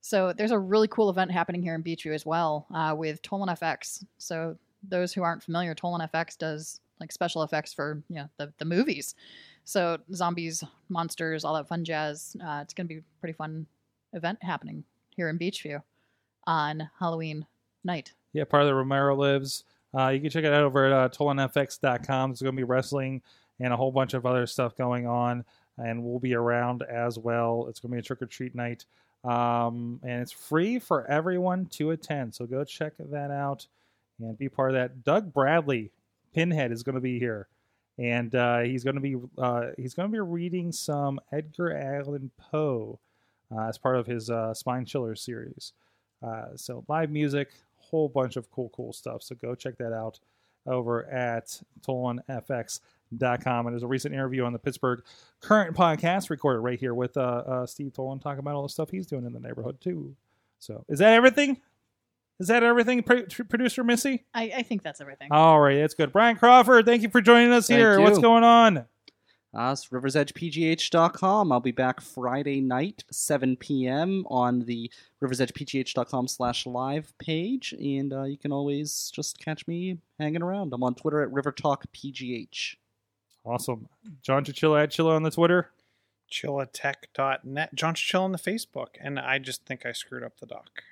So 0.00 0.32
there's 0.32 0.50
a 0.50 0.58
really 0.58 0.88
cool 0.88 1.10
event 1.10 1.30
happening 1.30 1.62
here 1.62 1.74
in 1.74 1.82
Beechview 1.84 2.14
as 2.14 2.24
well 2.26 2.66
uh, 2.74 2.94
with 2.96 3.22
Tolin 3.22 3.48
FX. 3.48 4.04
So 4.18 4.56
those 4.82 5.12
who 5.12 5.22
aren't 5.22 5.42
familiar, 5.42 5.74
Tolin 5.76 6.08
FX 6.10 6.36
does 6.36 6.80
like 6.98 7.12
special 7.12 7.42
effects 7.42 7.72
for 7.74 8.02
you 8.08 8.16
know 8.16 8.28
the, 8.38 8.52
the 8.58 8.64
movies. 8.64 9.14
So 9.64 9.98
zombies, 10.12 10.64
monsters, 10.88 11.44
all 11.44 11.54
that 11.54 11.68
fun 11.68 11.84
jazz. 11.84 12.36
Uh, 12.44 12.60
it's 12.62 12.74
going 12.74 12.86
to 12.86 12.94
be 12.94 12.98
a 12.98 13.20
pretty 13.20 13.32
fun 13.32 13.66
event 14.12 14.38
happening 14.42 14.84
here 15.16 15.28
in 15.28 15.38
Beechview 15.38 15.82
on 16.46 16.90
Halloween 16.98 17.46
night. 17.84 18.12
Yeah, 18.32 18.44
part 18.44 18.62
of 18.62 18.68
the 18.68 18.74
Romero 18.74 19.14
Lives. 19.14 19.64
Uh, 19.96 20.08
you 20.08 20.20
can 20.20 20.30
check 20.30 20.44
it 20.44 20.52
out 20.52 20.64
over 20.64 20.86
at 20.86 20.92
uh, 20.92 21.08
TolinFX.com. 21.10 22.30
There's 22.30 22.42
going 22.42 22.54
to 22.54 22.60
be 22.60 22.64
wrestling 22.64 23.22
and 23.60 23.72
a 23.72 23.76
whole 23.76 23.92
bunch 23.92 24.14
of 24.14 24.26
other 24.26 24.46
stuff 24.46 24.76
going 24.76 25.06
on, 25.06 25.44
and 25.78 26.02
we'll 26.02 26.18
be 26.18 26.34
around 26.34 26.82
as 26.82 27.18
well. 27.18 27.66
It's 27.68 27.80
going 27.80 27.90
to 27.90 27.96
be 27.96 28.00
a 28.00 28.02
trick 28.02 28.22
or 28.22 28.26
treat 28.26 28.54
night, 28.54 28.86
um, 29.24 30.00
and 30.02 30.22
it's 30.22 30.32
free 30.32 30.78
for 30.78 31.06
everyone 31.06 31.66
to 31.72 31.90
attend. 31.90 32.34
So 32.34 32.46
go 32.46 32.64
check 32.64 32.94
that 32.98 33.30
out 33.30 33.66
and 34.18 34.36
be 34.38 34.48
part 34.48 34.70
of 34.70 34.74
that. 34.74 35.04
Doug 35.04 35.32
Bradley, 35.32 35.90
Pinhead, 36.34 36.72
is 36.72 36.82
going 36.82 36.94
to 36.94 37.00
be 37.00 37.18
here, 37.18 37.48
and 37.98 38.34
uh, 38.34 38.60
he's 38.60 38.84
going 38.84 38.96
to 38.96 39.00
be 39.00 39.16
uh, 39.38 39.66
he's 39.76 39.94
going 39.94 40.08
to 40.08 40.12
be 40.12 40.20
reading 40.20 40.72
some 40.72 41.20
Edgar 41.32 41.76
Allan 41.76 42.30
Poe 42.38 42.98
uh, 43.54 43.68
as 43.68 43.78
part 43.78 43.96
of 43.96 44.06
his 44.06 44.30
uh, 44.30 44.54
Spine 44.54 44.84
Chiller 44.84 45.14
series. 45.14 45.72
Uh, 46.22 46.56
so 46.56 46.84
live 46.88 47.10
music, 47.10 47.50
whole 47.76 48.08
bunch 48.08 48.36
of 48.36 48.50
cool, 48.50 48.70
cool 48.74 48.92
stuff. 48.92 49.22
So 49.22 49.34
go 49.34 49.54
check 49.54 49.76
that 49.78 49.92
out 49.92 50.20
over 50.66 51.08
at 51.10 51.60
TolinFX.com. 51.86 53.66
And 53.66 53.74
there's 53.74 53.82
a 53.82 53.88
recent 53.88 54.14
interview 54.14 54.44
on 54.44 54.52
the 54.52 54.58
Pittsburgh 54.58 55.02
Current 55.40 55.76
podcast 55.76 56.30
recorded 56.30 56.60
right 56.60 56.78
here 56.78 56.94
with 56.94 57.16
uh, 57.16 57.66
Steve 57.66 57.92
Tolin 57.92 58.22
talking 58.22 58.38
about 58.38 58.54
all 58.54 58.62
the 58.62 58.68
stuff 58.68 58.90
he's 58.90 59.06
doing 59.06 59.26
in 59.26 59.32
the 59.32 59.40
neighborhood 59.40 59.80
too. 59.80 60.14
So 60.60 60.84
is 60.88 61.00
that 61.00 61.12
everything? 61.12 61.60
Is 62.42 62.48
that 62.48 62.64
everything, 62.64 63.04
Pro- 63.04 63.22
producer 63.22 63.84
Missy? 63.84 64.24
I, 64.34 64.52
I 64.56 64.62
think 64.64 64.82
that's 64.82 65.00
everything. 65.00 65.28
All 65.30 65.60
right, 65.60 65.76
that's 65.76 65.94
good. 65.94 66.12
Brian 66.12 66.34
Crawford, 66.34 66.84
thank 66.84 67.02
you 67.02 67.08
for 67.08 67.20
joining 67.20 67.52
us 67.52 67.68
Thank 67.68 67.78
here. 67.78 68.00
What's 68.00 68.18
going 68.18 68.42
on? 68.42 68.78
Us, 68.78 68.86
Uh, 69.54 69.70
it's 69.70 69.86
riversedgepgh.com. 69.88 71.52
I'll 71.52 71.60
be 71.60 71.70
back 71.70 72.00
Friday 72.00 72.60
night, 72.60 73.04
7 73.12 73.56
p.m. 73.58 74.26
on 74.28 74.60
the 74.64 74.90
riversedgepgh.com 75.22 76.26
slash 76.26 76.66
live 76.66 77.16
page. 77.18 77.72
And 77.78 78.12
uh, 78.12 78.24
you 78.24 78.38
can 78.38 78.50
always 78.50 79.12
just 79.14 79.38
catch 79.38 79.68
me 79.68 79.98
hanging 80.18 80.42
around. 80.42 80.72
I'm 80.74 80.82
on 80.82 80.96
Twitter 80.96 81.22
at 81.22 81.30
rivertalkpgh. 81.30 82.74
Awesome. 83.44 83.88
John 84.20 84.44
Chichilla 84.44 84.82
at 84.82 84.90
Chilla 84.90 85.14
on 85.14 85.22
the 85.22 85.30
Twitter. 85.30 85.70
chillatech.net. 86.28 87.72
John 87.76 87.94
Chill 87.94 88.22
on 88.24 88.32
the 88.32 88.38
Facebook. 88.38 88.88
And 89.00 89.20
I 89.20 89.38
just 89.38 89.64
think 89.64 89.86
I 89.86 89.92
screwed 89.92 90.24
up 90.24 90.40
the 90.40 90.46
doc. 90.46 90.82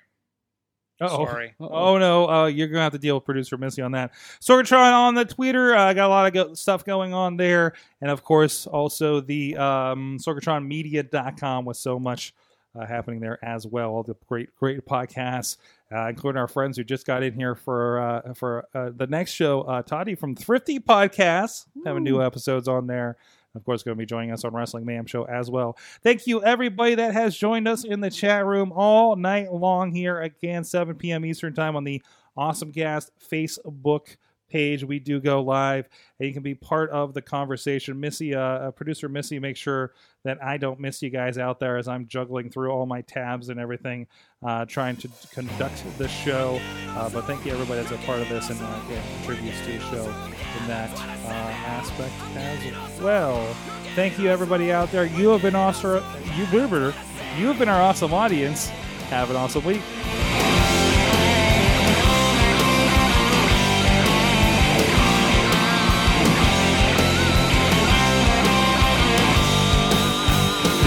Uh-oh. 1.01 1.25
Sorry. 1.25 1.53
Oh 1.59 1.97
no, 1.97 2.29
uh, 2.29 2.45
you're 2.45 2.67
gonna 2.67 2.83
have 2.83 2.93
to 2.93 2.99
deal 2.99 3.15
with 3.15 3.25
producer 3.25 3.57
Missy 3.57 3.81
on 3.81 3.91
that. 3.93 4.11
Sorgatron 4.39 4.93
on 4.93 5.15
the 5.15 5.25
Twitter, 5.25 5.75
uh, 5.75 5.93
got 5.93 6.07
a 6.07 6.09
lot 6.09 6.27
of 6.27 6.33
go- 6.33 6.53
stuff 6.53 6.85
going 6.85 7.13
on 7.13 7.37
there, 7.37 7.73
and 8.01 8.11
of 8.11 8.23
course 8.23 8.67
also 8.67 9.19
the 9.19 9.57
um, 9.57 10.17
sorgatronmedia.com 10.19 11.65
with 11.65 11.77
so 11.77 11.99
much 11.99 12.33
uh, 12.79 12.85
happening 12.85 13.19
there 13.19 13.43
as 13.43 13.65
well. 13.67 13.89
All 13.89 14.03
the 14.03 14.15
great, 14.27 14.55
great 14.55 14.85
podcasts, 14.85 15.57
uh, 15.91 16.07
including 16.07 16.39
our 16.39 16.47
friends 16.47 16.77
who 16.77 16.83
just 16.83 17.05
got 17.05 17.23
in 17.23 17.33
here 17.33 17.55
for 17.55 17.99
uh, 17.99 18.33
for 18.33 18.65
uh, 18.73 18.91
the 18.95 19.07
next 19.07 19.31
show. 19.31 19.61
Uh, 19.61 19.81
Toddy 19.81 20.15
from 20.15 20.35
Thrifty 20.35 20.79
Podcasts 20.79 21.65
having 21.85 22.03
new 22.03 22.21
episodes 22.21 22.67
on 22.67 22.87
there. 22.87 23.17
Of 23.53 23.65
course, 23.65 23.83
going 23.83 23.97
to 23.97 23.99
be 23.99 24.05
joining 24.05 24.31
us 24.31 24.45
on 24.45 24.53
Wrestling 24.53 24.85
Mayhem 24.85 25.05
Show 25.05 25.23
as 25.25 25.51
well. 25.51 25.77
Thank 26.03 26.25
you, 26.25 26.41
everybody 26.43 26.95
that 26.95 27.13
has 27.13 27.35
joined 27.35 27.67
us 27.67 27.83
in 27.83 27.99
the 27.99 28.09
chat 28.09 28.45
room 28.45 28.71
all 28.73 29.15
night 29.15 29.51
long 29.51 29.91
here 29.91 30.21
again, 30.21 30.63
7 30.63 30.95
p.m. 30.95 31.25
Eastern 31.25 31.53
Time 31.53 31.75
on 31.75 31.83
the 31.83 32.01
Awesome 32.37 32.71
Cast 32.71 33.11
Facebook 33.19 34.15
page. 34.51 34.83
We 34.83 34.99
do 34.99 35.19
go 35.19 35.41
live, 35.41 35.87
and 36.19 36.27
you 36.27 36.33
can 36.33 36.43
be 36.43 36.55
part 36.55 36.89
of 36.89 37.13
the 37.13 37.21
conversation. 37.21 37.99
Missy, 37.99 38.35
uh, 38.35 38.41
uh, 38.41 38.71
producer 38.71 39.07
Missy, 39.07 39.39
make 39.39 39.57
sure 39.57 39.93
that 40.23 40.43
I 40.43 40.57
don't 40.57 40.79
miss 40.79 41.01
you 41.01 41.09
guys 41.09 41.37
out 41.37 41.59
there 41.59 41.77
as 41.77 41.87
I'm 41.87 42.07
juggling 42.07 42.49
through 42.49 42.71
all 42.71 42.85
my 42.85 43.01
tabs 43.01 43.49
and 43.49 43.59
everything, 43.59 44.07
uh, 44.43 44.65
trying 44.65 44.97
to 44.97 45.09
conduct 45.31 45.83
the 45.97 46.07
show. 46.07 46.59
Uh, 46.89 47.09
but 47.09 47.25
thank 47.25 47.45
you, 47.45 47.51
everybody 47.53 47.81
that's 47.81 47.91
a 47.91 48.05
part 48.05 48.19
of 48.19 48.29
this 48.29 48.49
and 48.49 48.59
uh, 48.61 48.79
contributes 49.17 49.59
to 49.61 49.71
the 49.71 49.79
show 49.79 50.05
in 50.59 50.67
that 50.67 50.91
uh, 51.25 51.29
aspect 51.29 52.13
as 52.35 53.01
well. 53.01 53.55
Thank 53.95 54.19
you, 54.19 54.27
everybody 54.27 54.71
out 54.71 54.91
there. 54.91 55.05
You 55.05 55.29
have 55.29 55.41
been 55.41 55.55
awesome. 55.55 56.03
You, 56.37 56.43
you 56.43 57.47
have 57.47 57.59
been 57.59 57.69
our 57.69 57.81
awesome 57.81 58.13
audience. 58.13 58.69
Have 59.09 59.29
an 59.29 59.35
awesome 59.35 59.65
week. 59.65 59.81